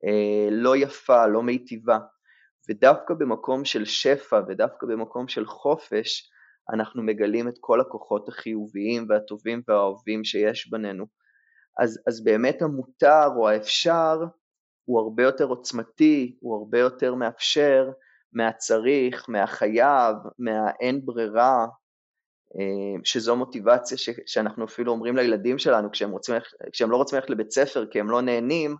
אה, 0.05 0.49
לא 0.51 0.77
יפה, 0.77 1.27
לא 1.27 1.43
מיטיבה. 1.43 1.99
ודווקא 2.69 3.15
במקום 3.15 3.65
של 3.65 3.85
שפע 3.85 4.41
ודווקא 4.49 4.87
במקום 4.87 5.29
של 5.29 5.47
חופש, 5.47 6.31
אנחנו 6.75 7.03
מגלים 7.03 7.49
את 7.49 7.55
כל 7.61 7.81
הכוחות 7.81 8.29
החיוביים 8.29 9.07
והטובים 9.09 9.63
והאהובים 9.69 10.25
שיש 10.25 10.71
בינינו. 10.71 11.07
אז, 11.79 11.99
אז 12.07 12.25
באמת 12.25 12.63
המותר 12.63 13.27
או 13.37 13.49
האפשר 13.49 14.25
הוא 14.85 15.01
הרבה 15.01 15.23
יותר 15.23 15.45
עוצמתי, 15.45 16.37
הוא 16.41 16.57
הרבה 16.57 16.79
יותר 16.79 17.15
מאפשר 17.15 17.91
מהצריך, 18.33 19.25
מהחייב, 19.29 20.17
מהאין 20.39 21.07
ברירה, 21.07 21.67
אה, 22.59 23.01
שזו 23.05 23.37
מוטיבציה 23.37 23.99
ש, 23.99 24.11
שאנחנו 24.27 24.65
אפילו 24.65 24.93
אומרים 24.93 25.17
לילדים 25.17 25.59
שלנו 25.59 25.91
כשהם, 25.91 26.11
רוצים, 26.11 26.35
כשהם 26.73 26.91
לא 26.91 26.97
רוצים 26.97 27.17
ללכת 27.17 27.31
לבית 27.31 27.51
ספר 27.51 27.87
כי 27.91 28.01
הם 28.01 28.11
לא 28.11 28.23
נהנים, 28.23 28.77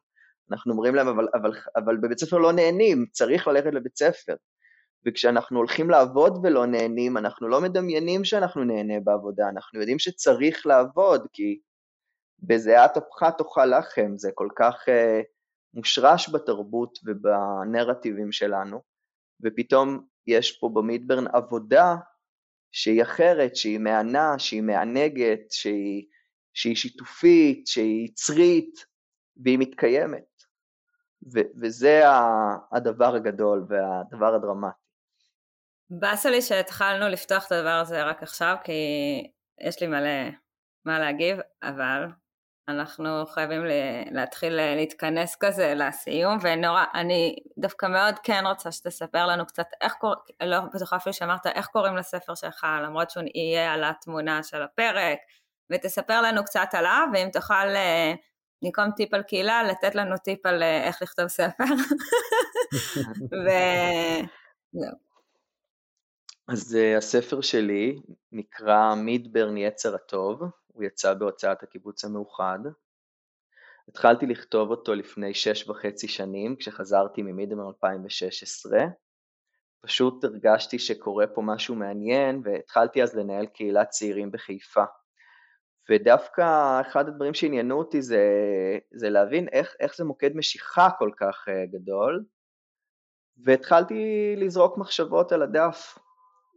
אנחנו 0.51 0.73
אומרים 0.73 0.95
להם, 0.95 1.09
אבל, 1.09 1.29
אבל, 1.35 1.51
אבל 1.77 1.97
בבית 1.97 2.19
ספר 2.19 2.39
לא 2.39 2.53
נהנים, 2.53 3.07
צריך 3.13 3.49
ללכת 3.49 3.75
לבית 3.75 3.97
ספר. 3.97 4.35
וכשאנחנו 5.07 5.59
הולכים 5.59 5.91
לעבוד 5.91 6.41
ולא 6.43 6.67
נהנים, 6.67 7.17
אנחנו 7.17 7.49
לא 7.49 7.61
מדמיינים 7.61 8.25
שאנחנו 8.25 8.65
נהנה 8.65 9.01
בעבודה, 9.05 9.49
אנחנו 9.49 9.81
יודעים 9.81 9.99
שצריך 9.99 10.67
לעבוד, 10.67 11.27
כי 11.33 11.61
בזיעת 12.43 12.97
אפך 12.97 13.23
תאכל 13.39 13.67
לחם, 13.67 14.13
זה 14.17 14.31
כל 14.35 14.49
כך 14.57 14.75
uh, 14.89 15.25
מושרש 15.75 16.29
בתרבות 16.35 16.99
ובנרטיבים 17.05 18.33
שלנו, 18.33 18.83
ופתאום 19.45 20.07
יש 20.27 20.59
פה 20.59 20.71
במדברן 20.75 21.27
עבודה 21.27 21.95
שהיא 22.73 23.03
אחרת, 23.03 23.57
שהיא 23.57 23.79
מהנה, 23.79 24.39
שהיא 24.39 24.63
מענגת, 24.63 25.41
שהיא, 25.51 26.07
שהיא 26.55 26.77
שיתופית, 26.77 27.67
שהיא 27.67 28.05
יצרית, 28.05 28.75
והיא 29.45 29.59
מתקיימת. 29.59 30.37
ו- 31.35 31.61
וזה 31.63 32.03
הדבר 32.73 33.15
הגדול 33.15 33.67
והדבר 33.69 34.35
הדרמטי. 34.35 34.87
באסה 35.91 36.31
לי 36.31 36.43
שהתחלנו 36.43 37.09
לפתוח 37.09 37.47
את 37.47 37.53
הדבר 37.53 37.79
הזה 37.83 38.05
רק 38.05 38.23
עכשיו, 38.23 38.57
כי 38.65 38.73
יש 39.61 39.81
לי 39.81 39.87
מלא 39.87 40.31
מה 40.85 40.99
להגיב, 40.99 41.39
אבל 41.63 42.07
אנחנו 42.69 43.27
חייבים 43.27 43.63
להתחיל 44.11 44.53
להתכנס 44.77 45.37
כזה 45.41 45.75
לסיום, 45.77 46.39
ונורא, 46.43 46.85
אני 46.95 47.37
דווקא 47.59 47.87
מאוד 47.87 48.15
כן 48.23 48.45
רוצה 48.47 48.73
שתספר 48.73 49.27
לנו 49.27 49.47
קצת 49.47 49.67
איך 49.81 49.93
קוראים, 49.93 50.19
לא 50.43 50.61
בטוחה 50.75 50.97
אפילו 50.97 51.13
שאמרת 51.13 51.47
איך 51.47 51.67
קוראים 51.67 51.97
לספר 51.97 52.35
שלך, 52.35 52.67
למרות 52.85 53.11
שהוא 53.11 53.25
יהיה 53.35 53.73
על 53.73 53.85
התמונה 53.85 54.43
של 54.43 54.63
הפרק, 54.63 55.19
ותספר 55.71 56.23
לנו 56.23 56.45
קצת 56.45 56.69
עליו, 56.73 57.09
ואם 57.13 57.29
תוכל 57.33 57.67
במקום 58.63 58.91
טיפ 58.97 59.15
על 59.15 59.23
קהילה, 59.23 59.63
לתת 59.63 59.95
לנו 59.95 60.17
טיפ 60.19 60.47
על 60.47 60.63
איך 60.63 61.03
לכתוב 61.03 61.27
ספר. 61.29 61.65
וזהו. 63.43 65.07
אז 66.49 66.77
uh, 66.77 66.99
הספר 66.99 67.41
שלי 67.41 68.01
נקרא 68.33 68.95
מידברן 68.95 69.57
יצר 69.57 69.95
הטוב, 69.95 70.43
הוא 70.77 70.85
יצא 70.85 71.15
בהוצאת 71.15 71.63
הקיבוץ 71.63 72.05
המאוחד. 72.05 72.59
התחלתי 73.89 74.27
לכתוב 74.27 74.71
אותו 74.71 74.95
לפני 74.95 75.35
שש 75.35 75.69
וחצי 75.69 76.09
שנים, 76.09 76.57
כשחזרתי 76.57 77.23
ממידברן 77.23 77.67
2016. 77.67 78.81
פשוט 79.81 80.25
הרגשתי 80.25 80.79
שקורה 80.79 81.27
פה 81.27 81.43
משהו 81.43 81.75
מעניין, 81.75 82.41
והתחלתי 82.45 83.03
אז 83.03 83.17
לנהל 83.17 83.47
קהילת 83.47 83.89
צעירים 83.89 84.31
בחיפה. 84.31 84.85
ודווקא 85.91 86.81
אחד 86.81 87.09
הדברים 87.09 87.35
שעניינו 87.35 87.79
אותי 87.79 88.03
זה, 88.03 88.25
זה 88.93 89.11
להבין 89.11 89.49
איך, 89.53 89.75
איך 89.81 89.97
זה 89.97 90.05
מוקד 90.05 90.37
משיכה 90.37 90.89
כל 90.99 91.11
כך 91.17 91.49
uh, 91.49 91.73
גדול, 91.73 92.25
והתחלתי 93.45 94.35
לזרוק 94.37 94.79
מחשבות 94.79 95.33
על 95.33 95.43
הדף. 95.43 95.99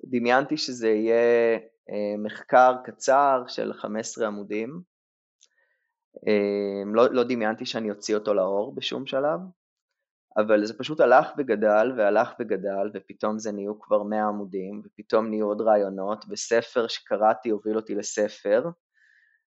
דמיינתי 0.05 0.57
שזה 0.57 0.89
יהיה 0.89 1.15
אה, 1.15 1.57
מחקר 2.17 2.75
קצר 2.83 3.43
של 3.47 3.73
15 3.73 4.27
עמודים. 4.27 4.81
אה, 6.27 6.83
לא, 6.93 7.13
לא 7.13 7.23
דמיינתי 7.23 7.65
שאני 7.65 7.91
אוציא 7.91 8.15
אותו 8.15 8.33
לאור 8.33 8.75
בשום 8.75 9.05
שלב, 9.05 9.39
אבל 10.37 10.65
זה 10.65 10.77
פשוט 10.77 10.99
הלך 10.99 11.27
וגדל 11.37 11.91
והלך 11.97 12.29
וגדל, 12.39 12.89
ופתאום 12.93 13.39
זה 13.39 13.51
נהיו 13.51 13.79
כבר 13.79 14.03
100 14.03 14.27
עמודים, 14.27 14.81
ופתאום 14.85 15.29
נהיו 15.29 15.47
עוד 15.47 15.61
רעיונות, 15.61 16.25
וספר 16.29 16.87
שקראתי 16.87 17.49
הוביל 17.49 17.75
אותי 17.75 17.95
לספר. 17.95 18.65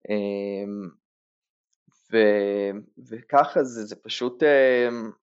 אה, 0.10 0.96
ו, 2.12 2.18
וככה 3.10 3.64
זה, 3.64 3.86
זה 3.86 3.96
פשוט, 3.96 4.44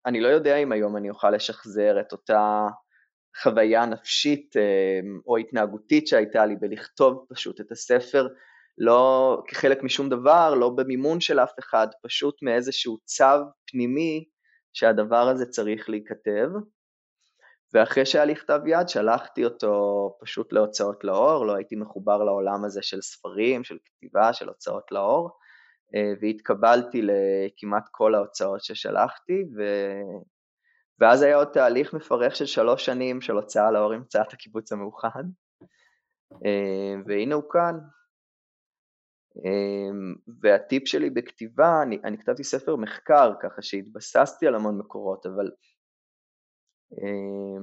אני 0.05 0.21
לא 0.21 0.27
יודע 0.27 0.57
אם 0.57 0.71
היום 0.71 0.97
אני 0.97 1.09
אוכל 1.09 1.29
לשחזר 1.29 1.99
את 1.99 2.11
אותה 2.11 2.67
חוויה 3.37 3.85
נפשית 3.85 4.57
אה, 4.57 4.99
או 5.27 5.37
התנהגותית 5.37 6.07
שהייתה 6.07 6.45
לי 6.45 6.55
בלכתוב 6.55 7.25
פשוט 7.29 7.61
את 7.61 7.71
הספר, 7.71 8.27
לא 8.77 9.37
כחלק 9.47 9.83
משום 9.83 10.09
דבר, 10.09 10.55
לא 10.55 10.69
במימון 10.69 11.21
של 11.21 11.39
אף 11.39 11.51
אחד, 11.59 11.87
פשוט 12.03 12.43
מאיזשהו 12.43 12.97
צו 13.05 13.25
פנימי 13.71 14.25
שהדבר 14.73 15.27
הזה 15.27 15.45
צריך 15.45 15.89
להיכתב. 15.89 16.49
ואחרי 17.73 18.05
שהיה 18.05 18.25
לי 18.25 18.35
כתב 18.35 18.59
יד, 18.67 18.89
שלחתי 18.89 19.45
אותו 19.45 20.17
פשוט 20.21 20.53
להוצאות 20.53 21.03
לאור, 21.03 21.45
לא 21.45 21.55
הייתי 21.55 21.75
מחובר 21.75 22.23
לעולם 22.23 22.65
הזה 22.65 22.81
של 22.81 23.01
ספרים, 23.01 23.63
של 23.63 23.77
כתיבה, 23.85 24.33
של 24.33 24.47
הוצאות 24.47 24.91
לאור, 24.91 25.29
אה, 25.95 26.13
והתקבלתי 26.21 27.01
לכמעט 27.01 27.83
כל 27.91 28.15
ההוצאות 28.15 28.63
ששלחתי. 28.63 29.43
ואז 30.99 31.21
היה 31.21 31.35
עוד 31.35 31.47
תהליך 31.53 31.93
מפרך 31.93 32.35
של 32.35 32.45
שלוש 32.45 32.85
שנים 32.85 33.21
של 33.21 33.33
הוצאה 33.33 33.71
לאור 33.71 33.93
עם 33.93 33.99
הוצאת 33.99 34.33
הקיבוץ 34.33 34.71
המאוחד, 34.71 35.23
אה, 36.45 36.95
והנה 37.05 37.35
הוא 37.35 37.49
כאן. 37.49 37.79
אה, 39.37 39.91
והטיפ 40.41 40.87
שלי 40.87 41.09
בכתיבה, 41.09 41.81
אני, 41.83 41.99
אני 42.03 42.17
כתבתי 42.17 42.43
ספר 42.43 42.75
מחקר 42.75 43.31
ככה 43.41 43.61
שהתבססתי 43.61 44.47
על 44.47 44.55
המון 44.55 44.77
מקורות, 44.77 45.25
אבל 45.25 45.51
אה, 46.91 47.57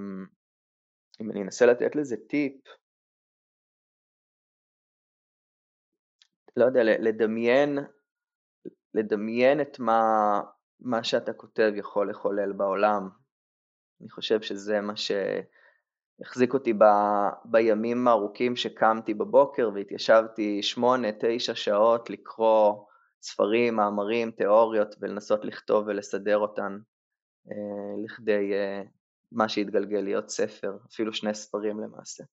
אם 1.21 1.31
אני 1.31 1.43
אנסה 1.43 1.67
לתת 1.67 1.97
לזה 1.97 2.17
טיפ, 2.29 2.61
לא 6.57 6.65
יודע, 6.65 6.81
לדמיין, 6.85 7.79
לדמיין 8.95 9.61
את 9.61 9.79
מה, 9.79 10.41
מה 10.81 11.05
שאתה 11.05 11.33
כותב 11.33 11.73
יכול 11.77 12.11
לחולל 12.11 12.53
בעולם, 12.53 13.09
אני 14.01 14.11
חושב 14.11 14.41
שזה 14.43 14.81
מה 14.81 14.93
שהחזיק 14.97 16.55
אותי 16.55 16.73
ב, 16.73 16.85
בימים 17.45 18.09
הארוכים 18.09 18.57
שקמתי 18.57 19.15
בבוקר 19.15 19.71
והתיישבתי 19.75 20.63
שמונה, 20.63 21.09
תשע 21.21 21.55
שעות 21.55 22.11
לקרוא 22.11 22.85
ספרים, 23.23 23.77
מאמרים, 23.77 24.31
תיאוריות 24.31 24.95
ולנסות 25.01 25.45
לכתוב 25.45 25.85
ולסדר 25.87 26.39
אותן 26.39 26.79
אה, 27.51 28.05
לכדי 28.05 28.53
אה, 28.55 28.83
מה 29.33 29.49
שהתגלגל 29.49 30.01
להיות 30.01 30.29
ספר, 30.31 30.77
אפילו 30.93 31.13
שני 31.13 31.35
ספרים 31.35 31.81
למעשה. 31.81 32.25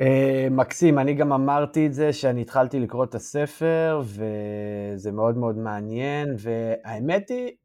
Uh, 0.00 0.50
מקסים, 0.50 0.98
אני 0.98 1.14
גם 1.14 1.32
אמרתי 1.32 1.86
את 1.86 1.94
זה 1.94 2.12
שאני 2.12 2.42
התחלתי 2.42 2.80
לקרוא 2.80 3.04
את 3.04 3.14
הספר 3.14 4.02
וזה 4.04 5.12
מאוד 5.12 5.36
מאוד 5.36 5.56
מעניין 5.56 6.34
והאמת 6.38 7.28
היא 7.28 7.56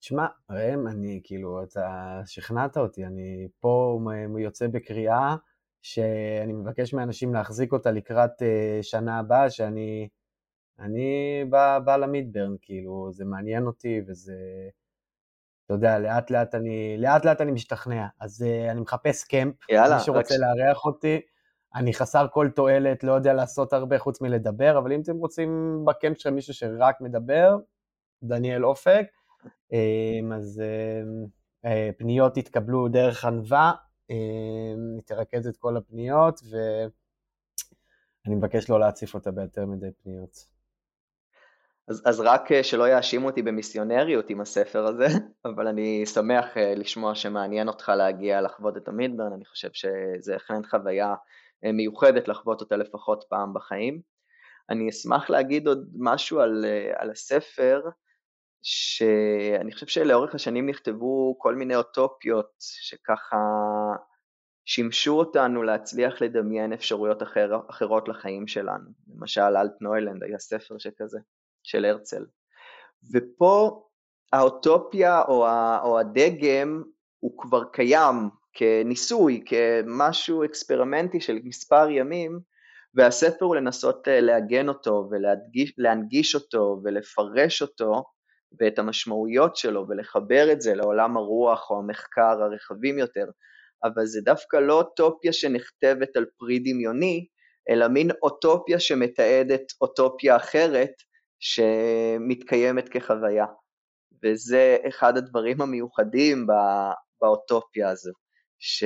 תשמע, 0.00 0.26
ראם, 0.50 0.88
אני 0.88 1.20
כאילו, 1.24 1.62
אתה 1.62 2.20
שכנעת 2.26 2.76
אותי, 2.76 3.06
אני 3.06 3.48
פה 3.60 4.00
יוצא 4.38 4.66
בקריאה 4.66 5.36
שאני 5.82 6.52
מבקש 6.52 6.94
מאנשים 6.94 7.34
להחזיק 7.34 7.72
אותה 7.72 7.90
לקראת 7.90 8.42
uh, 8.42 8.82
שנה 8.82 9.18
הבאה, 9.18 9.50
שאני 9.50 10.08
אני 10.78 11.44
בא, 11.50 11.78
בא 11.78 11.96
למידברן, 11.96 12.54
כאילו, 12.62 13.10
זה 13.12 13.24
מעניין 13.24 13.66
אותי 13.66 14.00
וזה, 14.08 14.34
אתה 15.64 15.74
יודע, 15.74 15.98
לאט 15.98 16.30
לאט 16.30 16.54
אני, 16.54 16.96
לאט 16.98 17.24
לאט 17.24 17.40
אני 17.40 17.52
משתכנע. 17.52 18.06
אז 18.20 18.42
uh, 18.42 18.70
אני 18.70 18.80
מחפש 18.80 19.24
קמפ, 19.24 19.54
יאללה, 19.70 19.96
מי 19.96 20.02
שרוצה 20.02 20.34
ש... 20.34 20.38
לארח 20.38 20.84
אותי, 20.84 21.20
אני 21.76 21.94
חסר 21.94 22.26
כל 22.32 22.48
תועלת, 22.54 23.04
לא 23.04 23.12
יודע 23.12 23.32
לעשות 23.32 23.72
הרבה 23.72 23.98
חוץ 23.98 24.20
מלדבר, 24.20 24.78
אבל 24.78 24.92
אם 24.92 25.00
אתם 25.00 25.16
רוצים 25.16 25.82
בקמפ 25.84 26.18
שלכם 26.18 26.34
מישהו 26.34 26.54
שרק 26.54 27.00
מדבר, 27.00 27.56
דניאל 28.22 28.64
אופק, 28.64 29.06
אמ, 29.72 30.32
אז 30.32 30.62
אמ, 30.64 31.26
אה, 31.64 31.90
פניות 31.98 32.36
יתקבלו 32.36 32.88
דרך 32.88 33.24
ענווה, 33.24 33.72
אמ, 34.10 34.16
היא 34.96 35.02
תרכז 35.06 35.46
את 35.46 35.56
כל 35.56 35.76
הפניות 35.76 36.40
ואני 36.50 38.36
מבקש 38.36 38.70
לא 38.70 38.80
להציף 38.80 39.14
אותה 39.14 39.30
ביותר 39.30 39.66
מדי 39.66 39.90
פניות. 40.02 40.56
אז, 41.88 42.02
אז 42.06 42.20
רק 42.20 42.52
אה, 42.52 42.62
שלא 42.62 42.88
יאשימו 42.88 43.26
אותי 43.26 43.42
במיסיונריות 43.42 44.30
עם 44.30 44.40
הספר 44.40 44.86
הזה, 44.86 45.06
אבל 45.46 45.66
אני 45.66 46.06
שמח 46.06 46.56
אה, 46.56 46.74
לשמוע 46.74 47.14
שמעניין 47.14 47.68
אותך 47.68 47.92
להגיע 47.96 48.40
לחוות 48.40 48.76
את 48.76 48.88
המידברן, 48.88 49.32
אני 49.32 49.44
חושב 49.44 49.68
שזה 49.72 50.36
אכן 50.36 50.64
חוויה 50.70 51.14
מיוחדת 51.72 52.28
לחוות 52.28 52.60
אותה 52.60 52.76
לפחות 52.76 53.24
פעם 53.28 53.54
בחיים. 53.54 54.00
אני 54.70 54.88
אשמח 54.88 55.30
להגיד 55.30 55.68
עוד 55.68 55.90
משהו 55.94 56.40
על, 56.40 56.64
על 56.96 57.10
הספר, 57.10 57.80
שאני 58.62 59.72
חושב 59.72 59.86
שלאורך 59.86 60.34
השנים 60.34 60.68
נכתבו 60.68 61.36
כל 61.38 61.54
מיני 61.54 61.76
אוטופיות 61.76 62.50
שככה 62.58 63.36
שימשו 64.64 65.12
אותנו 65.12 65.62
להצליח 65.62 66.22
לדמיין 66.22 66.72
אפשרויות 66.72 67.22
אחר, 67.22 67.60
אחרות 67.70 68.08
לחיים 68.08 68.46
שלנו. 68.46 68.90
למשל 69.14 69.40
אלטנוילנד 69.40 70.22
היה 70.22 70.38
ספר 70.38 70.78
שכזה, 70.78 71.18
של 71.62 71.84
הרצל. 71.84 72.24
ופה 73.12 73.82
האוטופיה 74.32 75.22
או 75.82 75.98
הדגם 75.98 76.82
הוא 77.18 77.38
כבר 77.38 77.64
קיים 77.64 78.30
כניסוי, 78.56 79.44
כמשהו 79.46 80.44
אקספרימנטי 80.44 81.20
של 81.20 81.38
מספר 81.44 81.90
ימים, 81.90 82.40
והספר 82.94 83.44
הוא 83.44 83.56
לנסות 83.56 84.08
אה, 84.08 84.20
לעגן 84.20 84.68
אותו 84.68 85.08
ולהנגיש 85.10 86.34
אותו 86.34 86.80
ולפרש 86.84 87.62
אותו 87.62 88.04
ואת 88.60 88.78
המשמעויות 88.78 89.56
שלו 89.56 89.86
ולחבר 89.88 90.52
את 90.52 90.60
זה 90.60 90.74
לעולם 90.74 91.16
הרוח 91.16 91.70
או 91.70 91.78
המחקר 91.78 92.42
הרחבים 92.42 92.98
יותר, 92.98 93.24
אבל 93.84 94.06
זה 94.06 94.20
דווקא 94.24 94.56
לא 94.56 94.78
אוטופיה 94.78 95.32
שנכתבת 95.32 96.16
על 96.16 96.24
פרי 96.38 96.58
דמיוני, 96.58 97.26
אלא 97.68 97.88
מין 97.88 98.10
אוטופיה 98.22 98.80
שמתעדת 98.80 99.62
אוטופיה 99.80 100.36
אחרת 100.36 100.92
שמתקיימת 101.40 102.88
כחוויה. 102.88 103.46
וזה 104.24 104.76
אחד 104.88 105.16
הדברים 105.16 105.60
המיוחדים 105.60 106.46
באוטופיה 107.20 107.90
הזו, 107.90 108.12
ש... 108.58 108.84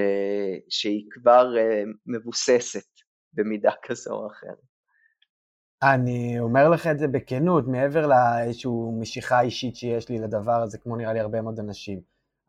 שהיא 0.69 1.07
כבר 1.11 1.55
אה, 1.59 1.83
מבוססת 2.07 2.87
במידה 3.33 3.73
כזו 3.83 4.15
או 4.15 4.27
אחרת. 4.27 4.71
אני 5.83 6.41
אומר 6.41 6.69
לך 6.69 6.87
את 6.87 6.99
זה 6.99 7.09
בכנות, 7.09 7.69
מעבר 7.69 8.07
לאיזושהי 8.07 8.71
משיכה 9.01 9.41
אישית 9.41 9.77
שיש 9.77 10.09
לי 10.09 10.19
לדבר 10.19 10.63
הזה, 10.63 10.79
כמו 10.79 10.97
נראה 10.97 11.13
לי 11.13 11.21
הרבה 11.21 11.41
מאוד 11.41 11.59
אנשים. 11.59 12.01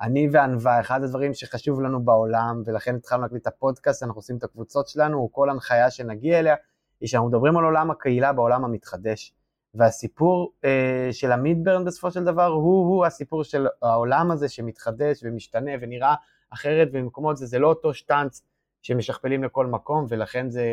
אני 0.01 0.28
וענווה, 0.32 0.80
אחד 0.80 1.03
הדברים 1.03 1.34
שחשוב 1.34 1.82
לנו 1.82 2.05
בעולם, 2.05 2.61
ולכן 2.65 2.95
התחלנו 2.95 3.22
להקליט 3.22 3.41
את 3.41 3.47
הפודקאסט, 3.47 4.03
אנחנו 4.03 4.19
עושים 4.19 4.38
את 4.38 4.43
הקבוצות 4.43 4.88
שלנו, 4.88 5.30
כל 5.32 5.49
הנחיה 5.49 5.91
שנגיע 5.91 6.39
אליה, 6.39 6.55
היא 7.01 7.09
שאנחנו 7.09 7.30
מדברים 7.30 7.57
על 7.57 7.63
עולם 7.63 7.91
הקהילה 7.91 8.34
בעולם 8.34 8.65
המתחדש. 8.65 9.34
והסיפור 9.74 10.53
אה, 10.65 11.09
של 11.11 11.32
המידברן 11.32 11.86
בסופו 11.86 12.11
של 12.11 12.24
דבר 12.24 12.45
הוא-הוא 12.45 13.05
הסיפור 13.05 13.43
של 13.43 13.67
העולם 13.82 14.32
הזה 14.32 14.49
שמתחדש 14.49 15.19
ומשתנה 15.24 15.72
ונראה 15.82 16.15
אחרת 16.54 16.91
במקומות 16.91 17.38
זה, 17.38 17.45
זה 17.45 17.60
לא 17.60 17.68
אותו 17.68 17.93
שטאנץ 17.93 18.45
שמשכפלים 18.82 19.43
לכל 19.43 19.68
מקום 19.68 20.06
ולכן 20.10 20.49
זה 20.49 20.66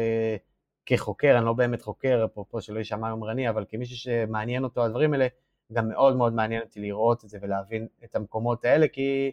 כחוקר, 0.86 1.34
אני 1.38 1.46
לא 1.46 1.52
באמת 1.52 1.82
חוקר, 1.82 2.24
אפרופו 2.24 2.60
שלא 2.60 2.78
יישמע 2.78 3.08
יומרני, 3.08 3.48
אבל 3.48 3.64
כמישהו 3.68 3.96
שמעניין 3.96 4.64
אותו 4.64 4.84
הדברים 4.84 5.12
האלה, 5.12 5.26
גם 5.72 5.88
מאוד 5.88 6.16
מאוד 6.16 6.32
מעניין 6.32 6.62
אותי 6.62 6.80
לראות 6.80 7.24
את 7.24 7.30
זה 7.30 7.38
ולהבין 7.42 7.86
את 8.04 8.16
המקומות 8.16 8.64
האלה, 8.64 8.88
כי 8.88 9.32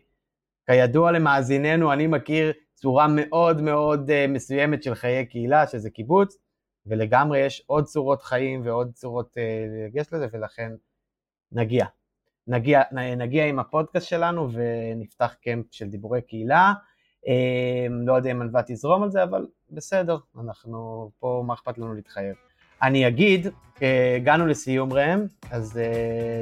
כידוע 0.65 1.11
למאזיננו, 1.11 1.93
אני 1.93 2.07
מכיר 2.07 2.53
צורה 2.73 3.07
מאוד 3.09 3.61
מאוד 3.61 4.09
אה, 4.09 4.27
מסוימת 4.27 4.83
של 4.83 4.95
חיי 4.95 5.25
קהילה, 5.25 5.67
שזה 5.67 5.89
קיבוץ, 5.89 6.37
ולגמרי 6.85 7.39
יש 7.39 7.63
עוד 7.67 7.85
צורות 7.85 8.23
חיים 8.23 8.65
ועוד 8.65 8.91
צורות 8.93 9.37
לגשת 9.87 10.13
אה, 10.13 10.17
לזה, 10.17 10.27
ולכן 10.31 10.71
נגיע. 11.51 11.85
נגיע, 12.47 12.81
נגיע 13.17 13.45
עם 13.45 13.59
הפודקאסט 13.59 14.07
שלנו 14.07 14.49
ונפתח 14.53 15.35
קמפ 15.43 15.65
של 15.71 15.87
דיבורי 15.87 16.21
קהילה. 16.21 16.73
אה, 17.27 17.87
לא 18.05 18.13
יודע 18.13 18.31
אם 18.31 18.41
ענווה 18.41 18.61
תזרום 18.67 19.03
על 19.03 19.11
זה, 19.11 19.23
אבל 19.23 19.47
בסדר, 19.71 20.17
אנחנו 20.41 21.09
פה, 21.19 21.43
מה 21.47 21.53
אכפת 21.53 21.77
לנו 21.77 21.93
להתחייב. 21.93 22.35
אני 22.81 23.07
אגיד, 23.07 23.47
אה, 23.81 24.15
הגענו 24.15 24.47
לסיום 24.47 24.93
ראם, 24.93 25.25
אז 25.51 25.79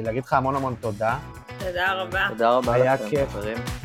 להגיד 0.04 0.24
לך 0.24 0.32
המון 0.32 0.56
המון 0.56 0.74
תודה. 0.80 1.18
תודה 1.58 1.92
רבה. 1.92 2.26
תודה 2.28 2.50
רבה 2.50 2.94
לכם, 2.94 3.26
חברים. 3.26 3.83